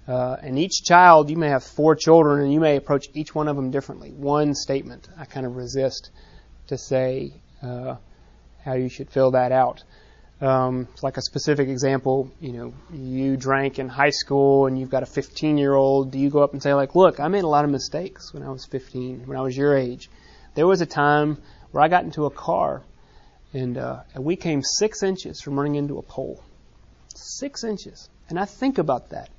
uh, 0.08 0.38
and 0.42 0.58
each 0.58 0.82
child, 0.86 1.30
you 1.30 1.36
may 1.36 1.50
have 1.50 1.62
four 1.62 1.96
children, 1.96 2.42
and 2.42 2.54
you 2.54 2.62
may 2.62 2.78
approach 2.78 3.08
each 3.14 3.36
one 3.36 3.50
of 3.50 3.58
them 3.58 3.70
differently. 3.70 4.12
One 4.12 4.56
statement, 4.56 5.10
I 5.18 5.26
kind 5.26 5.46
of 5.46 5.58
resist 5.58 6.10
to 6.68 6.78
say 6.78 7.34
uh, 7.62 7.98
how 8.64 8.76
you 8.76 8.88
should 8.88 9.10
fill 9.10 9.32
that 9.32 9.52
out. 9.52 9.84
Um, 10.42 10.90
like 11.02 11.16
a 11.16 11.22
specific 11.22 11.70
example, 11.70 12.30
you 12.42 12.52
know, 12.52 12.74
you 12.92 13.38
drank 13.38 13.80
in 13.80 13.88
high 13.88 14.10
school 14.10 14.68
and 14.68 14.78
you've 14.78 14.90
got 14.90 15.02
a 15.02 15.06
15 15.06 15.58
year 15.58 15.74
old. 15.74 16.12
Do 16.12 16.20
you 16.20 16.30
go 16.30 16.44
up 16.44 16.52
and 16.52 16.62
say, 16.62 16.74
like, 16.74 16.94
look, 16.94 17.20
I 17.22 17.30
made 17.30 17.46
a 17.46 17.48
lot 17.48 17.64
of 17.64 17.72
mistakes 17.72 18.34
when 18.34 18.44
I 18.44 18.50
was 18.50 18.66
15, 18.66 19.28
when 19.28 19.38
I 19.38 19.42
was 19.42 19.56
your 19.56 19.78
age? 19.78 20.10
There 20.56 20.68
was 20.68 20.82
a 20.82 20.86
time 20.86 21.38
where 21.72 21.84
I 21.84 21.88
got 21.88 22.04
into 22.04 22.26
a 22.26 22.30
car 22.30 22.82
and, 23.54 23.78
uh, 23.78 24.02
and 24.14 24.26
we 24.26 24.36
came 24.36 24.62
six 24.62 25.04
inches 25.04 25.42
from 25.42 25.58
running 25.58 25.76
into 25.76 25.98
a 25.98 26.02
pole. 26.02 26.44
Six 27.16 27.64
inches. 27.64 28.10
And 28.28 28.38
I 28.38 28.44
think 28.44 28.78
about 28.78 29.12
that. 29.12 29.30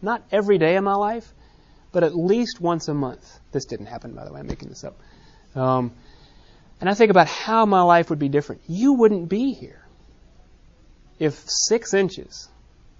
Not 0.00 0.22
every 0.32 0.56
day 0.56 0.76
of 0.76 0.84
my 0.84 0.94
life, 0.94 1.34
but 1.92 2.02
at 2.02 2.16
least 2.16 2.62
once 2.62 2.88
a 2.88 2.94
month. 2.94 3.38
This 3.52 3.66
didn't 3.66 3.86
happen, 3.86 4.14
by 4.14 4.24
the 4.24 4.32
way, 4.32 4.40
I'm 4.40 4.46
making 4.46 4.70
this 4.70 4.84
up. 4.84 4.98
Um, 5.54 5.92
and 6.80 6.88
I 6.88 6.94
think 6.94 7.10
about 7.10 7.26
how 7.26 7.66
my 7.66 7.82
life 7.82 8.08
would 8.08 8.18
be 8.18 8.30
different. 8.30 8.62
You 8.66 8.94
wouldn't 8.94 9.28
be 9.28 9.52
here 9.52 9.85
if 11.18 11.44
six 11.46 11.94
inches 11.94 12.48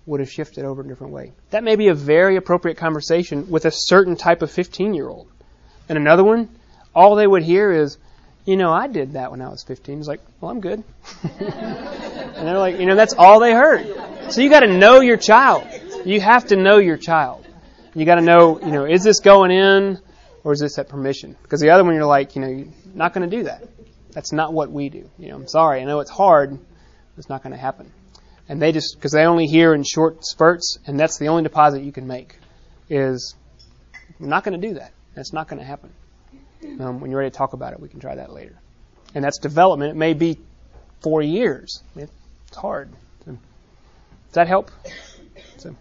would 0.07 0.21
have 0.21 0.31
shifted 0.31 0.64
over 0.64 0.83
a 0.83 0.87
different 0.87 1.12
way. 1.12 1.33
That 1.51 1.64
may 1.64 1.77
be 1.77 1.89
a 1.89 1.95
very 1.95 2.37
appropriate 2.37 2.77
conversation 2.77 3.51
with 3.51 3.64
a 3.64 3.73
certain 3.73 4.17
type 4.17 4.43
of 4.43 4.51
15 4.51 4.95
year 4.95 5.09
old. 5.09 5.29
And 5.89 5.99
another 5.99 6.25
one, 6.25 6.49
all 6.95 7.17
they 7.17 7.27
would 7.27 7.43
hear 7.43 7.73
is, 7.73 7.99
you 8.45 8.57
know, 8.57 8.73
I 8.73 8.87
did 8.87 9.14
that 9.14 9.33
when 9.33 9.43
I 9.43 9.49
was 9.49 9.64
15. 9.64 9.99
It's 9.99 10.09
like, 10.09 10.21
well, 10.41 10.51
I'm 10.51 10.61
good. 10.61 10.85
and 11.41 12.47
they're 12.47 12.59
like, 12.59 12.79
you 12.79 12.87
know, 12.87 12.95
that's 12.95 13.14
all 13.14 13.41
they 13.41 13.53
heard. 13.53 14.33
So 14.33 14.41
you 14.41 14.51
got 14.51 14.61
to 14.61 14.73
know 14.73 15.01
your 15.01 15.17
child. 15.17 15.67
You 16.05 16.21
have 16.21 16.47
to 16.49 16.57
know 16.57 16.79
your 16.79 16.97
child. 16.97 17.45
You 17.95 18.05
got 18.05 18.17
to 18.17 18.23
know, 18.23 18.61
you 18.61 18.71
know, 18.71 18.85
is 18.85 19.03
this 19.03 19.21
going 19.21 19.51
in 19.51 19.99
or 20.45 20.53
is 20.53 20.61
this 20.61 20.79
at 20.79 20.89
permission? 20.89 21.37
Because 21.43 21.61
the 21.61 21.71
other 21.71 21.83
one, 21.83 21.95
you're 21.95 22.07
like, 22.07 22.37
you 22.37 22.43
know, 22.43 22.49
you're 22.49 22.69
not 22.95 23.12
going 23.12 23.29
to 23.29 23.37
do 23.37 23.45
that. 23.45 23.64
That's 24.12 24.33
not 24.33 24.53
what 24.53 24.71
we 24.71 24.89
do. 24.89 25.11
You 25.19 25.31
know, 25.31 25.37
I'm 25.37 25.49
sorry. 25.49 25.81
I 25.81 25.85
know 25.85 26.01
it's 26.01 26.11
hard. 26.11 26.59
It's 27.19 27.29
not 27.29 27.43
going 27.43 27.53
to 27.53 27.59
happen. 27.59 27.91
And 28.49 28.62
they 28.62 28.72
just, 28.72 28.94
because 28.97 29.12
they 29.12 29.24
only 29.24 29.47
hear 29.47 29.74
in 29.74 29.82
short 29.82 30.24
spurts, 30.24 30.78
and 30.86 30.99
that's 30.99 31.18
the 31.18 31.28
only 31.28 31.42
deposit 31.42 31.82
you 31.82 31.92
can 31.92 32.07
make, 32.07 32.36
is 32.88 33.34
I'm 34.20 34.28
not 34.28 34.44
going 34.44 34.61
to 34.61 34.68
do 34.68 34.74
that. 34.74 34.92
That's 35.14 35.32
not 35.32 35.49
going 35.49 35.59
to 35.59 35.64
happen. 35.64 35.92
Um, 36.80 37.01
when 37.01 37.11
you're 37.11 37.18
ready 37.20 37.30
to 37.30 37.36
talk 37.36 37.53
about 37.53 37.72
it, 37.72 37.80
we 37.80 37.88
can 37.88 38.01
try 38.01 38.14
that 38.14 38.32
later. 38.32 38.57
And 39.14 39.24
that's 39.24 39.38
development. 39.38 39.90
It 39.90 39.97
may 39.97 40.14
be 40.14 40.38
four 41.01 41.22
years. 41.22 41.82
It's 41.97 42.12
hard. 42.57 42.90
So, 43.24 43.32
does 43.32 43.38
that 44.32 44.49
help? 44.49 44.70
So. 45.59 45.74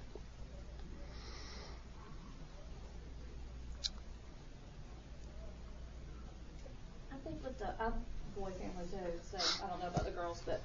I 7.12 7.16
think 7.24 7.44
with 7.44 7.58
the 7.60 7.68
I'm 7.80 7.94
a 7.94 8.40
boy 8.40 8.52
family 8.52 8.88
too, 8.92 9.20
so 9.32 9.66
I 9.66 9.70
don't 9.70 9.82
know 9.82 9.88
about 9.88 10.06
the 10.06 10.12
girls, 10.12 10.42
but 10.46 10.62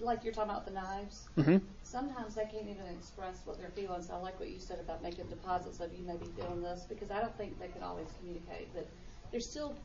like 0.00 0.24
you're 0.24 0.32
talking 0.32 0.50
about 0.50 0.64
the 0.66 0.72
knives, 0.72 1.28
hmm 1.36 1.58
sometimes 1.82 2.34
they 2.34 2.44
can't 2.44 2.68
even 2.68 2.86
express 2.96 3.40
what 3.44 3.58
they're 3.58 3.70
feeling. 3.70 4.02
So 4.02 4.14
I 4.14 4.18
like 4.18 4.38
what 4.38 4.50
you 4.50 4.60
said 4.60 4.78
about 4.80 5.02
making 5.02 5.26
deposits 5.28 5.80
of 5.80 5.92
you 5.92 6.04
may 6.06 6.16
be 6.16 6.26
feeling 6.36 6.62
this 6.62 6.86
because 6.88 7.10
I 7.10 7.20
don't 7.20 7.36
think 7.36 7.58
they 7.58 7.68
can 7.68 7.82
always 7.82 8.08
communicate. 8.18 8.72
But 8.74 8.88
there's 9.30 9.48
still 9.50 9.76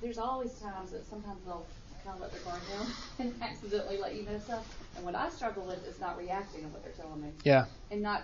there's 0.00 0.18
always 0.18 0.52
times 0.54 0.92
that 0.92 1.04
sometimes 1.06 1.44
they'll 1.44 1.66
kind 2.04 2.14
of 2.16 2.20
let 2.20 2.32
their 2.32 2.40
guard 2.42 2.68
down 2.68 2.92
and 3.18 3.34
accidentally 3.42 3.98
let 3.98 4.14
you 4.14 4.24
know 4.24 4.38
stuff. 4.38 4.64
And 4.94 5.04
what 5.04 5.14
I 5.14 5.28
struggle 5.30 5.66
with 5.66 5.84
is 5.86 6.00
not 6.00 6.16
reacting 6.16 6.62
to 6.62 6.68
what 6.68 6.82
they're 6.82 6.92
telling 6.92 7.20
me 7.20 7.30
Yeah. 7.44 7.66
and 7.90 8.02
not. 8.02 8.22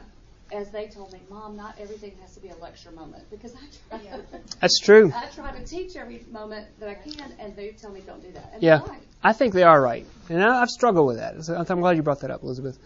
As 0.52 0.70
they 0.70 0.86
told 0.86 1.12
me, 1.12 1.20
Mom, 1.30 1.56
not 1.56 1.76
everything 1.80 2.12
has 2.20 2.34
to 2.34 2.40
be 2.40 2.48
a 2.48 2.56
lecture 2.56 2.90
moment 2.90 3.24
because 3.30 3.54
I 3.54 3.98
try. 3.98 4.20
That's 4.60 4.78
true. 4.80 5.10
I 5.14 5.26
try 5.34 5.50
to 5.52 5.64
teach 5.64 5.96
every 5.96 6.24
moment 6.30 6.66
that 6.78 6.88
I 6.90 6.94
can, 6.94 7.32
and 7.38 7.56
they 7.56 7.70
tell 7.70 7.90
me 7.90 8.02
don't 8.06 8.20
do 8.22 8.30
that. 8.32 8.50
And 8.54 8.62
Yeah. 8.62 8.82
right. 8.86 9.00
I 9.24 9.32
think 9.32 9.54
they 9.54 9.62
are 9.62 9.80
right, 9.80 10.06
and 10.28 10.42
I- 10.44 10.60
I've 10.60 10.68
struggled 10.68 11.06
with 11.06 11.16
that. 11.16 11.42
So 11.44 11.56
I'm 11.56 11.80
glad 11.80 11.96
you 11.96 12.02
brought 12.02 12.20
that 12.20 12.30
up, 12.30 12.42
Elizabeth. 12.42 12.78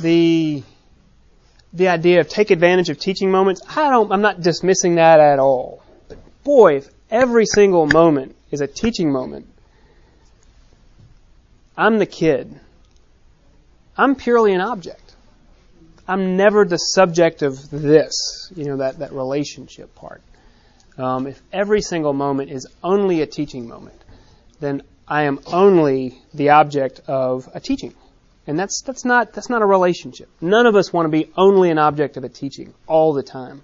The 0.00 0.62
the 1.72 1.88
idea 1.88 2.20
of 2.20 2.28
take 2.28 2.50
advantage 2.50 2.88
of 2.88 2.98
teaching 2.98 3.30
moments. 3.30 3.60
I 3.76 3.90
don't. 3.90 4.10
I'm 4.10 4.22
not 4.22 4.40
dismissing 4.40 4.96
that 4.96 5.20
at 5.20 5.38
all. 5.38 5.82
But 6.08 6.18
boy, 6.42 6.76
if 6.78 6.88
every 7.10 7.46
single 7.46 7.86
moment 7.86 8.34
is 8.50 8.60
a 8.60 8.66
teaching 8.66 9.12
moment, 9.12 9.46
I'm 11.76 11.98
the 11.98 12.06
kid. 12.06 12.58
I'm 13.96 14.14
purely 14.16 14.52
an 14.52 14.60
object. 14.60 15.07
I'm 16.08 16.36
never 16.36 16.64
the 16.64 16.78
subject 16.78 17.42
of 17.42 17.70
this. 17.70 18.50
You 18.56 18.64
know 18.64 18.76
that 18.78 19.00
that 19.00 19.12
relationship 19.12 19.94
part. 19.94 20.22
Um, 20.96 21.26
if 21.26 21.40
every 21.52 21.80
single 21.80 22.12
moment 22.12 22.50
is 22.50 22.66
only 22.82 23.20
a 23.20 23.26
teaching 23.26 23.68
moment, 23.68 24.02
then 24.58 24.82
I 25.06 25.24
am 25.24 25.38
only 25.46 26.18
the 26.34 26.50
object 26.50 27.02
of 27.06 27.48
a 27.54 27.60
teaching. 27.60 27.94
And 28.46 28.58
that's, 28.58 28.82
that's 28.82 29.04
not, 29.04 29.32
that's 29.32 29.50
not 29.50 29.62
a 29.62 29.66
relationship. 29.66 30.28
None 30.40 30.66
of 30.66 30.74
us 30.74 30.92
want 30.92 31.04
to 31.04 31.10
be 31.10 31.30
only 31.36 31.70
an 31.70 31.78
object 31.78 32.16
of 32.16 32.24
a 32.24 32.28
teaching 32.28 32.74
all 32.86 33.12
the 33.12 33.22
time. 33.22 33.62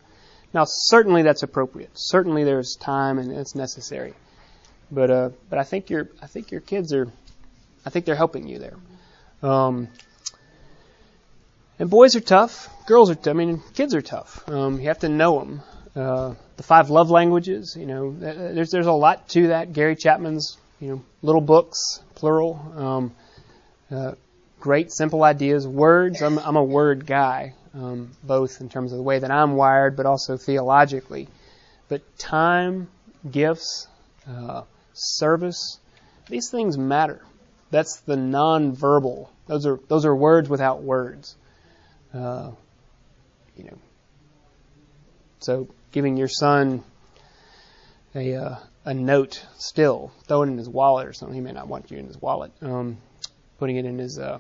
Now, 0.53 0.65
certainly 0.67 1.23
that's 1.23 1.43
appropriate. 1.43 1.91
Certainly 1.95 2.45
there's 2.45 2.77
time 2.77 3.19
and 3.19 3.33
it's 3.33 3.55
necessary. 3.55 4.15
But, 4.91 5.11
uh, 5.11 5.31
but 5.51 5.59
I 5.59 5.65
think 5.65 5.91
your, 5.91 6.11
I 6.23 6.27
think 6.27 6.51
your 6.51 6.61
kids 6.61 6.93
are, 6.93 7.11
I 7.85 7.91
think 7.91 8.05
they're 8.05 8.15
helping 8.15 8.47
you 8.47 8.59
there. 8.59 8.77
Um, 9.43 9.89
And 11.79 11.91
boys 11.91 12.15
are 12.15 12.21
tough. 12.21 12.69
Girls 12.87 13.11
are. 13.11 13.17
T- 13.17 13.31
I 13.31 13.33
mean, 13.33 13.61
kids 13.75 13.95
are 13.95 14.03
tough. 14.03 14.49
Um, 14.49 14.81
you 14.81 14.89
have 14.89 15.01
to 15.01 15.09
know 15.09 15.41
them. 15.41 15.63
Uh, 15.97 16.35
the 16.57 16.63
five 16.63 16.89
love 16.89 17.11
languages. 17.11 17.77
You 17.79 17.87
know, 17.87 18.13
there's 18.13 18.71
there's 18.71 18.87
a 18.87 18.93
lot 18.93 19.29
to 19.31 19.49
that. 19.49 19.73
Gary 19.73 19.97
Chapman's, 19.97 20.57
you 20.81 20.89
know, 20.89 21.03
little 21.23 21.41
books, 21.41 22.01
plural. 22.15 22.61
Um, 22.77 23.15
uh, 23.91 24.13
great 24.61 24.93
simple 24.93 25.25
ideas. 25.25 25.67
Words. 25.67 26.23
I'm 26.23 26.39
I'm 26.39 26.57
a 26.57 26.63
word 26.63 27.07
guy, 27.07 27.55
um, 27.75 28.13
both 28.23 28.61
in 28.61 28.69
terms 28.69 28.93
of 28.93 28.99
the 28.99 29.05
way 29.05 29.19
that 29.19 29.33
I'm 29.33 29.57
wired, 29.57 29.97
but 29.97 30.07
also 30.07 30.37
theologically. 30.37 31.27
But 31.89 32.03
time, 32.19 32.89
gifts, 33.29 33.89
uh, 34.29 34.63
service, 34.93 35.81
these 36.29 36.51
things 36.51 36.79
matter. 36.79 37.21
That's 37.71 37.97
the 38.01 38.15
nonverbal. 38.15 39.29
Those 39.49 39.67
are 39.67 39.81
those 39.89 40.05
are 40.05 40.15
words 40.15 40.49
without 40.49 40.81
words. 40.83 41.35
Uh, 42.15 42.53
you 43.57 43.65
know. 43.65 43.79
So 45.41 45.69
giving 45.93 46.17
your 46.17 46.29
son 46.29 46.85
a 48.15 48.35
uh, 48.35 48.57
a 48.85 48.95
note 48.95 49.45
still, 49.59 50.13
throw 50.27 50.43
it 50.43 50.47
in 50.47 50.59
his 50.59 50.69
wallet 50.69 51.07
or 51.07 51.13
something. 51.13 51.35
He 51.35 51.41
may 51.41 51.53
not 51.53 51.69
want 51.69 51.91
you 51.91 51.99
in 51.99 52.07
his 52.07 52.21
wallet. 52.21 52.53
Um, 52.63 52.99
putting 53.59 53.77
it 53.77 53.85
in 53.85 53.99
his 53.99 54.19
uh, 54.19 54.39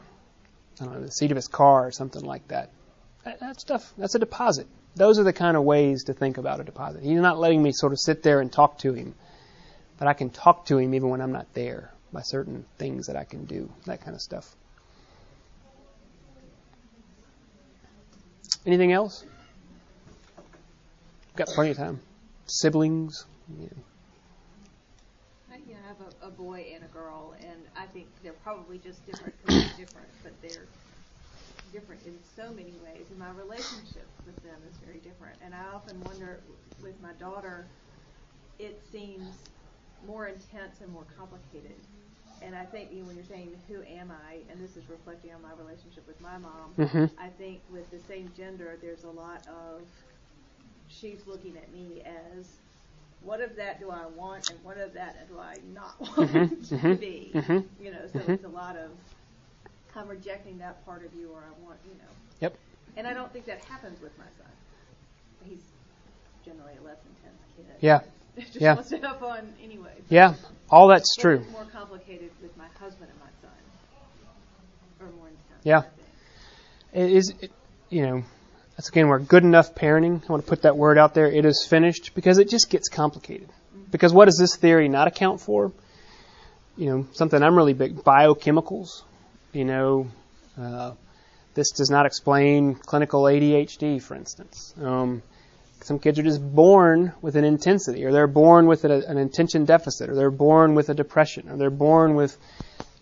I 0.80 0.84
don't 0.84 0.94
know 0.94 1.00
the 1.00 1.10
seat 1.10 1.30
of 1.30 1.36
his 1.36 1.48
car 1.48 1.86
or 1.86 1.90
something 1.92 2.22
like 2.22 2.48
that. 2.48 2.70
that. 3.24 3.40
That 3.40 3.60
stuff. 3.60 3.92
That's 3.98 4.14
a 4.14 4.18
deposit. 4.18 4.66
Those 4.96 5.18
are 5.18 5.24
the 5.24 5.32
kind 5.32 5.56
of 5.56 5.64
ways 5.64 6.04
to 6.04 6.12
think 6.12 6.38
about 6.38 6.60
a 6.60 6.64
deposit. 6.64 7.02
He's 7.02 7.20
not 7.20 7.38
letting 7.38 7.62
me 7.62 7.72
sort 7.72 7.92
of 7.92 7.98
sit 7.98 8.22
there 8.22 8.40
and 8.40 8.52
talk 8.52 8.78
to 8.78 8.92
him, 8.92 9.14
but 9.98 10.06
I 10.06 10.12
can 10.12 10.30
talk 10.30 10.66
to 10.66 10.78
him 10.78 10.94
even 10.94 11.08
when 11.08 11.20
I'm 11.20 11.32
not 11.32 11.52
there 11.54 11.92
by 12.12 12.22
certain 12.22 12.64
things 12.78 13.08
that 13.08 13.16
I 13.16 13.24
can 13.24 13.44
do, 13.44 13.72
that 13.86 14.02
kind 14.02 14.14
of 14.14 14.20
stuff. 14.20 14.54
Anything 18.66 18.92
else? 18.92 19.24
Got 21.36 21.48
plenty 21.48 21.70
of 21.70 21.76
time. 21.76 22.00
Siblings. 22.46 23.26
Yeah. 23.58 23.68
I 25.50 25.88
have 25.88 25.96
a, 26.00 26.28
a, 26.28 26.30
boy 26.30 26.66
and 26.74 26.82
a 26.82 26.88
girl, 26.88 27.34
and 27.40 27.60
I 27.76 27.86
think 27.86 28.06
they're 28.22 28.32
probably 28.32 28.78
just 28.78 29.04
different 29.06 29.34
different, 29.46 30.08
but 30.22 30.32
they're 30.40 30.66
different 31.72 32.00
in 32.06 32.16
so 32.36 32.50
many 32.50 32.72
ways. 32.82 33.06
And 33.10 33.18
my 33.18 33.30
relationship 33.30 34.06
with 34.24 34.36
them 34.36 34.56
is 34.70 34.76
very 34.78 34.98
different. 34.98 35.36
And 35.44 35.54
I 35.54 35.64
often 35.74 36.00
wonder, 36.04 36.40
with 36.82 36.94
my 37.02 37.12
daughter, 37.20 37.66
it 38.58 38.80
seems 38.90 39.28
more 40.06 40.26
intense 40.26 40.80
and 40.80 40.92
more 40.92 41.04
complicated 41.18 41.76
and 42.42 42.54
I 42.54 42.64
think 42.64 42.90
you 42.92 43.00
know, 43.00 43.06
when 43.06 43.16
you're 43.16 43.24
saying 43.24 43.50
who 43.68 43.82
am 43.82 44.10
I, 44.10 44.36
and 44.50 44.62
this 44.62 44.76
is 44.76 44.88
reflecting 44.88 45.32
on 45.32 45.42
my 45.42 45.52
relationship 45.58 46.06
with 46.06 46.20
my 46.20 46.38
mom. 46.38 46.72
Mm-hmm. 46.78 47.06
I 47.18 47.28
think 47.28 47.60
with 47.72 47.90
the 47.90 48.00
same 48.08 48.30
gender, 48.36 48.78
there's 48.80 49.04
a 49.04 49.10
lot 49.10 49.46
of 49.48 49.82
she's 50.88 51.26
looking 51.26 51.56
at 51.56 51.72
me 51.72 52.02
as 52.04 52.46
what 53.22 53.40
of 53.40 53.56
that 53.56 53.80
do 53.80 53.90
I 53.90 54.06
want, 54.06 54.50
and 54.50 54.62
what 54.62 54.78
of 54.78 54.92
that 54.94 55.28
do 55.28 55.38
I 55.38 55.56
not 55.72 56.00
want 56.00 56.32
mm-hmm. 56.32 56.62
to 56.68 56.74
mm-hmm. 56.74 56.94
be? 56.94 57.30
Mm-hmm. 57.34 57.84
You 57.84 57.92
know, 57.92 58.02
so 58.12 58.18
mm-hmm. 58.18 58.32
it's 58.32 58.44
a 58.44 58.48
lot 58.48 58.76
of 58.76 58.90
I'm 59.96 60.08
rejecting 60.08 60.58
that 60.58 60.84
part 60.84 61.04
of 61.04 61.14
you, 61.14 61.30
or 61.32 61.38
I 61.38 61.64
want 61.64 61.78
you 61.84 61.94
know. 61.94 62.10
Yep. 62.40 62.56
And 62.96 63.06
I 63.06 63.14
don't 63.14 63.32
think 63.32 63.46
that 63.46 63.64
happens 63.64 64.00
with 64.00 64.16
my 64.18 64.24
son. 64.38 64.52
He's 65.44 65.62
generally 66.44 66.74
a 66.80 66.86
less 66.86 66.98
intense 67.16 67.42
kid. 67.56 67.66
Yeah. 67.80 68.00
Just 68.38 68.60
yeah. 68.60 68.74
wants 68.74 68.90
to 68.90 68.98
have 68.98 69.20
fun 69.20 69.52
anyway. 69.62 69.92
Yeah. 70.08 70.34
All 70.70 70.88
that's 70.88 71.14
but 71.16 71.22
true. 71.22 71.40
It's 71.40 71.52
more 71.52 71.66
complicated 71.66 72.30
with 72.42 72.56
my 72.56 72.66
husband 72.80 73.10
and 73.10 73.20
my 73.20 73.26
son, 73.42 73.50
or 75.00 75.12
more 75.16 75.28
intense. 75.28 75.60
Yeah. 75.62 75.82
It 76.92 77.10
is, 77.12 77.34
it, 77.40 77.52
you 77.90 78.02
know, 78.02 78.24
that's 78.76 78.88
again 78.88 79.08
where 79.08 79.18
good 79.18 79.44
enough 79.44 79.74
parenting. 79.74 80.22
I 80.28 80.32
want 80.32 80.44
to 80.44 80.48
put 80.48 80.62
that 80.62 80.76
word 80.76 80.98
out 80.98 81.14
there. 81.14 81.26
It 81.26 81.44
is 81.44 81.64
finished 81.68 82.14
because 82.14 82.38
it 82.38 82.48
just 82.48 82.70
gets 82.70 82.88
complicated. 82.88 83.48
Mm-hmm. 83.48 83.90
Because 83.90 84.12
what 84.12 84.24
does 84.24 84.38
this 84.38 84.56
theory 84.56 84.88
not 84.88 85.06
account 85.06 85.40
for? 85.40 85.72
You 86.76 86.86
know, 86.90 87.06
something 87.12 87.40
I'm 87.40 87.54
really 87.56 87.72
big 87.72 87.98
biochemicals. 87.98 89.02
You 89.52 89.64
know, 89.64 90.08
uh, 90.58 90.92
this 91.54 91.70
does 91.70 91.88
not 91.88 92.04
explain 92.04 92.74
clinical 92.74 93.22
ADHD, 93.22 94.02
for 94.02 94.16
instance. 94.16 94.74
Um, 94.82 95.22
some 95.84 95.98
kids 95.98 96.18
are 96.18 96.22
just 96.22 96.40
born 96.40 97.12
with 97.20 97.36
an 97.36 97.44
intensity, 97.44 98.06
or 98.06 98.12
they're 98.12 98.26
born 98.26 98.66
with 98.66 98.86
a, 98.86 99.06
an 99.06 99.18
attention 99.18 99.66
deficit, 99.66 100.08
or 100.08 100.14
they're 100.14 100.30
born 100.30 100.74
with 100.74 100.88
a 100.88 100.94
depression, 100.94 101.50
or 101.50 101.58
they're 101.58 101.68
born 101.68 102.14
with, 102.14 102.38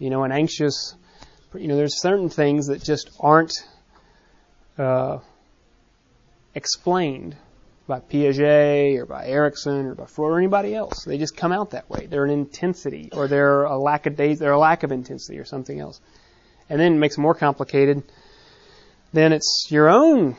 you 0.01 0.11
know, 0.11 0.25
an 0.25 0.33
anxious. 0.33 0.97
You 1.55 1.69
know, 1.69 1.77
there's 1.77 2.01
certain 2.01 2.29
things 2.29 2.67
that 2.67 2.83
just 2.83 3.09
aren't 3.21 3.53
uh, 4.79 5.19
explained 6.57 7.37
by 7.87 8.01
Piaget 8.01 8.99
or 8.99 9.07
by 9.07 9.27
Erikson 9.27 9.87
or 9.87 9.95
by 9.95 10.07
Freud 10.07 10.33
or 10.33 10.39
anybody 10.39 10.75
else. 10.75 11.05
They 11.05 11.19
just 11.19 11.37
come 11.37 11.53
out 11.53 11.71
that 11.71 11.89
way. 11.89 12.07
They're 12.07 12.25
an 12.25 12.31
intensity, 12.31 13.11
or 13.13 13.29
they're 13.29 13.63
a 13.63 13.79
lack 13.79 14.07
of 14.07 14.17
days, 14.17 14.41
they're 14.41 14.51
a 14.51 14.59
lack 14.59 14.83
of 14.83 14.91
intensity, 14.91 15.39
or 15.39 15.45
something 15.45 15.79
else. 15.79 16.01
And 16.69 16.81
then 16.81 16.95
it 16.95 16.99
makes 16.99 17.17
it 17.17 17.21
more 17.21 17.35
complicated. 17.35 18.03
Then 19.13 19.33
it's 19.33 19.69
your 19.71 19.89
own 19.89 20.37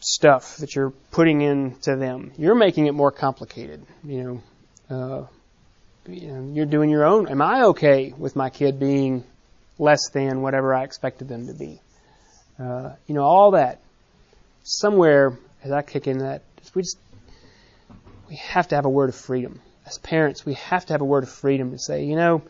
stuff 0.00 0.58
that 0.58 0.74
you're 0.74 0.90
putting 1.10 1.40
into 1.40 1.96
them. 1.96 2.32
You're 2.36 2.54
making 2.54 2.86
it 2.86 2.92
more 2.92 3.10
complicated. 3.10 3.84
You 4.04 4.42
know, 4.88 4.96
uh, 4.96 5.26
you 6.08 6.28
know, 6.28 6.52
you're 6.54 6.66
doing 6.66 6.90
your 6.90 7.04
own. 7.04 7.28
Am 7.28 7.40
I 7.40 7.62
okay 7.64 8.12
with 8.16 8.36
my 8.36 8.50
kid 8.50 8.78
being 8.78 9.24
less 9.78 10.10
than 10.10 10.42
whatever 10.42 10.74
I 10.74 10.84
expected 10.84 11.28
them 11.28 11.46
to 11.46 11.54
be? 11.54 11.80
Uh, 12.58 12.92
you 13.06 13.14
know, 13.14 13.22
all 13.22 13.52
that. 13.52 13.80
Somewhere, 14.62 15.38
as 15.62 15.72
I 15.72 15.82
kick 15.82 16.06
in 16.06 16.18
that, 16.18 16.42
we 16.74 16.82
just 16.82 16.98
we 18.28 18.36
have 18.36 18.68
to 18.68 18.74
have 18.74 18.84
a 18.84 18.90
word 18.90 19.10
of 19.10 19.14
freedom. 19.14 19.60
As 19.86 19.98
parents, 19.98 20.46
we 20.46 20.54
have 20.54 20.86
to 20.86 20.94
have 20.94 21.02
a 21.02 21.04
word 21.04 21.24
of 21.24 21.30
freedom 21.30 21.72
to 21.72 21.78
say, 21.78 22.04
you 22.04 22.16
know, 22.16 22.42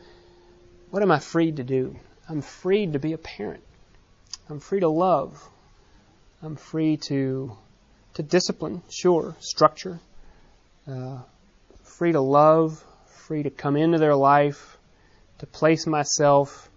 what 0.90 1.02
am 1.02 1.10
I 1.10 1.18
freed 1.18 1.56
to 1.56 1.64
do? 1.64 1.96
I'm 2.28 2.40
freed 2.40 2.92
to 2.92 2.98
be 2.98 3.12
a 3.12 3.18
parent. 3.18 3.62
I'm 4.48 4.60
free 4.60 4.80
to 4.80 4.88
love. 4.88 5.42
I'm 6.44 6.56
free 6.56 6.98
to 7.08 7.56
to 8.14 8.22
discipline, 8.22 8.82
sure, 8.90 9.34
structure, 9.40 9.98
uh, 10.86 11.18
free 11.82 12.12
to 12.12 12.20
love, 12.20 12.84
free 13.06 13.42
to 13.42 13.50
come 13.50 13.76
into 13.76 13.96
their 13.96 14.14
life, 14.14 14.76
to 15.38 15.46
place 15.46 15.86
myself 15.86 16.70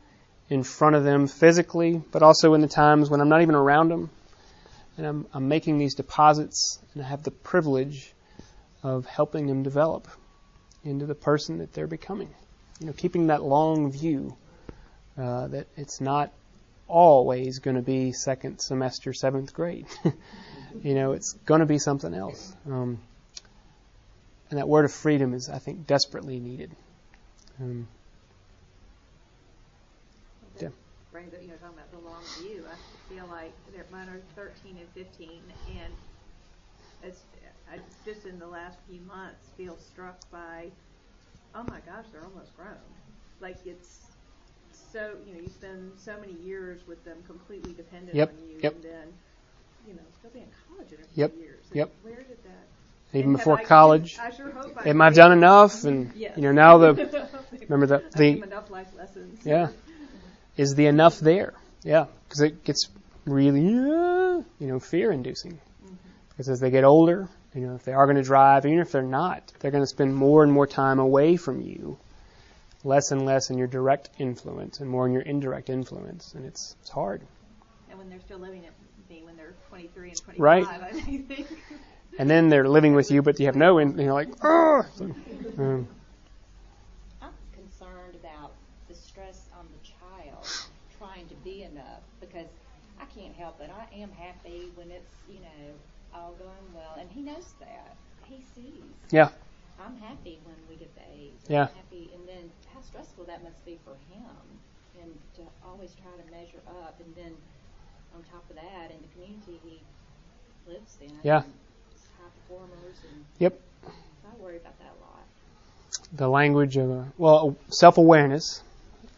in 0.49 0.63
front 0.63 0.95
of 0.95 1.03
them 1.03 1.27
physically, 1.27 2.01
but 2.13 2.23
also 2.23 2.53
in 2.53 2.61
the 2.61 2.69
times 2.69 3.09
when 3.09 3.19
I'm 3.19 3.27
not 3.27 3.41
even 3.41 3.55
around 3.55 3.89
them, 3.89 4.09
and 4.95 5.05
I'm, 5.05 5.27
I'm 5.33 5.49
making 5.49 5.79
these 5.79 5.95
deposits, 5.95 6.79
and 6.93 7.03
I 7.03 7.07
have 7.09 7.23
the 7.23 7.31
privilege 7.31 8.13
of 8.83 9.05
helping 9.05 9.47
them 9.47 9.63
develop 9.63 10.07
into 10.85 11.05
the 11.05 11.15
person 11.15 11.57
that 11.57 11.73
they're 11.73 11.87
becoming. 11.87 12.33
You 12.79 12.87
know, 12.87 12.93
keeping 12.93 13.27
that 13.27 13.43
long 13.43 13.91
view 13.91 14.37
uh, 15.17 15.47
that 15.47 15.67
it's 15.75 15.99
not 15.99 16.31
always 16.87 17.59
going 17.59 17.75
to 17.75 17.81
be 17.81 18.11
second 18.11 18.59
semester, 18.59 19.13
seventh 19.13 19.53
grade. 19.53 19.87
you 20.83 20.95
know, 20.95 21.13
it's 21.13 21.33
going 21.33 21.59
to 21.59 21.65
be 21.65 21.79
something 21.79 22.13
else. 22.13 22.55
Um, 22.65 22.99
and 24.49 24.59
that 24.59 24.67
word 24.67 24.85
of 24.85 24.91
freedom 24.91 25.33
is, 25.33 25.49
I 25.49 25.59
think, 25.59 25.87
desperately 25.87 26.39
needed. 26.39 26.71
Um, 27.59 27.87
yeah. 30.61 30.69
You 31.13 31.47
know, 31.47 31.55
talking 31.55 31.77
about 31.77 31.91
the 31.91 31.99
long 32.07 32.23
view. 32.41 32.63
I 32.71 33.13
feel 33.13 33.25
like 33.27 33.51
mine 33.91 34.09
are 34.09 34.21
13 34.35 34.77
and 34.77 34.87
15, 34.93 35.29
and 35.81 35.93
it's 37.03 37.21
I 37.71 37.79
just 38.05 38.25
in 38.25 38.39
the 38.39 38.47
last 38.47 38.77
few 38.89 39.01
months 39.01 39.49
feel 39.57 39.77
struck 39.77 40.17
by, 40.31 40.67
oh 41.53 41.63
my 41.63 41.79
gosh, 41.85 42.05
they're 42.11 42.23
almost 42.23 42.55
grown. 42.55 42.77
Like 43.41 43.57
it's 43.65 44.06
so 44.91 45.11
you 45.25 45.33
know 45.33 45.41
you 45.41 45.49
spend 45.49 45.91
so 45.97 46.15
many 46.19 46.33
years 46.33 46.81
with 46.87 47.03
them 47.03 47.17
completely 47.25 47.73
dependent 47.73 48.15
yep. 48.15 48.29
on 48.29 48.49
you, 48.49 48.59
yep. 48.61 48.75
and 48.75 48.83
then 48.83 49.07
you 49.87 49.93
know 49.93 50.01
still 50.17 50.31
be 50.31 50.39
in 50.39 50.47
college 50.67 50.91
in 50.91 50.99
a 50.99 51.03
few 51.03 51.23
yep. 51.23 51.33
years. 51.37 51.63
And 51.69 51.77
yep. 51.77 51.91
Where 52.03 52.15
did 52.15 52.43
that? 52.43 53.17
Even 53.17 53.33
before 53.33 53.59
I, 53.59 53.63
college. 53.63 54.17
I 54.19 54.31
sure 54.31 54.51
hope 54.51 54.77
I 54.77 54.89
Am 54.89 55.01
I 55.01 55.09
done 55.09 55.31
enough? 55.31 55.83
And 55.83 56.11
yes. 56.15 56.33
you 56.35 56.43
know 56.43 56.51
now 56.51 56.77
the 56.77 56.93
remember 57.69 57.85
the 57.87 58.03
the 58.15 58.41
enough 58.43 58.69
life 58.69 58.89
lessons. 58.97 59.39
Yeah, 59.45 59.69
is 60.57 60.75
the 60.75 60.87
enough 60.87 61.19
there? 61.19 61.53
Yeah, 61.83 62.05
because 62.27 62.41
it 62.41 62.63
gets 62.63 62.89
really 63.25 63.67
uh, 63.67 64.41
you 64.59 64.67
know 64.67 64.79
fear 64.79 65.11
inducing. 65.11 65.53
Mm-hmm. 65.53 65.95
Because 66.29 66.49
as 66.49 66.59
they 66.59 66.69
get 66.69 66.83
older, 66.83 67.27
you 67.53 67.67
know 67.67 67.75
if 67.75 67.83
they 67.83 67.93
are 67.93 68.05
going 68.05 68.17
to 68.17 68.23
drive, 68.23 68.65
even 68.65 68.79
if 68.79 68.91
they're 68.91 69.01
not, 69.01 69.53
they're 69.59 69.71
going 69.71 69.83
to 69.83 69.87
spend 69.87 70.15
more 70.15 70.43
and 70.43 70.51
more 70.51 70.67
time 70.67 70.99
away 70.99 71.35
from 71.35 71.61
you 71.61 71.97
less 72.83 73.11
and 73.11 73.25
less 73.25 73.49
in 73.49 73.57
your 73.57 73.67
direct 73.67 74.09
influence 74.17 74.79
and 74.79 74.89
more 74.89 75.05
in 75.05 75.13
your 75.13 75.23
indirect 75.23 75.69
influence, 75.69 76.33
and 76.33 76.45
it's 76.45 76.75
it's 76.81 76.89
hard. 76.89 77.21
And 77.89 77.97
when 77.97 78.09
they're 78.09 78.19
still 78.19 78.39
living 78.39 78.65
at 78.65 78.71
me 79.09 79.23
when 79.23 79.37
they're 79.37 79.53
23 79.69 80.09
and 80.09 80.17
25, 80.17 80.39
right. 80.39 80.67
I 80.67 80.91
think. 80.91 81.47
and 82.19 82.29
then 82.29 82.49
they're 82.49 82.67
living 82.67 82.93
with 82.93 83.11
you, 83.11 83.21
but 83.21 83.39
you 83.39 83.45
have 83.45 83.55
no, 83.55 83.77
in, 83.77 83.97
you're 83.97 84.13
like, 84.13 84.29
oh. 84.43 84.83
So, 84.95 85.05
um. 85.57 85.87
I'm 87.21 87.29
concerned 87.53 88.15
about 88.15 88.51
the 88.89 88.95
stress 88.95 89.47
on 89.57 89.65
the 89.65 89.87
child 89.87 90.45
trying 90.97 91.27
to 91.27 91.35
be 91.35 91.63
enough 91.63 92.01
because 92.19 92.47
I 92.99 93.05
can't 93.05 93.35
help 93.35 93.61
it. 93.61 93.69
I 93.69 93.95
am 93.95 94.11
happy 94.11 94.71
when 94.75 94.91
it's, 94.91 95.13
you 95.29 95.39
know, 95.39 95.73
all 96.13 96.33
going 96.39 96.67
well. 96.73 96.97
And 96.99 97.09
he 97.11 97.21
knows 97.21 97.53
that. 97.59 97.95
He 98.25 98.43
sees. 98.55 98.83
Yeah. 99.11 99.29
I'm 99.79 99.95
happy 99.97 100.39
when 100.43 100.55
we 100.69 100.75
get 100.75 100.93
the 100.95 101.01
A's. 101.13 101.33
Yeah. 101.47 101.61
I'm 101.61 101.75
happy. 101.75 102.09
And 102.15 102.27
then 102.27 102.51
how 102.73 102.81
stressful 102.81 103.25
that 103.25 103.43
must 103.43 103.63
be 103.65 103.77
for 103.85 103.93
him. 104.11 104.25
And 105.01 105.13
to 105.35 105.41
always 105.77 105.93
try 106.01 106.11
to 106.11 106.31
measure 106.31 106.61
up. 106.81 106.99
And 106.99 107.15
then 107.15 107.33
on 108.15 108.23
top 108.31 108.43
of 108.49 108.55
that, 108.55 108.91
in 108.91 108.97
the 109.01 109.07
community 109.13 109.59
he 109.63 110.71
lives 110.71 110.97
in. 111.01 111.11
Yeah. 111.23 111.41
High 111.41 112.29
performers. 112.47 112.97
And 113.11 113.25
Yep. 113.39 113.59
I 113.85 114.41
worry 114.41 114.57
about 114.57 114.77
that 114.79 114.91
a 114.97 114.99
lot. 115.01 115.23
The 116.13 116.27
language 116.27 116.77
of, 116.77 116.91
uh, 116.91 117.03
well, 117.17 117.55
self 117.69 117.97
awareness 117.97 118.61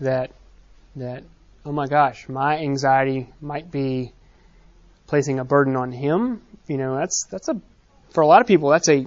that, 0.01 0.31
that, 0.97 1.23
oh 1.65 1.71
my 1.71 1.87
gosh, 1.87 2.27
my 2.27 2.57
anxiety 2.57 3.29
might 3.41 3.71
be 3.71 4.11
placing 5.07 5.39
a 5.39 5.45
burden 5.45 5.75
on 5.75 5.91
him. 5.91 6.41
You 6.67 6.77
know, 6.77 6.97
that's, 6.97 7.25
that's 7.31 7.47
a, 7.47 7.59
for 8.11 8.21
a 8.21 8.27
lot 8.27 8.41
of 8.41 8.47
people, 8.47 8.69
that's 8.69 8.89
a, 8.89 9.05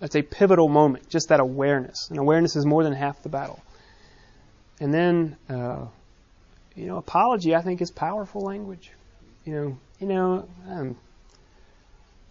that's 0.00 0.16
a 0.16 0.22
pivotal 0.22 0.68
moment, 0.68 1.08
just 1.08 1.28
that 1.28 1.40
awareness. 1.40 2.08
And 2.10 2.18
awareness 2.18 2.56
is 2.56 2.66
more 2.66 2.82
than 2.82 2.92
half 2.92 3.22
the 3.22 3.28
battle. 3.28 3.62
And 4.80 4.92
then, 4.92 5.36
uh, 5.48 5.86
you 6.76 6.86
know, 6.86 6.96
apology, 6.96 7.54
I 7.54 7.62
think, 7.62 7.80
is 7.80 7.90
powerful 7.90 8.42
language. 8.42 8.90
You 9.44 9.52
know, 9.52 9.78
you 10.00 10.06
know, 10.06 10.48
I'm, 10.68 10.96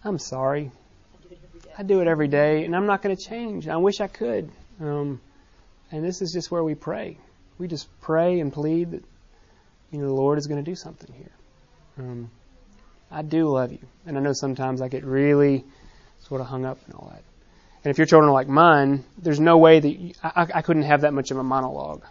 I'm 0.02 0.18
sorry. 0.18 0.70
I 1.76 1.82
do 1.82 2.00
it 2.00 2.08
every 2.08 2.28
day, 2.28 2.64
and 2.64 2.76
I'm 2.76 2.86
not 2.86 3.02
going 3.02 3.16
to 3.16 3.22
change. 3.22 3.68
I 3.68 3.76
wish 3.76 4.00
I 4.00 4.06
could. 4.06 4.50
Um, 4.80 5.20
and 5.90 6.04
this 6.04 6.22
is 6.22 6.32
just 6.32 6.50
where 6.50 6.62
we 6.62 6.74
pray. 6.74 7.18
We 7.58 7.68
just 7.68 7.88
pray 8.00 8.40
and 8.40 8.52
plead 8.52 8.92
that, 8.92 9.04
you 9.90 9.98
know, 9.98 10.06
the 10.06 10.12
Lord 10.12 10.38
is 10.38 10.46
going 10.46 10.62
to 10.62 10.70
do 10.70 10.74
something 10.74 11.12
here. 11.16 11.30
Um, 11.98 12.30
I 13.10 13.22
do 13.22 13.48
love 13.48 13.72
you, 13.72 13.78
and 14.06 14.18
I 14.18 14.20
know 14.20 14.32
sometimes 14.32 14.82
I 14.82 14.88
get 14.88 15.04
really 15.04 15.64
sort 16.20 16.40
of 16.40 16.48
hung 16.48 16.64
up 16.64 16.78
and 16.86 16.94
all 16.94 17.10
that. 17.12 17.22
And 17.84 17.90
if 17.90 17.98
your 17.98 18.06
children 18.06 18.30
are 18.30 18.32
like 18.32 18.48
mine, 18.48 19.04
there's 19.18 19.40
no 19.40 19.58
way 19.58 19.78
that 19.78 19.88
you, 19.88 20.14
I, 20.22 20.46
I 20.54 20.62
couldn't 20.62 20.84
have 20.84 21.02
that 21.02 21.12
much 21.12 21.30
of 21.30 21.38
a 21.38 21.44
monologue. 21.44 22.02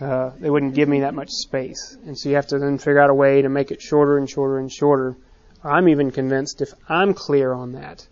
Uh, 0.00 0.30
they 0.38 0.48
wouldn't 0.48 0.74
give 0.74 0.88
me 0.88 1.00
that 1.00 1.14
much 1.14 1.30
space, 1.30 1.96
and 2.06 2.16
so 2.16 2.28
you 2.28 2.36
have 2.36 2.46
to 2.46 2.58
then 2.58 2.78
figure 2.78 3.00
out 3.00 3.10
a 3.10 3.14
way 3.14 3.42
to 3.42 3.48
make 3.48 3.72
it 3.72 3.82
shorter 3.82 4.16
and 4.16 4.30
shorter 4.30 4.58
and 4.58 4.70
shorter. 4.70 5.16
I'm 5.64 5.88
even 5.88 6.12
convinced 6.12 6.62
if 6.62 6.72
I'm 6.88 7.14
clear 7.14 7.52
on 7.52 7.72
that 7.72 8.06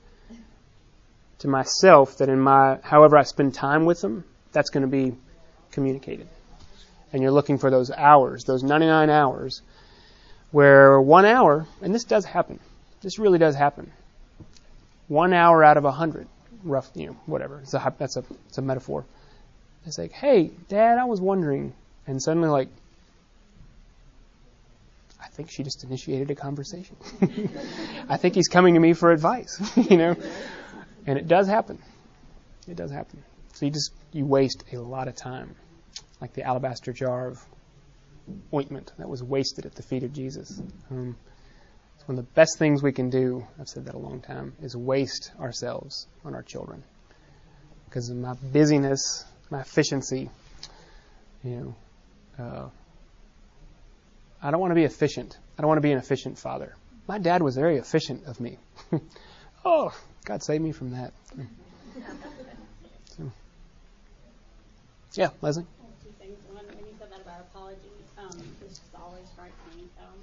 to 1.39 1.49
myself, 1.49 2.19
that 2.19 2.29
in 2.29 2.41
my 2.41 2.79
however 2.83 3.17
I 3.17 3.23
spend 3.23 3.55
time 3.55 3.85
with 3.85 4.01
them, 4.01 4.25
that's 4.53 4.71
going 4.71 4.83
to 4.83 4.89
be 4.89 5.17
communicated. 5.71 6.27
And 7.13 7.23
you're 7.23 7.33
looking 7.33 7.59
for 7.59 7.71
those 7.71 7.91
hours, 7.91 8.45
those 8.45 8.63
99 8.63 9.11
hours, 9.11 9.63
where 10.51 11.01
one 11.01 11.25
hour, 11.25 11.67
and 11.83 11.95
this 11.95 12.05
does 12.05 12.25
happen, 12.25 12.59
this 13.03 13.19
really 13.19 13.39
does 13.39 13.55
happen. 13.55 13.93
One 15.09 15.33
hour 15.33 15.63
out 15.63 15.77
of 15.77 15.85
a 15.85 15.93
hundred, 15.93 16.27
rough, 16.65 16.91
you 16.95 17.09
know, 17.09 17.17
whatever. 17.27 17.61
It's 17.61 17.75
a, 17.75 17.95
that's 17.99 18.17
a, 18.17 18.25
it's 18.49 18.59
a 18.59 18.63
metaphor. 18.63 19.05
It's 19.87 19.99
like, 19.99 20.13
hey, 20.13 20.51
Dad, 20.69 20.99
I 20.99 21.05
was 21.05 21.21
wondering, 21.21 21.73
and 22.07 22.21
suddenly 22.21 22.49
like, 22.49 22.69
I 25.23 25.29
think 25.29 25.51
she 25.51 25.63
just 25.63 25.85
initiated 25.85 26.31
a 26.31 26.35
conversation. 26.35 26.97
I 28.09 28.17
think 28.17 28.35
he's 28.35 28.49
coming 28.49 28.75
to 28.75 28.81
me 28.81 28.93
for 28.95 29.13
advice, 29.13 29.61
you 29.91 29.97
know, 29.97 30.17
and 31.07 31.19
it 31.19 31.29
does 31.29 31.47
happen. 31.47 31.79
It 32.69 32.77
does 32.77 32.91
happen. 32.91 33.23
So 33.55 33.65
you 33.67 33.73
just 33.73 33.93
you 34.13 34.27
waste 34.27 34.65
a 34.73 34.79
lot 34.79 35.09
of 35.09 35.15
time, 35.15 35.55
like 36.21 36.35
the 36.35 36.43
alabaster 36.43 36.93
jar 36.93 37.29
of 37.29 37.39
ointment 38.53 38.93
that 38.99 39.09
was 39.09 39.23
wasted 39.23 39.67
at 39.67 39.75
the 39.75 39.83
feet 39.83 40.03
of 40.03 40.13
Jesus. 40.13 40.61
Um, 40.91 41.17
it's 41.97 42.09
one 42.09 42.19
of 42.19 42.25
the 42.25 42.31
best 42.33 42.59
things 42.59 42.83
we 42.83 42.93
can 42.93 43.09
do. 43.09 43.47
I've 43.61 43.69
said 43.69 43.87
that 43.87 43.95
a 43.95 43.99
long 43.99 44.21
time 44.21 44.55
is 44.61 44.77
waste 44.77 45.31
ourselves 45.41 46.07
on 46.25 46.35
our 46.35 46.43
children 46.43 46.83
because 47.87 48.11
my 48.11 48.35
busyness, 48.35 49.25
my 49.51 49.61
efficiency. 49.61 50.31
You 51.45 51.75
know, 52.39 52.45
uh, 52.45 52.69
I 54.43 54.51
don't 54.51 54.61
want 54.61 54.73
to 54.73 54.75
be 54.77 54.85
efficient. 54.85 55.39
I 55.59 55.63
don't 55.63 55.69
want 55.69 55.79
to 55.79 55.83
be 55.83 55.93
an 55.93 55.99
efficient 55.99 56.39
father. 56.39 56.75
My 57.07 57.19
dad 57.19 57.43
was 57.43 57.57
very 57.57 57.77
efficient 57.77 58.27
of 58.27 58.41
me. 58.41 58.59
oh, 59.65 59.97
God 60.25 60.43
save 60.43 60.61
me 60.61 60.73
from 60.73 60.91
that. 60.91 61.13
Yeah, 65.17 65.31
Leslie. 65.41 65.65
Two 66.05 66.13
things. 66.21 66.37
One, 66.53 66.69
when 66.69 66.85
you 66.85 66.93
said 67.01 67.09
that 67.11 67.23
about 67.25 67.41
apologies, 67.49 68.05
um, 68.21 68.37
this 68.61 68.77
just 68.77 68.93
always 68.93 69.25
strikes 69.33 69.57
me 69.73 69.89
um, 69.97 70.21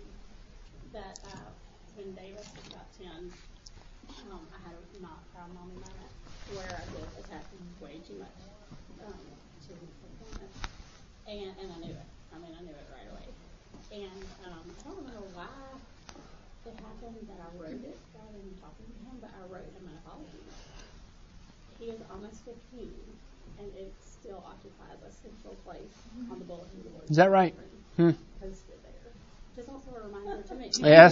that 0.94 1.18
uh, 1.34 1.50
when 1.98 2.14
Davis 2.14 2.46
was 2.54 2.68
about 2.70 2.86
ten, 2.94 3.34
um, 4.30 4.46
I 4.54 4.70
had 4.70 4.78
a 4.78 5.02
not 5.02 5.18
proud 5.34 5.50
mommy 5.58 5.74
moment 5.82 6.14
where 6.54 6.70
I 6.70 6.86
did 6.94 7.26
attack 7.26 7.42
him 7.50 7.66
way 7.82 7.98
too 8.06 8.22
much 8.22 8.38
um, 9.06 9.20
to 9.68 9.72
disappointment, 9.74 10.52
and 11.28 11.52
and 11.62 11.68
I 11.72 11.78
knew 11.86 11.94
it. 11.94 12.08
I 12.34 12.38
mean, 12.40 12.54
I 12.58 12.62
knew 12.64 12.74
it 12.76 12.88
right 12.92 13.08
away. 13.12 13.28
And 13.94 14.22
um, 14.50 14.66
I 14.66 14.82
don't 14.90 14.98
remember 15.06 15.22
why 15.38 15.48
it 16.66 16.76
happened 16.82 17.20
that 17.30 17.40
I 17.40 17.50
wrote 17.62 17.78
it 17.84 17.98
than 18.16 18.42
talking 18.60 18.88
to 18.90 19.00
him, 19.06 19.16
but 19.22 19.30
I 19.38 19.42
wrote 19.52 19.70
him 19.78 19.86
an 19.86 19.98
apology. 20.06 20.42
He 21.80 21.86
is 21.92 22.00
almost 22.12 22.42
15, 22.46 22.90
and 23.60 23.68
it 23.78 23.94
still 24.02 24.44
occupies 24.48 24.98
a 25.06 25.12
central 25.12 25.56
place 25.66 25.94
on 26.32 26.40
the 26.40 26.46
bulletin 26.46 26.82
board. 26.90 27.10
Is 27.10 27.18
that 27.18 27.30
right? 27.30 27.54
Hmm. 27.98 28.12
Posted 28.42 28.80
there. 28.84 29.12
Just 29.56 29.70
also 29.70 29.92
a 29.96 30.08
reminder 30.08 30.42
to 30.48 30.56
me. 30.56 30.72
Yeah. 30.82 31.12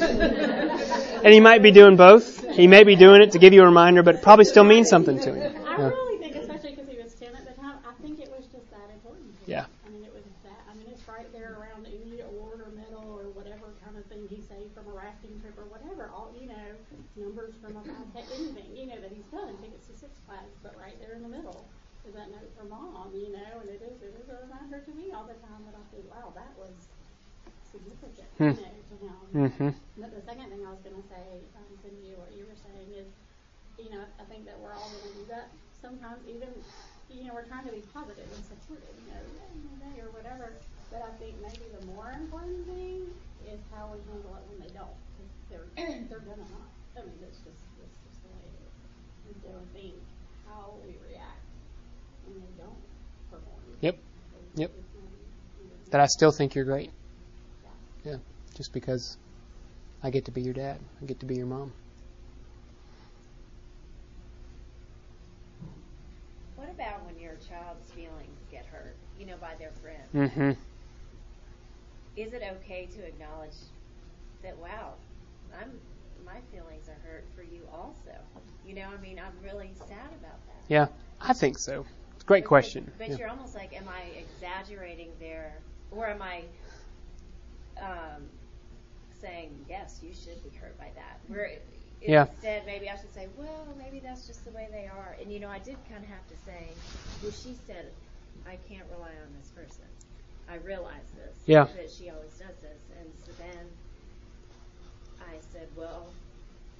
and 1.23 1.33
he 1.33 1.39
might 1.39 1.61
be 1.61 1.71
doing 1.71 1.97
both. 1.97 2.39
He 2.55 2.67
may 2.67 2.83
be 2.83 2.95
doing 2.95 3.21
it 3.21 3.31
to 3.33 3.39
give 3.39 3.53
you 3.53 3.61
a 3.61 3.65
reminder, 3.65 4.01
but 4.01 4.15
it 4.15 4.21
probably 4.23 4.45
still 4.45 4.63
means 4.63 4.89
something 4.89 5.19
to 5.19 5.33
him. 5.35 5.53
I 5.67 5.77
Yeah. 5.77 5.87
really 5.89 6.17
think, 6.17 6.35
especially 6.35 6.71
because 6.71 6.89
he 6.89 6.97
was 6.97 7.13
10 7.13 7.35
at 7.35 7.45
the 7.45 7.53
time, 7.61 7.77
I 7.85 7.93
think 8.01 8.19
it 8.19 8.31
was 8.31 8.47
just 8.47 8.65
that 8.71 8.89
important. 8.93 9.29
to 9.45 9.45
him. 9.45 9.51
Yeah. 9.51 9.65
I 9.85 9.89
mean, 9.93 10.03
it 10.03 10.13
was 10.13 10.23
that. 10.43 10.57
I 10.69 10.73
mean, 10.73 10.87
it's 10.89 11.05
right 11.07 11.29
there 11.33 11.59
around 11.59 11.85
any 11.85 12.21
award 12.21 12.61
or 12.65 12.71
medal 12.73 13.05
or 13.19 13.29
whatever 13.37 13.69
kind 13.85 13.97
of 13.97 14.05
thing 14.09 14.25
he 14.29 14.41
saved 14.41 14.73
from 14.73 14.87
a 14.89 14.95
rafting 14.95 15.37
trip 15.41 15.53
or 15.59 15.65
whatever. 15.69 16.09
All 16.09 16.33
you 16.33 16.47
know, 16.49 16.67
numbers 17.15 17.53
from 17.61 17.77
a 17.77 17.81
5K, 17.85 18.25
anything 18.41 18.69
you 18.75 18.87
know 18.89 18.99
that 18.99 19.11
he's 19.13 19.27
done, 19.29 19.53
tickets 19.61 19.85
to 19.87 19.93
Six 20.01 20.17
Flags, 20.25 20.55
but 20.63 20.73
right 20.81 20.97
there 20.99 21.13
in 21.13 21.21
the 21.21 21.29
middle 21.29 21.67
is 22.07 22.13
that 22.17 22.31
note 22.33 22.49
from 22.57 22.73
mom. 22.73 23.13
You 23.13 23.29
know, 23.37 23.61
and 23.61 23.69
it 23.69 23.81
is 23.85 24.01
it 24.01 24.17
is 24.17 24.27
a 24.33 24.37
reminder 24.49 24.81
to 24.81 24.91
me 24.97 25.13
all 25.13 25.29
the 25.29 25.37
time 25.45 25.61
that 25.69 25.77
I 25.77 25.83
think, 25.93 26.09
wow, 26.09 26.33
that 26.33 26.51
was 26.57 26.73
significant. 28.45 28.73
Hmm. 29.01 29.37
You 29.37 29.41
know. 29.41 29.49
Mm-hmm. 29.49 29.69
But 30.01 30.11
the 30.11 30.21
second 30.25 30.49
thing 30.49 30.61
I 30.65 30.69
was 30.71 30.81
going 30.81 30.97
to 30.97 31.07
say, 31.07 31.25
um, 31.55 31.71
to 31.83 31.87
you, 32.03 32.17
what 32.17 32.31
you 32.33 32.43
were 32.45 32.57
saying 32.57 32.89
is, 32.97 33.07
you 33.77 33.89
know, 33.93 34.03
I 34.19 34.23
think 34.29 34.45
that 34.45 34.57
we're 34.59 34.73
all 34.73 34.89
going 34.89 35.05
to 35.13 35.13
do 35.19 35.25
that. 35.29 35.47
Sometimes 35.81 36.21
even, 36.29 36.49
you 37.09 37.25
know, 37.25 37.33
we're 37.33 37.47
trying 37.47 37.65
to 37.65 37.73
be 37.73 37.81
positive 37.93 38.27
and 38.29 38.43
supportive, 38.45 38.93
you 39.01 39.09
know, 39.09 39.21
yay, 39.81 40.01
or 40.01 40.09
whatever. 40.13 40.53
But 40.91 41.01
I 41.01 41.11
think 41.17 41.39
maybe 41.41 41.65
the 41.71 41.83
more 41.93 42.11
important 42.13 42.65
thing 42.67 43.07
is 43.47 43.59
how 43.73 43.89
we 43.93 43.99
handle 44.11 44.35
it 44.37 44.43
when 44.51 44.59
they 44.61 44.71
don't. 44.75 44.97
'Cause 45.17 45.31
they're, 45.49 45.67
they're 46.09 46.19
gonna 46.25 46.45
not. 46.51 46.69
I 46.97 47.01
mean, 47.07 47.17
it's 47.23 47.39
just, 47.41 47.63
it's 47.81 47.97
just 48.03 48.19
the 48.21 48.29
way 48.35 48.43
it 48.45 48.55
is. 48.61 48.75
And 49.31 49.35
so 49.41 49.49
I 49.55 49.65
think 49.73 49.95
how 50.45 50.75
we 50.85 50.93
react 51.07 51.41
when 52.27 52.35
they 52.43 52.53
don't 52.61 52.81
perform. 53.31 53.63
Yep. 53.81 53.97
Yep. 54.55 54.71
That 55.91 56.01
I 56.01 56.05
still 56.07 56.31
think 56.31 56.55
you're 56.55 56.65
great. 56.65 56.91
Yeah. 58.05 58.17
Just 58.61 58.73
because 58.73 59.17
I 60.03 60.11
get 60.11 60.25
to 60.25 60.31
be 60.31 60.39
your 60.39 60.53
dad. 60.53 60.77
I 61.01 61.05
get 61.05 61.19
to 61.21 61.25
be 61.25 61.33
your 61.33 61.47
mom. 61.47 61.73
What 66.55 66.69
about 66.69 67.03
when 67.07 67.19
your 67.19 67.33
child's 67.49 67.89
feelings 67.89 68.37
get 68.51 68.67
hurt, 68.67 68.93
you 69.19 69.25
know, 69.25 69.33
by 69.41 69.55
their 69.57 69.71
friends? 69.81 70.13
Mm-hmm. 70.13 70.51
Is 72.15 72.33
it 72.33 72.43
okay 72.57 72.87
to 72.97 73.03
acknowledge 73.03 73.57
that, 74.43 74.55
wow, 74.59 74.93
I'm 75.59 75.71
my 76.23 76.37
feelings 76.53 76.87
are 76.87 77.09
hurt 77.09 77.25
for 77.35 77.41
you 77.41 77.67
also? 77.73 78.13
You 78.63 78.75
know, 78.75 78.89
I 78.95 79.01
mean, 79.01 79.19
I'm 79.19 79.33
really 79.43 79.71
sad 79.79 80.11
about 80.19 80.37
that. 80.45 80.61
Yeah, 80.67 80.85
I 81.19 81.33
think 81.33 81.57
so. 81.57 81.83
It's 82.13 82.23
a 82.23 82.27
great 82.27 82.43
But- 82.43 82.49
question. 82.49 82.91
But 82.99 83.09
Yeah. 83.09 83.15
you're 83.15 83.29
almost 83.29 83.55
like, 83.55 83.75
am 83.75 83.87
I 83.89 84.03
exaggerating 84.19 85.09
there, 85.19 85.55
or 85.89 86.05
am 86.05 86.21
I 86.21 86.43
um, 87.81 88.29
saying, 89.21 89.65
yes, 89.69 89.99
you 90.01 90.13
should 90.13 90.43
be 90.43 90.49
hurt 90.49 90.77
by 90.77 90.91
that? 90.95 91.21
Where 91.27 91.49
Yeah. 92.01 92.27
instead, 92.27 92.65
maybe 92.65 92.89
I 92.89 92.95
should 92.97 93.13
say, 93.13 93.27
well, 93.35 93.75
maybe 93.77 93.99
that's 93.99 94.27
just 94.27 94.45
the 94.45 94.51
way 94.51 94.67
they 94.71 94.87
are. 94.87 95.15
And 95.21 95.31
you 95.31 95.39
know, 95.39 95.49
I 95.49 95.59
did 95.59 95.77
kind 95.87 96.03
of 96.03 96.09
have 96.09 96.27
to 96.27 96.37
say, 96.37 96.77
well, 97.21 97.31
she 97.31 97.55
said, 97.55 97.93
I 98.45 98.57
can't 98.57 98.87
rely 98.89 99.13
on 99.25 99.33
this 99.33 99.51
person. 99.51 99.85
I 100.47 100.55
realize 100.55 101.11
this. 101.15 101.37
Yeah. 101.45 101.67
That 101.75 101.89
she 101.91 102.09
always 102.09 102.33
does 102.37 102.57
this, 102.61 102.89
and 102.99 103.15
so 103.15 103.31
then 103.37 103.77
I 105.19 105.39
said, 105.39 105.69
well, 105.75 106.15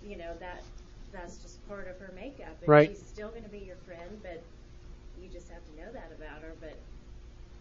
you 0.02 0.18
know 0.18 0.36
that 0.40 0.66
that's 1.12 1.38
just 1.42 1.66
part 1.68 1.88
of 1.88 1.98
her 2.00 2.12
makeup, 2.16 2.62
and 2.64 2.70
Right. 2.70 2.90
she's 2.90 3.06
still 3.06 3.30
going 3.30 3.44
to 3.44 3.50
be 3.50 3.60
your 3.60 3.78
friend, 3.78 4.20
but 4.22 4.44
you 5.16 5.30
just 5.30 5.50
have 5.50 5.64
to 5.66 5.76
know 5.76 5.92
that 5.94 6.12
about 6.16 6.42
her. 6.42 6.56
But 6.60 6.82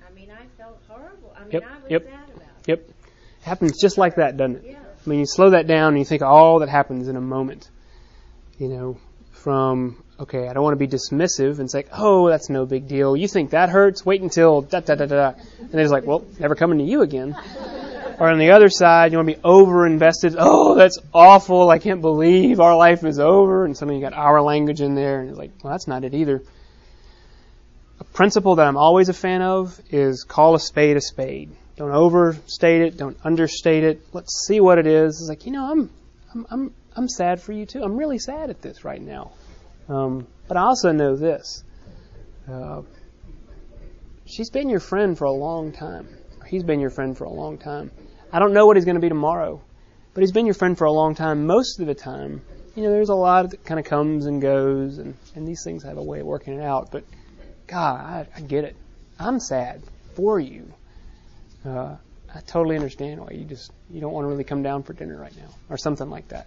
I 0.07 0.11
mean, 0.13 0.31
I 0.31 0.47
felt 0.57 0.83
horrible. 0.89 1.35
I 1.37 1.45
mean, 1.45 1.53
Yep, 1.53 1.65
I 1.65 1.79
was 1.79 1.91
yep, 1.91 2.03
sad 2.03 2.31
about 2.31 2.65
it. 2.65 2.67
Yep. 2.67 2.89
Happens 3.43 3.81
just 3.81 3.99
like 3.99 4.17
that, 4.17 4.37
doesn't 4.37 4.65
it? 4.65 4.77
I 4.77 5.09
mean, 5.09 5.21
you 5.21 5.27
slow 5.27 5.51
that 5.51 5.67
down 5.67 5.89
and 5.89 5.99
you 5.99 6.05
think 6.05 6.23
all 6.23 6.59
that 6.61 6.69
happens 6.69 7.09
in 7.09 7.17
a 7.17 7.21
moment. 7.21 7.69
You 8.59 8.69
know, 8.69 8.99
from 9.33 10.03
okay, 10.21 10.49
I 10.49 10.53
don't 10.53 10.63
want 10.63 10.79
to 10.79 10.87
be 10.87 10.89
dismissive 10.89 11.59
and 11.59 11.71
say, 11.71 11.85
oh, 11.93 12.29
that's 12.29 12.51
no 12.51 12.67
big 12.67 12.87
deal. 12.87 13.17
You 13.17 13.27
think 13.27 13.51
that 13.51 13.71
hurts? 13.71 14.05
Wait 14.05 14.21
until 14.21 14.61
da 14.61 14.81
da 14.81 14.95
da 14.95 15.07
da. 15.07 15.33
And 15.59 15.73
just 15.73 15.91
like, 15.91 16.05
well, 16.05 16.25
never 16.39 16.55
coming 16.55 16.79
to 16.79 16.85
you 16.85 17.01
again. 17.01 17.35
Or 18.19 18.29
on 18.29 18.39
the 18.39 18.51
other 18.51 18.69
side, 18.69 19.13
you 19.13 19.19
want 19.19 19.31
to 19.31 19.37
be 19.37 19.41
over 19.43 19.87
invested. 19.87 20.37
Oh, 20.39 20.75
that's 20.75 20.99
awful. 21.15 21.71
I 21.71 21.79
can't 21.79 22.03
believe 22.03 22.61
our 22.61 22.77
life 22.77 23.03
is 23.03 23.19
over. 23.19 23.65
And 23.65 23.75
suddenly 23.75 23.99
you 23.99 24.03
got 24.03 24.13
our 24.13 24.43
language 24.43 24.83
in 24.83 24.95
there, 24.95 25.21
and 25.21 25.31
it's 25.31 25.39
like, 25.39 25.53
well, 25.63 25.73
that's 25.73 25.89
not 25.89 26.05
it 26.05 26.13
either. 26.13 26.43
A 27.99 28.05
principle 28.05 28.57
that 28.57 28.67
I'm 28.67 28.77
always 28.77 29.09
a 29.09 29.15
fan 29.15 29.41
of 29.41 29.81
is 29.91 30.25
call 30.25 30.55
a 30.55 30.61
spade 30.61 30.99
a 30.99 31.01
spade. 31.01 31.51
Don't 31.81 31.93
overstate 31.93 32.83
it. 32.83 32.99
Don't 32.99 33.17
understate 33.25 33.85
it. 33.85 34.03
Let's 34.13 34.45
see 34.47 34.61
what 34.61 34.77
it 34.77 34.87
is. 34.87 35.19
It's 35.19 35.31
like, 35.31 35.47
you 35.47 35.53
know, 35.53 35.65
I'm, 35.65 35.91
I'm, 36.35 36.47
I'm, 36.51 36.75
I'm 36.95 37.09
sad 37.09 37.41
for 37.41 37.53
you 37.53 37.65
too. 37.65 37.83
I'm 37.83 37.97
really 37.97 38.19
sad 38.19 38.51
at 38.51 38.61
this 38.61 38.85
right 38.85 39.01
now. 39.01 39.33
Um, 39.89 40.27
but 40.47 40.59
I 40.59 40.61
also 40.61 40.93
know 40.93 41.17
this. 41.17 41.65
Uh, 42.47 42.83
she's 44.27 44.51
been 44.51 44.69
your 44.69 44.81
friend 44.81 45.17
for 45.17 45.25
a 45.25 45.33
long 45.33 45.73
time. 45.73 46.07
He's 46.47 46.65
been 46.65 46.81
your 46.81 46.91
friend 46.91 47.17
for 47.17 47.25
a 47.25 47.31
long 47.31 47.57
time. 47.57 47.91
I 48.31 48.41
don't 48.41 48.53
know 48.53 48.67
what 48.67 48.77
he's 48.77 48.85
going 48.85 48.97
to 48.97 49.01
be 49.01 49.09
tomorrow, 49.09 49.63
but 50.13 50.21
he's 50.21 50.33
been 50.33 50.45
your 50.45 50.55
friend 50.55 50.77
for 50.77 50.85
a 50.85 50.93
long 50.93 51.15
time. 51.15 51.47
Most 51.47 51.81
of 51.81 51.87
the 51.87 51.95
time, 51.95 52.43
you 52.77 52.83
know, 52.83 52.91
there's 52.91 53.09
a 53.09 53.15
lot 53.15 53.53
that 53.53 53.65
kind 53.65 53.81
of 53.81 53.87
comes 53.87 54.27
and 54.27 54.43
goes, 54.43 54.99
and, 54.99 55.17
and 55.35 55.49
these 55.49 55.65
things 55.65 55.85
have 55.85 55.97
a 55.97 56.03
way 56.03 56.21
of 56.21 56.27
working 56.27 56.61
it 56.61 56.63
out. 56.63 56.91
But 56.93 57.05
God, 57.67 58.05
I, 58.05 58.27
I 58.37 58.43
get 58.43 58.65
it. 58.65 58.77
I'm 59.19 59.41
sad 59.41 59.83
for 60.15 60.39
you. 60.39 60.75
Uh, 61.65 61.97
I 62.35 62.41
totally 62.41 62.77
understand 62.77 63.21
why 63.21 63.31
you 63.33 63.45
just 63.45 63.73
you 63.91 64.01
don't 64.01 64.13
want 64.13 64.25
to 64.25 64.29
really 64.29 64.45
come 64.45 64.63
down 64.63 64.83
for 64.83 64.93
dinner 64.93 65.19
right 65.19 65.37
now, 65.37 65.49
or 65.69 65.77
something 65.77 66.09
like 66.09 66.29
that. 66.29 66.47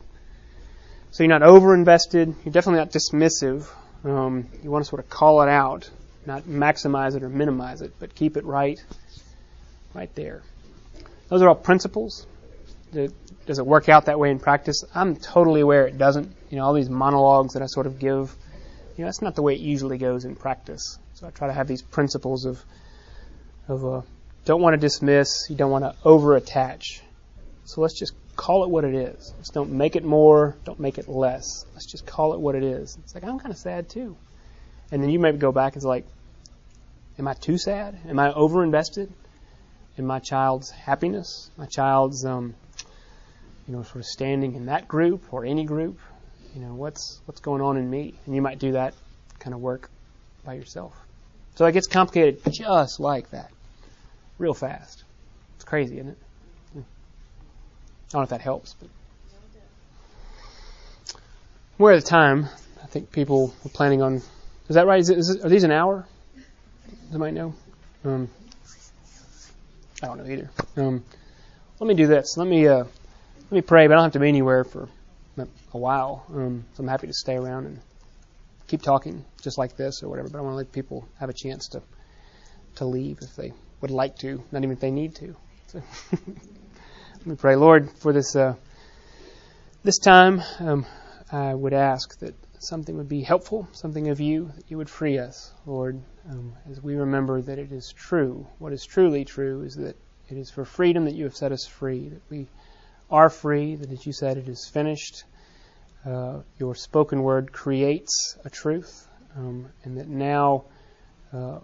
So 1.12 1.24
you're 1.24 1.30
not 1.30 1.44
over 1.44 1.76
invested. 1.76 2.34
You're 2.44 2.54
definitely 2.54 2.80
not 2.80 2.92
dismissive. 2.92 3.68
Um, 4.04 4.48
you 4.64 4.72
want 4.72 4.84
to 4.84 4.90
sort 4.90 5.04
of 5.04 5.10
call 5.10 5.42
it 5.44 5.50
out, 5.50 5.90
not 6.26 6.44
maximize 6.44 7.16
it 7.16 7.24
or 7.24 7.30
minimize 7.30 7.82
it, 7.82 7.94
but 8.00 8.16
keep 8.16 8.38
it 8.38 8.46
right, 8.46 8.84
right 9.94 10.14
there. 10.16 10.42
Those 11.30 11.42
are 11.42 11.50
all 11.50 11.56
principles. 11.56 12.26
Does 12.92 13.60
it 13.60 13.66
work 13.66 13.90
out 13.90 14.06
that 14.06 14.20
way 14.20 14.32
in 14.32 14.40
practice? 14.40 14.84
I'm 14.94 15.16
totally 15.16 15.62
aware 15.62 15.86
it 15.86 15.98
doesn't. 15.98 16.34
You 16.50 16.58
know, 16.58 16.66
all 16.66 16.74
these 16.74 16.90
monologues 16.90 17.54
that 17.54 17.62
I 17.64 17.66
sort 17.66 17.88
of 17.88 18.00
give, 18.00 18.36
you 18.98 19.04
know, 19.04 19.08
that's 19.08 19.22
not 19.22 19.36
the 19.36 19.42
way 19.42 19.56
it 19.56 19.60
usually 19.60 19.98
goes 19.98 20.26
in 20.26 20.36
practice. 20.36 20.98
So 21.14 21.28
I 21.28 21.32
try 21.32 21.48
to 21.48 21.54
have 21.54 21.68
these 21.68 21.82
principles 21.82 22.46
of, 22.46 22.64
of 23.68 23.86
uh, 23.86 24.02
don't 24.46 24.62
want 24.62 24.74
to 24.74 24.78
dismiss, 24.78 25.48
you 25.50 25.56
don't 25.56 25.72
want 25.72 25.84
to 25.84 25.96
over 26.04 26.36
attach. 26.36 27.02
So 27.66 27.82
let's 27.82 27.98
just 27.98 28.14
call 28.36 28.64
it 28.64 28.70
what 28.70 28.84
it 28.84 28.94
is. 28.94 29.34
Let's 29.38 29.50
don't 29.50 29.72
make 29.72 29.96
it 29.96 30.04
more, 30.04 30.56
don't 30.66 30.80
make 30.80 30.98
it 30.98 31.08
less. 31.08 31.66
Let's 31.74 31.90
just 31.90 32.06
call 32.06 32.34
it 32.34 32.40
what 32.40 32.56
it 32.56 32.64
is. 32.64 32.98
It's 33.04 33.16
like, 33.16 33.24
I'm 33.24 33.40
kind 33.40 33.52
of 33.52 33.58
sad 33.58 33.90
too. 33.90 34.18
And 34.92 35.02
then 35.02 35.10
you 35.10 35.20
maybe 35.20 35.38
go 35.38 35.52
back 35.52 35.74
and 35.74 35.78
it's 35.78 35.86
like, 35.86 36.06
am 37.18 37.28
I 37.28 37.34
too 37.34 37.58
sad? 37.58 37.98
Am 38.08 38.20
I 38.20 38.34
over 38.34 38.64
invested? 38.64 39.12
in 39.98 40.06
my 40.06 40.20
child's 40.20 40.72
happiness, 40.72 41.52
my 41.58 41.66
child's, 41.66 42.26
um, 42.26 42.56
you 43.68 43.76
know, 43.76 43.84
sort 43.84 43.98
of 43.98 44.06
standing 44.06 44.56
in 44.56 44.66
that 44.66 44.88
group 44.88 45.32
or 45.32 45.46
any 45.46 45.64
group. 45.66 46.00
You 46.56 46.62
know, 46.62 46.76
what's 46.76 47.22
what's 47.26 47.42
going 47.42 47.62
on 47.62 47.78
in 47.78 47.90
me? 47.90 48.14
And 48.26 48.36
you 48.36 48.42
might 48.42 48.60
do 48.60 48.74
that 48.74 48.94
kind 49.40 49.54
of 49.54 49.62
work 49.62 49.90
by 50.44 50.54
yourself. 50.54 50.94
So 51.56 51.66
it 51.66 51.72
gets 51.72 51.88
complicated 51.88 52.42
just 52.52 53.00
like 53.00 53.30
that, 53.32 53.52
real 54.38 54.54
fast. 54.54 55.04
It's 55.56 55.66
crazy, 55.66 55.96
isn't 55.96 56.10
it? 56.10 56.18
I 56.76 56.80
don't 58.12 58.20
know 58.20 58.24
if 58.24 58.30
that 58.30 58.42
helps, 58.42 58.76
but 58.80 58.90
we're 61.80 61.94
at 61.94 62.06
time. 62.06 62.48
I 62.84 62.86
think 62.86 63.12
people 63.12 63.56
are 63.66 63.70
planning 63.70 64.04
on. 64.04 64.18
Is 64.68 64.76
that 64.76 64.86
right? 64.86 65.00
Is 65.00 65.10
it, 65.10 65.18
is 65.18 65.30
it, 65.32 65.46
are 65.46 65.50
these 65.50 65.64
an 65.64 65.72
hour? 65.72 66.06
Somebody 67.12 67.32
know? 67.32 67.56
Um, 68.06 68.30
I 70.04 70.08
don't 70.08 70.18
know 70.20 70.32
either. 70.32 70.50
Um, 70.78 71.04
let 71.80 71.88
me 71.88 71.96
do 71.96 72.06
this. 72.06 72.38
Let 72.38 72.48
me 72.48 72.68
uh, 72.68 72.84
let 72.84 73.52
me 73.52 73.62
pray, 73.62 73.88
but 73.88 73.94
I 73.94 73.96
don't 73.96 74.04
have 74.04 74.14
to 74.14 74.20
be 74.20 74.28
anywhere 74.28 74.64
for 74.64 74.90
a 75.38 75.78
while. 75.78 76.24
Um, 76.30 76.66
so 76.76 76.84
I'm 76.84 76.88
happy 76.88 77.08
to 77.08 77.14
stay 77.14 77.36
around 77.36 77.66
and 77.66 77.80
keep 78.68 78.84
talking, 78.84 79.26
just 79.42 79.58
like 79.58 79.76
this 79.76 80.04
or 80.04 80.10
whatever. 80.10 80.30
But 80.30 80.38
I 80.38 80.42
want 80.42 80.54
to 80.54 80.58
let 80.58 80.72
people 80.72 81.08
have 81.20 81.30
a 81.30 81.34
chance 81.34 81.70
to 81.70 81.82
to 82.76 82.86
leave 82.86 83.20
if 83.22 83.36
they 83.36 83.54
would 83.84 83.92
like 83.92 84.18
to, 84.18 84.42
not 84.54 84.60
even 84.60 84.72
if 84.72 84.80
they 84.80 84.92
need 84.92 85.14
to. 85.14 85.36
So 85.68 85.84
let 86.14 87.26
me 87.26 87.36
pray, 87.36 87.58
Lord, 87.58 87.92
for 87.92 88.14
this 88.14 88.34
uh, 88.34 88.56
this 89.84 90.00
time. 90.00 90.42
Um, 90.60 90.86
I 91.30 91.54
would 91.54 91.74
ask 91.74 92.18
that 92.20 92.34
something 92.60 92.96
would 92.96 93.10
be 93.10 93.24
helpful, 93.24 93.68
something 93.74 94.08
of 94.08 94.22
you, 94.22 94.54
that 94.56 94.72
you 94.72 94.78
would 94.78 94.90
free 94.90 95.18
us, 95.18 95.52
Lord, 95.66 96.00
um, 96.30 96.54
as 96.72 96.82
we 96.82 96.96
remember 96.96 97.42
that 97.42 97.60
it 97.60 97.74
is 97.74 97.92
true. 97.92 98.48
What 98.58 98.72
is 98.72 98.86
truly 98.86 99.26
true 99.26 99.64
is 99.64 99.76
that 99.76 99.98
it 100.30 100.38
is 100.38 100.50
for 100.50 100.64
freedom 100.64 101.04
that 101.04 101.16
you 101.16 101.26
have 101.26 101.36
set 101.36 101.52
us 101.52 101.68
free, 101.68 102.08
that 102.08 102.22
we 102.30 102.48
are 103.12 103.30
free, 103.30 103.76
that 103.76 103.92
as 103.92 104.06
you 104.06 104.14
said, 104.14 104.38
it 104.38 104.48
is 104.48 104.66
finished. 104.66 105.26
Uh, 106.06 106.40
your 106.58 106.74
spoken 106.74 107.22
word 107.22 107.52
creates 107.52 108.38
a 108.46 108.50
truth, 108.50 109.10
um, 109.36 109.68
and 109.84 109.98
that 109.98 110.08
now 110.08 110.64
uh, 111.34 111.60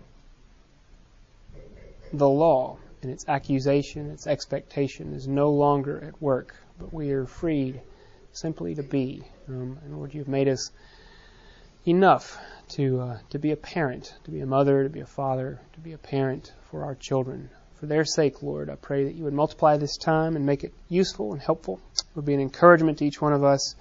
the 2.14 2.30
law 2.30 2.78
and 3.01 3.12
its 3.12 3.28
accusation, 3.28 4.10
its 4.12 4.28
expectation 4.28 5.14
is 5.14 5.28
no 5.28 5.49
longer 5.51 6.03
at 6.03 6.22
work, 6.22 6.55
but 6.78 6.93
we 6.93 7.12
are 7.12 7.26
freed 7.26 7.82
simply 8.34 8.76
to 8.76 8.84
be. 8.84 9.24
Um, 9.47 9.80
and 9.84 9.97
Lord, 9.97 10.14
you've 10.14 10.28
made 10.28 10.47
us 10.47 10.72
enough 11.86 12.38
to 12.70 12.99
uh, 12.99 13.18
to 13.30 13.39
be 13.39 13.51
a 13.51 13.55
parent, 13.55 14.14
to 14.26 14.32
be 14.32 14.41
a 14.41 14.45
mother, 14.45 14.84
to 14.84 14.89
be 14.89 14.99
a 14.99 15.05
father, 15.05 15.60
to 15.74 15.80
be 15.80 15.93
a 15.93 15.97
parent 15.97 16.53
for 16.70 16.84
our 16.84 16.95
children. 16.95 17.49
For 17.76 17.86
their 17.86 18.03
sake, 18.03 18.43
Lord, 18.43 18.70
I 18.70 18.76
pray 18.76 19.05
that 19.05 19.16
you 19.16 19.24
would 19.24 19.34
multiply 19.34 19.78
this 19.78 19.95
time 19.97 20.36
and 20.36 20.45
make 20.45 20.64
it 20.64 20.74
useful 20.89 21.32
and 21.32 21.41
helpful. 21.41 21.80
It 21.93 22.03
would 22.16 22.26
be 22.26 22.34
an 22.34 22.41
encouragement 22.41 22.97
to 22.97 23.05
each 23.05 23.22
one 23.22 23.34
of 23.34 23.43
us 23.43 23.76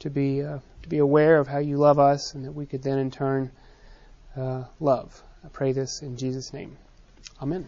to 0.00 0.10
be 0.10 0.42
uh, 0.42 0.58
to 0.82 0.88
be 0.88 0.98
aware 0.98 1.38
of 1.38 1.46
how 1.46 1.58
you 1.58 1.76
love 1.76 1.98
us, 1.98 2.34
and 2.34 2.44
that 2.44 2.52
we 2.52 2.66
could 2.66 2.82
then 2.82 2.98
in 2.98 3.10
turn 3.10 3.50
uh, 4.36 4.64
love. 4.80 5.22
I 5.44 5.48
pray 5.48 5.72
this 5.72 6.02
in 6.02 6.16
Jesus' 6.16 6.52
name. 6.52 6.76
Amen. 7.40 7.66